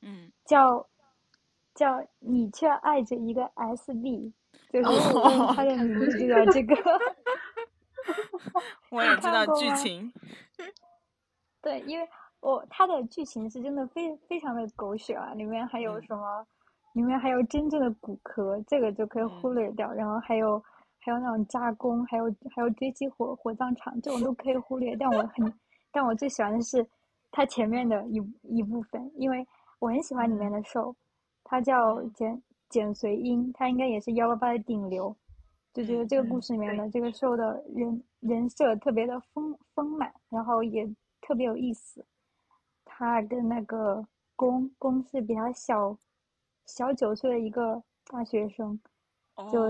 [0.02, 0.86] 嗯，叫
[1.74, 4.32] 叫你却爱着一个 SB，
[4.70, 4.88] 就是
[5.54, 6.74] 它的名字就叫 这个。
[8.90, 10.12] 我也知道剧情。
[11.62, 12.06] 对，因为
[12.40, 16.46] 我它的剧情是真的非非常的狗血啊，里面还有什么？
[16.92, 19.90] 里面还有真正的骨壳，这个就可以忽略掉。
[19.92, 20.62] 然后还有
[21.00, 22.24] 还有那种加工，还有
[22.54, 24.94] 还有堆积火火葬场，这种都可以忽略。
[24.96, 25.52] 但我很，
[25.90, 26.86] 但我最喜欢的是
[27.30, 29.46] 它前面的一一部分，因为
[29.78, 30.94] 我很喜欢里面的兽，
[31.44, 35.14] 它叫简简随英，它应该也是幺八八的顶流。
[35.72, 40.86] 就觉得这个故事里面的这个兽的人人设特别的丰丰满，然后也
[41.22, 42.04] 特别有意思。
[42.84, 44.06] 他跟那个
[44.36, 45.96] 公公是比他小
[46.66, 48.78] 小九岁的一个大学生，
[49.50, 49.60] 就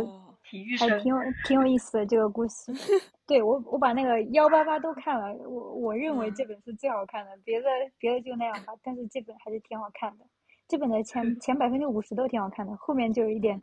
[0.78, 2.72] 还挺有挺有意思的这个故事。
[3.26, 10.24] 对我我把那个幺八八都看了，我我认为这本是最好看的，别的别的就那样吧，但是这本还是挺好看的。
[10.68, 13.60] 这本的前前百分之五十都挺好看的，后面就有一点。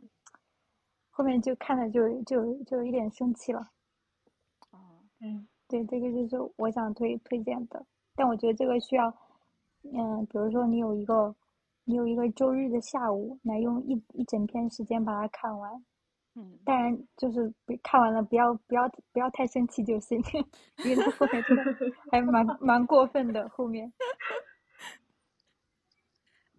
[1.12, 3.60] 后面就看了就就就有一点生气了，
[4.70, 4.78] 哦，
[5.20, 7.84] 嗯，对，这个就是我想推推荐的，
[8.14, 9.12] 但我觉得这个需要，
[9.92, 11.34] 嗯，比如说你有一个，
[11.90, 15.84] 你有一个周日的下午来用一一整天时间把它看完，
[16.36, 17.52] 嗯，当然就是
[17.82, 20.16] 看完了不要不要不要太生气就行，
[20.86, 21.64] 因为后面真的
[22.12, 23.92] 还蛮蛮过分的后面。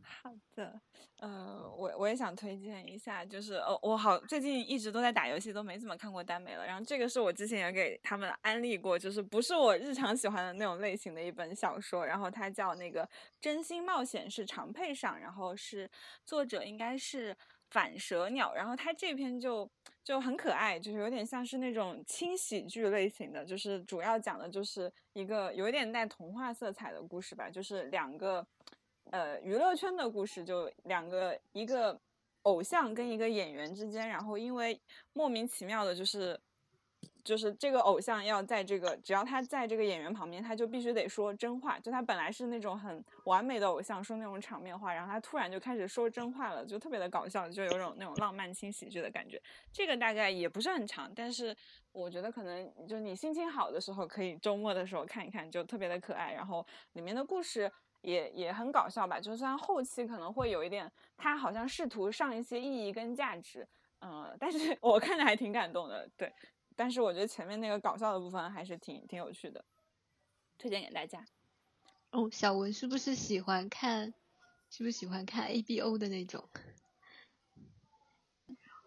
[0.03, 0.81] 好的。
[1.21, 6.65] 呃，我我也想推荐一下，就是呃，我好最近一直都在打游戏，都没怎么看过耽美了。
[6.65, 12.03] 然后这个是我之前也给他们安利过，就是不是我日常喜欢的那种类型的一本小说。
[12.03, 13.03] 然后它叫那个
[13.39, 15.87] 《真心冒险》，是长配上，然后是
[16.25, 17.37] 作者应该是
[17.69, 18.55] 反蛇鸟。
[18.55, 19.69] 然后它这篇就
[20.03, 28.43] 就很可爱，就是有点像是那种轻喜剧类型的，就是主要讲的就是一个有点带童话色彩的故事吧，就是两个。
[29.11, 31.99] 呃，娱乐圈的故事就两个，一个
[32.43, 34.79] 偶像跟一个演员之间，然后因为
[35.11, 36.39] 莫名其妙的，就是
[37.21, 41.77] 就是这个偶像要在这个，只要他在这个演员旁边，他就必须得说真话。
[41.77, 49.41] 就他本来是那种很完美的偶像，说那种场面话，然后他突然就开始说真话了，就特别的搞笑，就有种那种浪漫轻喜剧的感觉。
[49.73, 51.53] 这个大概也不是很长，但是
[51.91, 56.31] 我觉得可能就你心情好的时候，可以周末的时候看一看，就特别的可爱。
[56.31, 57.69] 然后里面的故事。
[58.01, 63.67] 也也很搞笑吧，就算后期可能会有一点，他好像试图上一些意义跟价值，
[64.01, 66.33] 嗯，但是 我看着还挺感动的，对。
[66.75, 69.63] 但是我觉得前面那个搞笑的部分还是挺挺有趣的，
[70.57, 71.23] 推荐给大家。
[72.11, 74.13] 哦，小文是不是喜欢看？
[74.69, 76.47] 是不是喜欢看 A B O 的那种？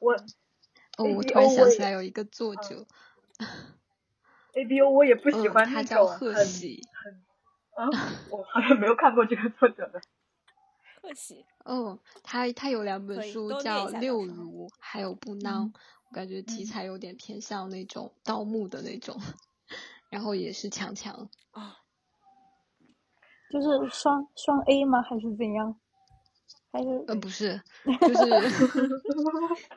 [0.01, 0.15] 我
[0.97, 2.87] 哦，我突然想起来有一个作者
[4.55, 6.81] ，A B O 我也不喜欢他叫贺喜。
[7.77, 7.89] 啊，
[8.31, 10.01] 我好像没有看过这个作者的。
[11.03, 15.41] 贺喜哦，他他有两本书叫《六如》还有《不孬》，
[16.09, 19.21] 我感觉题材有点偏向那种盗墓的那种，
[20.09, 21.77] 然后也是强强啊，
[23.51, 25.03] 就是双双 A 吗？
[25.03, 25.79] 还是怎样？
[26.73, 27.61] 还是呃不是，
[28.01, 28.25] 就是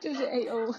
[0.00, 0.72] 就是 A O。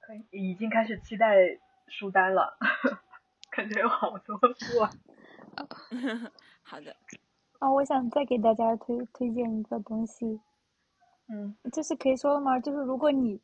[0.00, 1.60] 可以，已经开始期待。
[1.88, 2.56] 书单了，
[3.50, 4.90] 感觉有好多书啊。
[6.62, 6.94] 好的。
[7.58, 10.40] 啊，我想再给大家推推荐一个东西。
[11.28, 11.56] 嗯。
[11.72, 12.58] 这是可以说的吗？
[12.60, 13.40] 就是如果你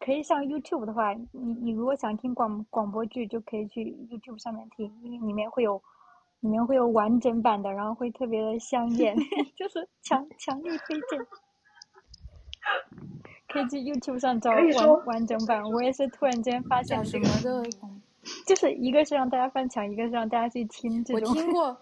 [0.00, 5.82] 可以上 YouTube 的话，你你如果想听广广播剧，就可以去 YouTube 上面听，因为里面会有
[6.40, 9.16] 里面会有完整版的，然后会特别的香艳，
[9.56, 11.26] 就是强强力推荐。
[13.52, 15.62] 可以去 YouTube 上找完完整版。
[15.62, 17.62] 我也是突然间发现什么的，
[18.46, 21.28] 就是一个是让大家翻墙，一个是让大家去听这种。
[21.28, 21.76] 我听过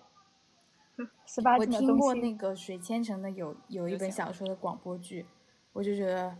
[1.26, 1.92] 十八禁的东西。
[1.92, 5.24] 我听过那个水千城的有有一本小说的广播剧，
[5.72, 6.34] 我就觉得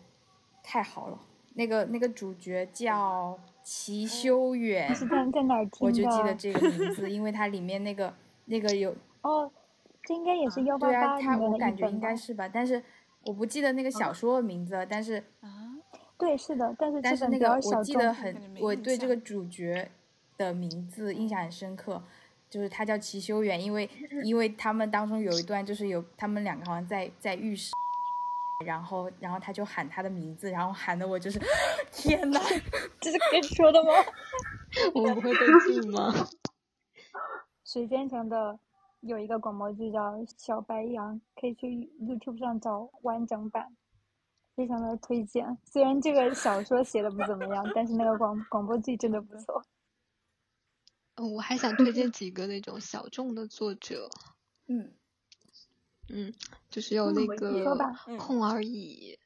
[0.63, 1.19] 太好了。
[1.55, 8.13] 那个那个主角叫齐修远，是在在哪儿听我就记得这个名字，因为它里面那个
[8.47, 9.51] 那个有哦，
[10.03, 12.83] 这应该也是幺八八里面的我感觉应该是吧，但是。
[13.25, 15.77] 我不记得那个小说的名字，但是啊，
[16.19, 19.91] 对，是的，但是但是那个我记得很，我对这个主角
[20.39, 22.03] 的名字印象很深刻，
[22.49, 23.89] 就是他叫齐修远，因为
[24.25, 27.73] 因为他们当中有一段就是有他们两个好像在在浴室，
[28.65, 31.39] 然后然后他就喊他的名字，然后喊的我就是
[31.93, 32.41] 天呐，
[33.01, 33.91] 这是可以说的吗？
[34.95, 36.15] 我们不会被禁吗？
[37.65, 38.59] 水编成的。
[39.01, 41.67] 有一个广播剧叫《小白羊》，可以去
[42.01, 43.75] YouTube 上找完整版，
[44.55, 45.57] 非常的推荐。
[45.65, 49.63] 虽然这个小说写的不怎么样，但是那个广广播剧真的不错。
[51.15, 54.09] 嗯，我还想推荐几个那种小众的作者，
[54.69, 54.93] 嗯
[56.09, 56.35] 嗯，
[56.69, 57.65] 就是有那个
[58.19, 59.19] 空而已。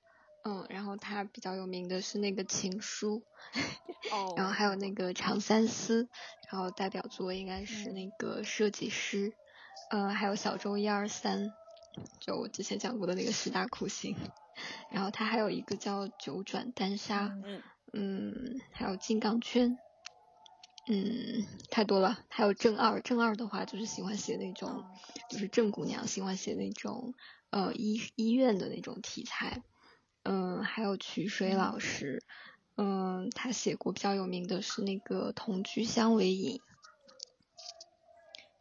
[0.46, 3.22] 嗯，然后他比较有名的是那个情书，
[4.12, 6.06] 哦，然后还有那个长三思，
[6.52, 9.32] 然后代表作应该是那个设计师，
[9.90, 11.52] 呃，还有小周一二三，
[12.20, 14.16] 就我之前讲过的那个十大酷刑，
[14.90, 17.62] 然后他还有一个叫九转丹砂，嗯
[17.93, 19.78] 嗯，还有金刚圈，
[20.89, 24.85] 嗯，太多了，还有正二，正二的话就是喜欢写那种，
[25.31, 27.15] 就是正姑娘喜欢写那种
[27.51, 29.62] 呃医医院的那种题材。
[30.27, 32.24] 嗯，还有曲水老师，
[32.77, 36.62] 嗯，他写过比较有名的是那个同居相为引，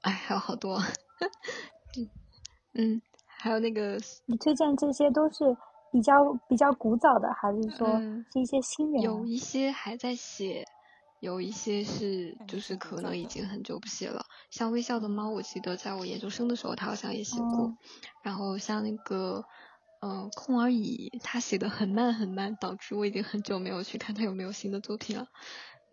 [0.02, 0.84] 哎，还有好多，
[2.74, 5.56] 嗯，还有那个，你推荐这些都是
[5.92, 6.14] 比较
[6.48, 7.88] 比较古早的，还是说
[8.32, 9.02] 是一些新人？
[9.02, 10.66] 有一些还在写，
[11.20, 14.26] 有一些是就是可能已经很久不写了。
[14.50, 17.74] 像微笑的猫，我记得在我研究生的时候，他好像也写过。
[18.24, 19.44] 然后像那个。
[20.06, 25.28] 嗯，空而已，他写的很慢很慢，导致我已经很久没有去看他有没有新的作品了。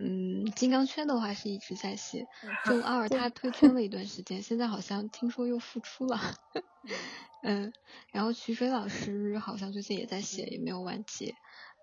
[0.00, 2.26] 嗯，金刚圈的话是一直在写，
[2.64, 6.18] 正二他退圈 了一段时间，现在好像听说又复出了。
[7.44, 7.72] 嗯，
[8.10, 11.34] 然后曲水老师好像最近也在写，也没有完结。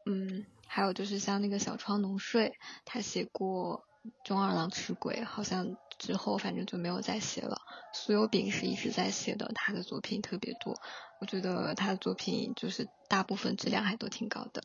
[0.06, 3.86] 嗯，还有就是像那个小窗浓睡，他写过
[4.24, 5.78] 中二郎吃鬼，好像。
[6.00, 7.60] 之后反正就没有再写了。
[7.92, 10.80] 苏有炳是一直在写的，他的作品特别多，
[11.20, 14.62] 我觉得他的作品就是大部分质量还都挺高的。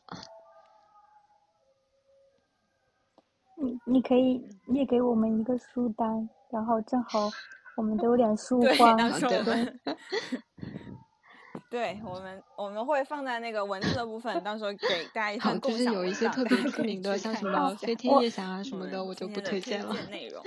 [3.93, 7.29] 你你可以列给我们一个书单，然后正好
[7.77, 8.97] 我们都有点 书荒。
[9.19, 9.73] 对，
[11.69, 19.93] 对 我们我们会放在那个文字的部分，到时候给大家一份就是有一些特别出名的，像什么《飞天夜翔》啊什么的，我就不推荐了。
[20.09, 20.43] 内容。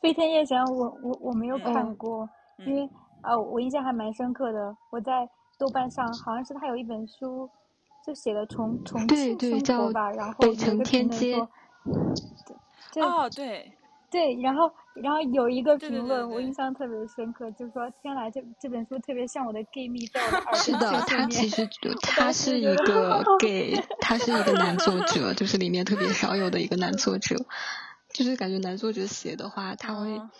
[0.00, 2.26] 飞天夜翔，我我我没有看过，
[2.64, 2.88] 因为
[3.22, 4.74] 呃，我印象还蛮深刻的。
[4.90, 5.28] 我在
[5.58, 7.50] 豆瓣上，好像是他有一本书，
[8.08, 11.36] 就写了重重庆生活吧，然后北城天街。
[12.96, 13.70] 哦，对
[14.10, 21.68] 对，然后然后有一个评论，我印象特别深刻，就是说天来，这这本书特别像我的 gay 蜜在我的耳是的，他其实
[22.00, 27.36] 他是一 个 gay，他是一个男作者，就是里面特别少有的一个男作者。
[28.14, 30.30] 就是感觉男作者写的话，他会，呃，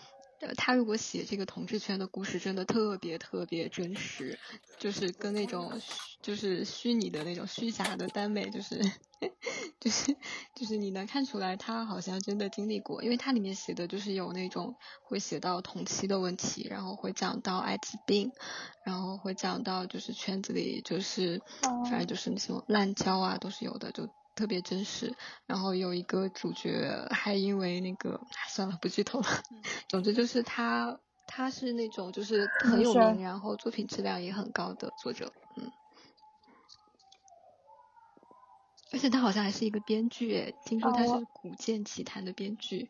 [0.55, 4.37] 他如果写这个同志圈的故事，真的特别特别真实，
[4.77, 5.81] 就是跟那种
[6.21, 8.79] 就是虚拟的那种虚假的耽美，就是
[9.79, 10.15] 就是
[10.55, 18.31] 就是你能看出来他好像真的经历过，因为他里面写的就是有那种会写到同期的问题，然后会讲到艾滋病，
[18.85, 21.41] 然后会讲到就是圈子里就是
[21.89, 24.09] 反正就是那种滥交啊，都是有的，就。
[24.39, 25.13] 特别真实，
[25.45, 29.27] 然后有一个主角还因为那个，算了不剧透了。
[29.89, 30.97] 总之就是他，
[31.27, 35.69] 他是那种就是很有名，然后作品质量也很高的作者，嗯。
[38.93, 42.89] 而且他好像还是一个编剧，听说他是《古剑奇谭》的编剧，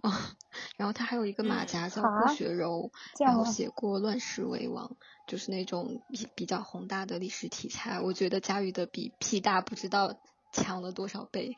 [0.00, 0.34] 啊。
[0.78, 2.90] 然后他还有一个马甲叫顾雪柔，
[3.22, 4.88] 然后写过《乱世为王》，
[5.26, 10.16] 就是那种比比较宏大的历史题材，我觉得驾驭的比屁大不知道。
[10.62, 11.56] 强了多少倍？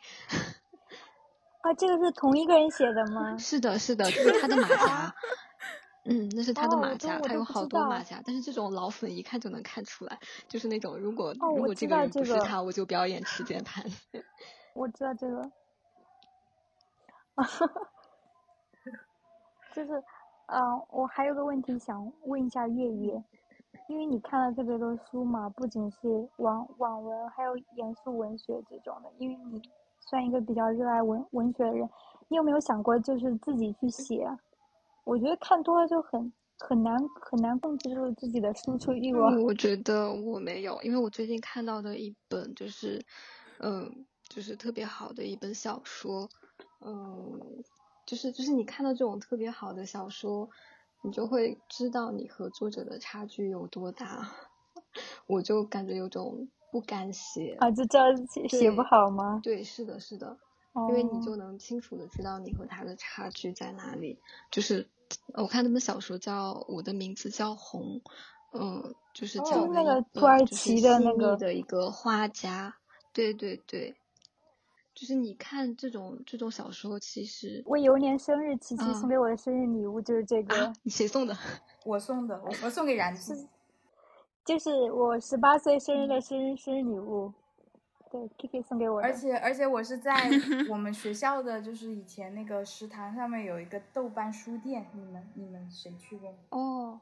[1.63, 3.39] 啊，这个是同一个人写的吗？
[3.39, 5.15] 是的，是的，这是他的马 甲。
[6.05, 10.19] 嗯，那是他的马甲，他有好多马甲，但是这种老粉一看就能看出来，
[10.49, 13.85] 就是那种如果如果这个人不是他，我就表演吃键盘。
[14.75, 15.53] 我知道这个，
[19.75, 20.03] 就是，
[20.47, 23.23] 嗯，我还有个问题想问一下月月。
[23.89, 29.11] 因为你看了特别多书嘛，不仅是网网文，还有严肃文学这种的。
[29.19, 29.61] 因为你
[29.99, 31.89] 算一个比较热爱文文学的人，
[32.29, 34.29] 你有没有想过就是自己去写？
[35.05, 39.43] 我觉得看多了就很很难很难控制住自己的输出欲望。
[39.43, 43.03] 我觉得我没有，因为我最近看到的一本就是，
[43.61, 46.29] 嗯，就是特别好的一本小说，
[46.85, 47.41] 嗯，
[48.05, 50.51] 就是就是你看到这种特别好的小说。
[51.03, 54.35] 你就会知道你和作者的差距有多大，
[55.27, 59.41] 我就感觉有种不敢写啊，就这写写不好吗？
[59.43, 60.37] 对，是的，是的，
[60.89, 64.19] 因为你就能清楚的知道你和他的差距在哪里。
[64.51, 64.89] 就是
[65.35, 68.01] 我看那本小说叫《我的名字叫红》，
[68.53, 72.77] 嗯，就是讲那个土耳其的那个的一个画家，
[73.13, 73.98] 对对对。
[74.99, 80.73] 就是你看这种这种小说，其实我有年生日，琪琪送给我的生日礼物就是这个。
[80.83, 81.37] 你谁送的？
[81.87, 83.47] 我送的，我我送给然子，
[84.45, 87.33] 就是我十八岁生日的生日生日礼物。
[88.11, 89.07] 对，Kiki 送给我的。
[89.07, 90.29] 而且而且我是在
[90.69, 96.35] 我们学校的，就是以前那个食堂上面有一个豆瓣书店，你们你们谁去过？
[96.49, 97.01] 哦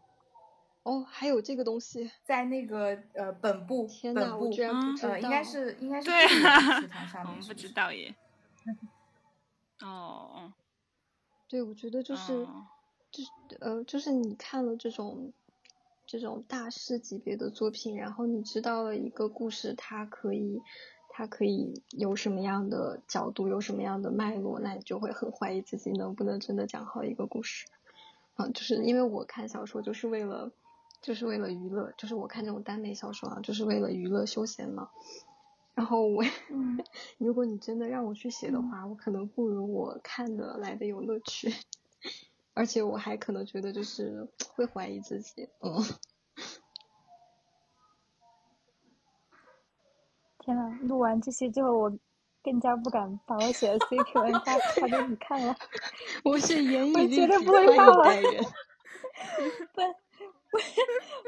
[0.86, 8.14] 哦，还有这个东西，在那个呃本部，天呐，我居然不知道，呃，应该是应该是对食 堂上面，不知道耶。
[9.82, 10.52] 哦，
[11.48, 12.46] 对，我觉得就是，
[13.10, 13.30] 就是
[13.60, 15.32] 呃，就是你看了这种。
[16.08, 20.62] 这种大师级别的作品，然后你知道了一个故事，它可以，
[21.10, 27.66] 它可以有什么样的角度，有什么样的脉络，那你就会很怀疑自己能不能真的讲好一个故事。
[28.36, 30.52] 啊，就是因为我看小说就是为了，
[31.06, 34.90] 就是为了娱乐，就是我看这种耽美小说啊，就是为了娱乐休闲嘛。
[35.72, 36.24] 然后我，
[37.18, 41.54] 如果你真的让我去写的话，我可能不如我看的来的有乐趣。
[42.54, 44.26] 而且我还可能觉得就是
[44.56, 45.80] 会怀疑自己，嗯。
[50.40, 51.96] 天呐，录完这些之后，我
[52.42, 55.54] 更加不敢把我写的 CP 文发发给你看了。
[56.24, 58.44] 我是严以律己，欢迎待人。
[59.74, 59.94] 本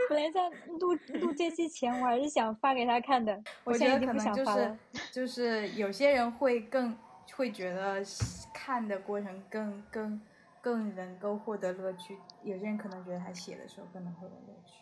[0.09, 0.49] 本来在
[0.79, 3.43] 录录这期前，我还是想发给他看的。
[3.65, 4.79] 我现在已经不想发了。
[5.13, 6.97] 就是有些人会更
[7.35, 8.03] 会觉得
[8.53, 10.21] 看的过程更更。
[10.61, 14.73] 更能够获得乐趣，有些人可能觉得他写的时候更能获得乐趣。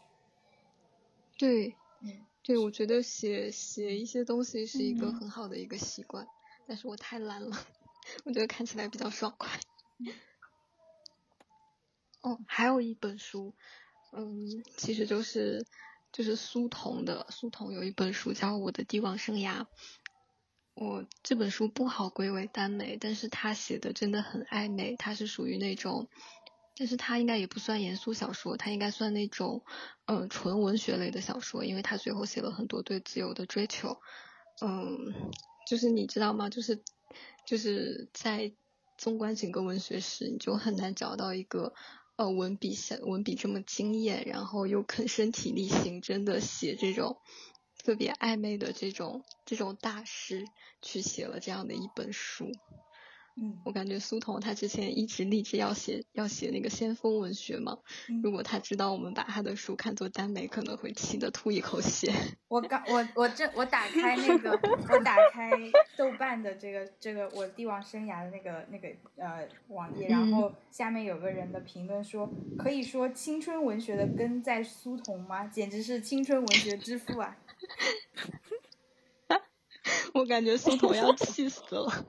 [1.37, 6.27] 对，嗯，对，我觉得写写一些东西是一个很好的一个习惯，
[6.67, 7.55] 但是我太懒了，
[8.25, 9.51] 我觉得看起来比较爽快。
[12.23, 13.55] 哦，还有一本书，
[14.17, 15.67] 嗯，其实就是
[16.13, 19.61] 就是苏童的，苏童有一本书叫《我的帝王生涯》。
[20.75, 26.09] 我这本书不好归为耽美，但是他写的真的很暧昧，他是属于那种，
[26.77, 29.65] 但是他应该也不算严肃小说，他应该算那种，
[30.05, 33.99] 嗯，纯文学类的小说，因为他最后写了很多对自由的追求，
[34.61, 35.33] 嗯，
[35.67, 36.51] 就是你知道吗？
[36.51, 36.83] 就是
[37.47, 38.53] 就是在
[38.99, 41.73] 纵观整个文学史，你就很难找到一个，
[42.17, 47.19] 呃，文笔写文笔这么惊艳，然后又肯身体力行，真的写这种。
[47.85, 50.45] 特别暧昧的这种这种大师
[50.83, 52.51] 去写了这样的一本书，
[53.39, 57.77] 嗯，我感觉苏童他之前一直立志要写要写那个先锋文学嘛，
[58.23, 62.11] 如果他知道我们把他的书看作耽美，可能会气得吐一口血。
[62.49, 64.59] 我刚我我这我打开那个
[64.89, 65.51] 我打开
[65.99, 75.47] 豆瓣的这个这个我帝王生涯的那个那个呃网页，然后下面有个人的评论说，可以说青春文学的根在苏童吗？
[75.47, 77.37] 简直是青春文学之父啊！
[80.15, 82.07] 我感觉苏童要气死了。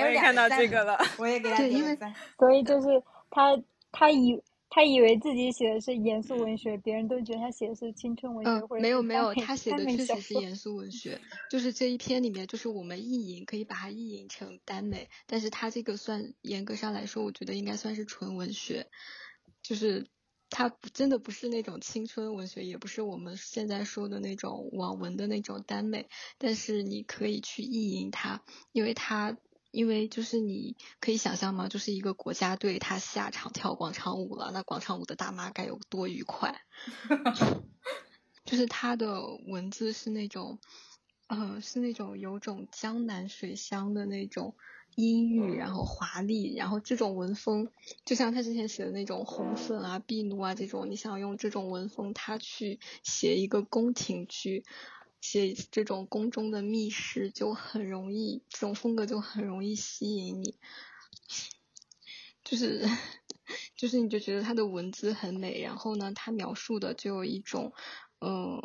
[0.00, 2.14] 还有看到这个了，我也给他点赞。
[2.38, 2.88] 所以就是
[3.30, 3.56] 他，
[3.92, 8.50] 他以他以为自己写的是严肃文学，别人都觉得他写的是青春文学。
[8.50, 11.20] 嗯，没有没有，他写的确实是严肃文学。
[11.50, 18.86] 就是这一篇里面，就是我们意淫可以把它意淫成耽美，但是他这个算严格上来说，我觉得应该算是纯文学，
[19.62, 20.06] 就是。
[20.52, 26.08] 它真的不是那种青春文学，也不是我们现在说的那种网文的那种耽美，
[26.38, 29.36] 但是你可以去意淫它，因为它，
[29.70, 31.68] 因为就是你可以想象吗？
[31.68, 36.60] 就是一个国家队他下场跳广场舞了，那广场舞的大妈该有多愉快？
[38.44, 40.58] 就是他的文字是那种，
[41.28, 44.54] 呃，是那种有种江南水乡的那种。
[44.96, 47.70] 阴郁，然后华丽，然后这种文风，
[48.04, 54.64] 就像他之前写的那种红粉啊、碧奴啊这种，你想用这种文风，他去写一个宫廷剧，
[55.20, 60.58] 写这种宫中的密室，就很容易，这种风格就很容易吸引你，
[62.44, 62.88] 就是，
[63.76, 67.72] 就是你就觉得他的文字很美，然后呢，他描述的就有一种，
[68.20, 68.60] 嗯。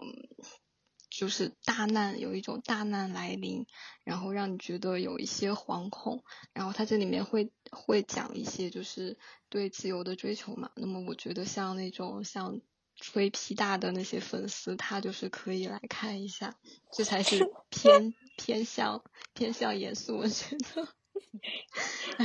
[1.08, 3.66] 就是大难有一种大难来临，
[4.04, 9.18] 然后让你觉得有一些惶恐，然后他这里面会会讲一些就是
[9.48, 10.72] 对自由的追求嘛。
[10.76, 12.60] 那么我觉得像那种像
[12.96, 16.56] 吹皮大的那些粉丝，他就是可以来看一下，
[16.92, 19.04] 这才是 偏偏向
[19.34, 20.88] 偏向严肃文学的。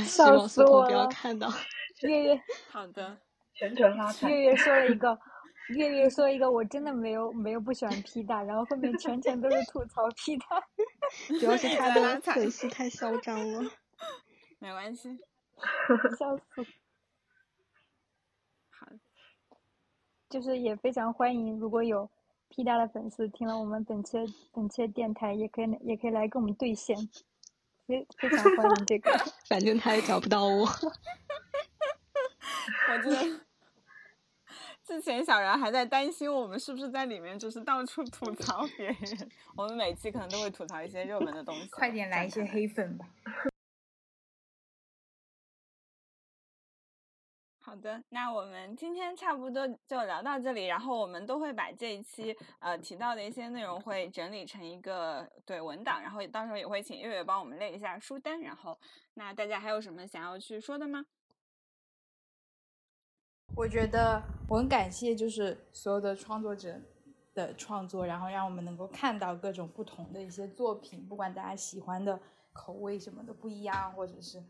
[0.03, 1.51] 希望苏童不要看到。
[2.01, 3.17] 月 月， 好的，
[3.53, 4.29] 全程拉踩。
[4.29, 5.19] 月月说了一个。
[5.69, 10.45] 月月说一个，我真的没有没有不喜欢 P 大，然后后面全程都是吐槽 P 大，
[11.39, 13.71] 主要是他的粉丝太嚣张了。
[14.59, 15.17] 没关系，
[16.19, 16.43] 笑死。
[18.71, 18.87] 好，
[20.31, 22.09] 就是也非常欢迎，如果有
[22.47, 24.17] P 大的粉丝听了我们本期
[24.53, 26.95] 本期电台，也可以也可以来跟我们兑现，
[27.85, 29.11] 非非常欢迎这个。
[29.49, 30.63] 反正他也找不到我。
[32.89, 33.41] 我真的。
[34.85, 38.97] 之前小然还在担心我们是不是在里面就是到处吐槽别人，
[39.57, 41.67] 我们每期可能都会吐槽一些热门的东西。
[41.67, 43.05] 快点来一些黑粉吧。
[47.71, 58.41] 好的，那我们今天差不多就聊到这里，然后我们都会把这一期呃提到的一些内容会整理成一个对文档，然后到时候也会请月月帮我们列一下书单。
[58.41, 58.77] 然后，
[59.13, 61.05] 那大家还有什么想要去说的吗？
[63.55, 66.77] 我觉得我很感谢，就是所有的创作者
[67.33, 72.19] 的创作，然后让我们能够看到各种不同的一些作品，不管大家喜欢的
[72.51, 74.43] 口味什么的不一样，或者是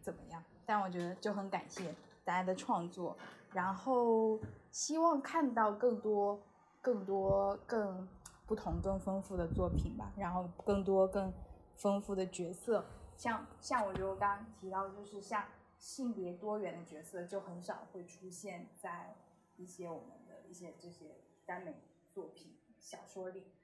[0.00, 1.92] 怎么样，但我觉得就很感谢。
[2.28, 3.16] 大家的创作，
[3.54, 4.38] 然后
[4.70, 6.38] 希望看到更多、
[6.82, 8.06] 更多、更
[8.46, 10.12] 不同、更丰富的作品吧。
[10.14, 11.32] 然后更多、更
[11.74, 12.84] 丰富的角色，
[13.16, 15.42] 像像我觉得我刚刚提到，就是像
[15.78, 19.16] 性别多元的角色，就很少会出现在
[19.56, 21.80] 一些我们的一些这些耽美
[22.12, 23.54] 作品、小说里，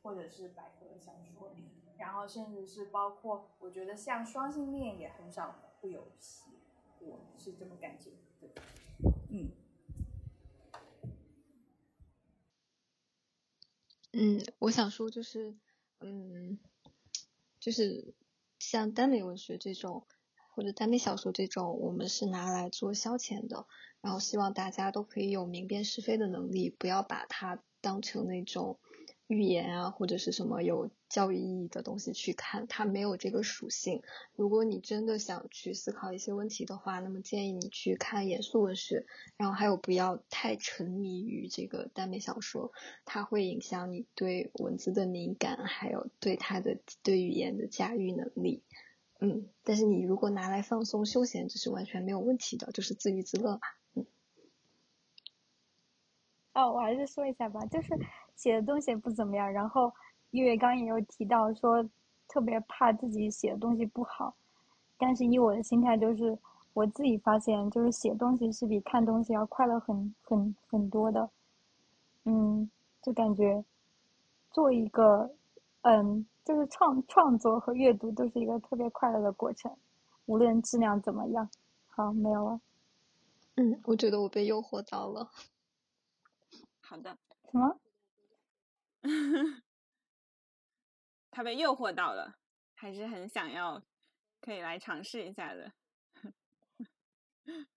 [0.00, 1.64] 或者是百科小说里。
[1.98, 6.06] 然后甚至是包括，我觉得像双性恋也很少会有。
[7.04, 8.10] 我是这么感觉，
[8.40, 8.50] 对，
[9.28, 9.50] 嗯，
[14.12, 15.54] 嗯，我想说就是，
[16.00, 16.58] 嗯，
[17.60, 18.14] 就是
[18.58, 20.06] 像耽美文学这种，
[20.54, 23.66] 或者耽美小说这种，我们是拿来做消遣的，
[24.00, 28.78] 然后希望大家都可以有明辨是非的能力，不要把它当成那种。
[29.32, 34.02] 语言啊，或者是什么有教育意义的东西去看，它没有这个属性。
[34.36, 39.06] 如果你真的想去思考一些问题的话，那么建议你去看严肃文学，
[39.36, 42.72] 然后还有不要太沉迷于这个耽美小说，
[43.04, 48.62] 它会影响你对文字的敏感，还有对它的对语言的驾驭能力。
[49.18, 53.60] 嗯，但是你如果拿来放松休闲，这是完全没有问题的，就是自娱自乐嘛。
[53.94, 54.06] 嗯。
[56.54, 57.88] 哦，我还是说一下吧，就是。
[58.36, 59.92] 写的东西也不怎么样，然后
[60.30, 61.82] 因为刚也有提到说，
[62.28, 64.34] 特别怕自己写的东西不好，
[64.96, 66.38] 但是以我的心态就是，
[66.72, 71.30] 我自己发现就是写东西是比看东西要快乐很很很多的，
[72.24, 72.70] 嗯，
[73.02, 73.62] 就感觉
[74.50, 75.30] 做一个，
[75.82, 79.76] 嗯，就是创创作和阅读都是一个特别快乐的过程，
[80.26, 81.48] 无论质量怎么样。
[81.88, 82.60] 好，没有了。
[83.56, 85.30] 嗯，我觉得我被诱惑到了。
[86.80, 87.18] 好的。
[87.50, 87.76] 什么？
[91.30, 92.36] 他被诱惑到了，
[92.74, 93.82] 还是很想要，
[94.40, 95.72] 可以来尝试一下的。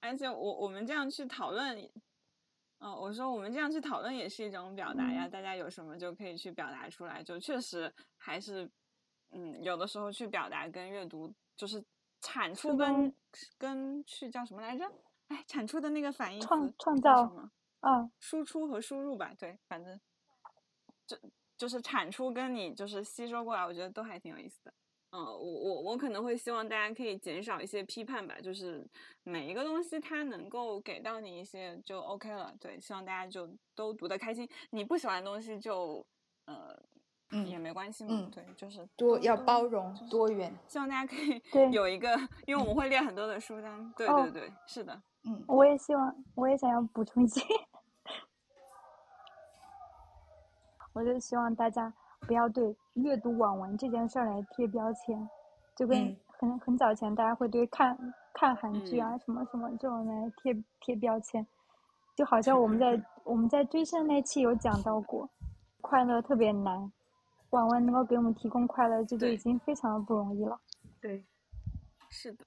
[0.00, 1.78] 而且我我们这样去讨论，
[2.78, 5.28] 嗯，我说我们这样去讨论也是一种表达呀。
[5.28, 8.68] 大家有什么就可以去表达出来，就确实还是，
[9.30, 11.84] 嗯，有的时候去表达跟阅读就是
[12.20, 13.14] 产出跟
[13.56, 14.84] 跟去叫什么来着？
[15.28, 17.50] 哎，产出的那个反义词创创造什么？
[17.82, 20.00] 嗯，输出和输入吧，对，反正
[21.06, 21.16] 就
[21.56, 24.72] 就是产出跟你就是吸收过来，我觉得都还挺有意思的。
[25.14, 28.82] 嗯，我我我可能会希望大家可以减少一些批判吧，就是
[29.24, 32.54] 每一个东西它能够给到你一些就 OK 了。
[32.58, 34.48] 对，希望大家就都读得开心。
[34.70, 36.02] 你不喜欢的东西就
[36.46, 36.74] 呃
[37.30, 38.26] 嗯也没关系嘛。
[38.32, 41.42] 对，就是多要包容多元，希望大家可以
[41.72, 43.92] 有一个，因为我们会列很多的书单。
[43.94, 45.02] 对对对，是的。
[45.24, 47.42] 嗯，我也希望，我也想要补充一些。
[50.92, 55.28] 我就希望大家不要对阅读网文这件事儿来贴标签，
[55.76, 57.96] 就跟很很早前大家会对看
[58.34, 61.46] 看韩剧啊什么什么这种来贴贴标签，
[62.14, 65.28] 就好像我们在 我们在追星那期有讲到过，
[65.80, 66.92] 快乐特别难，
[67.50, 70.60] 网文能够给我们提供快乐，这就已经非常的不容易了。
[71.00, 71.24] 对，
[72.10, 72.44] 是的。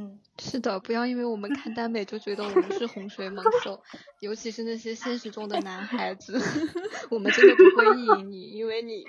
[0.00, 3.82] 嗯，是的，不要因为我们看耽美就觉得我们是洪水猛兽，
[4.20, 6.40] 尤其是那些现实中的男孩子，
[7.10, 9.04] 我们真的不会意淫你，因为你，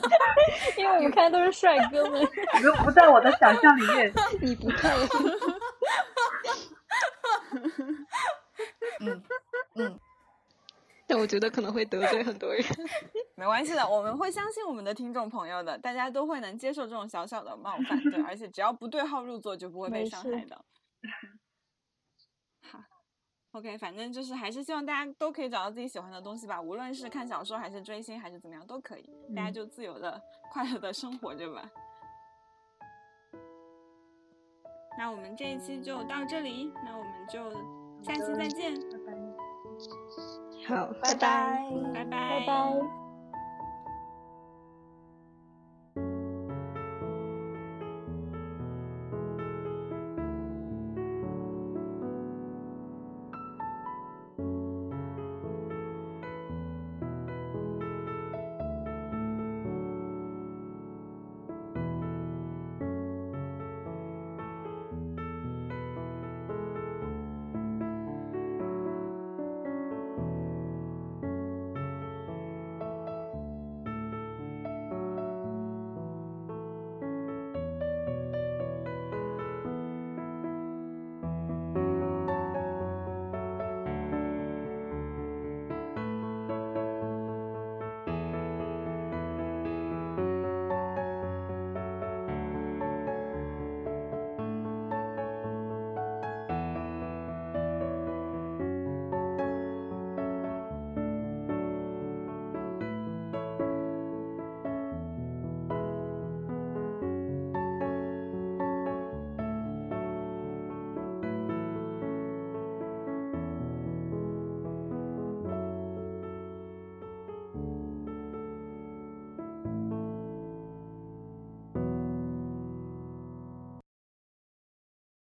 [0.78, 4.10] 因为我们看的都是帅哥们，不不在我的想象里面，
[4.40, 4.88] 你不配。
[9.00, 9.22] 嗯
[9.74, 10.00] 嗯。
[11.06, 12.64] 但我觉得可能会得罪很多人，
[13.40, 20.62] 没关系的，我们会相信我们的听众朋友的，大家都会能接受这种小小的冒犯，对， 而且只要不对号入座就不会被伤害的。
[22.70, 22.78] 好
[23.52, 30.20] ，OK，反正就是还是希望大家都可以找到自己喜欢的东西吧，无论是看小说还是追星还是怎么样都可以，大家就自由的、
[30.52, 31.66] 快乐的生活着吧。
[34.98, 37.50] 那我们这一期就到这里，那我们就
[38.02, 38.78] 下期再见。
[40.68, 41.64] 好，拜拜，
[41.94, 42.99] 拜拜，拜拜。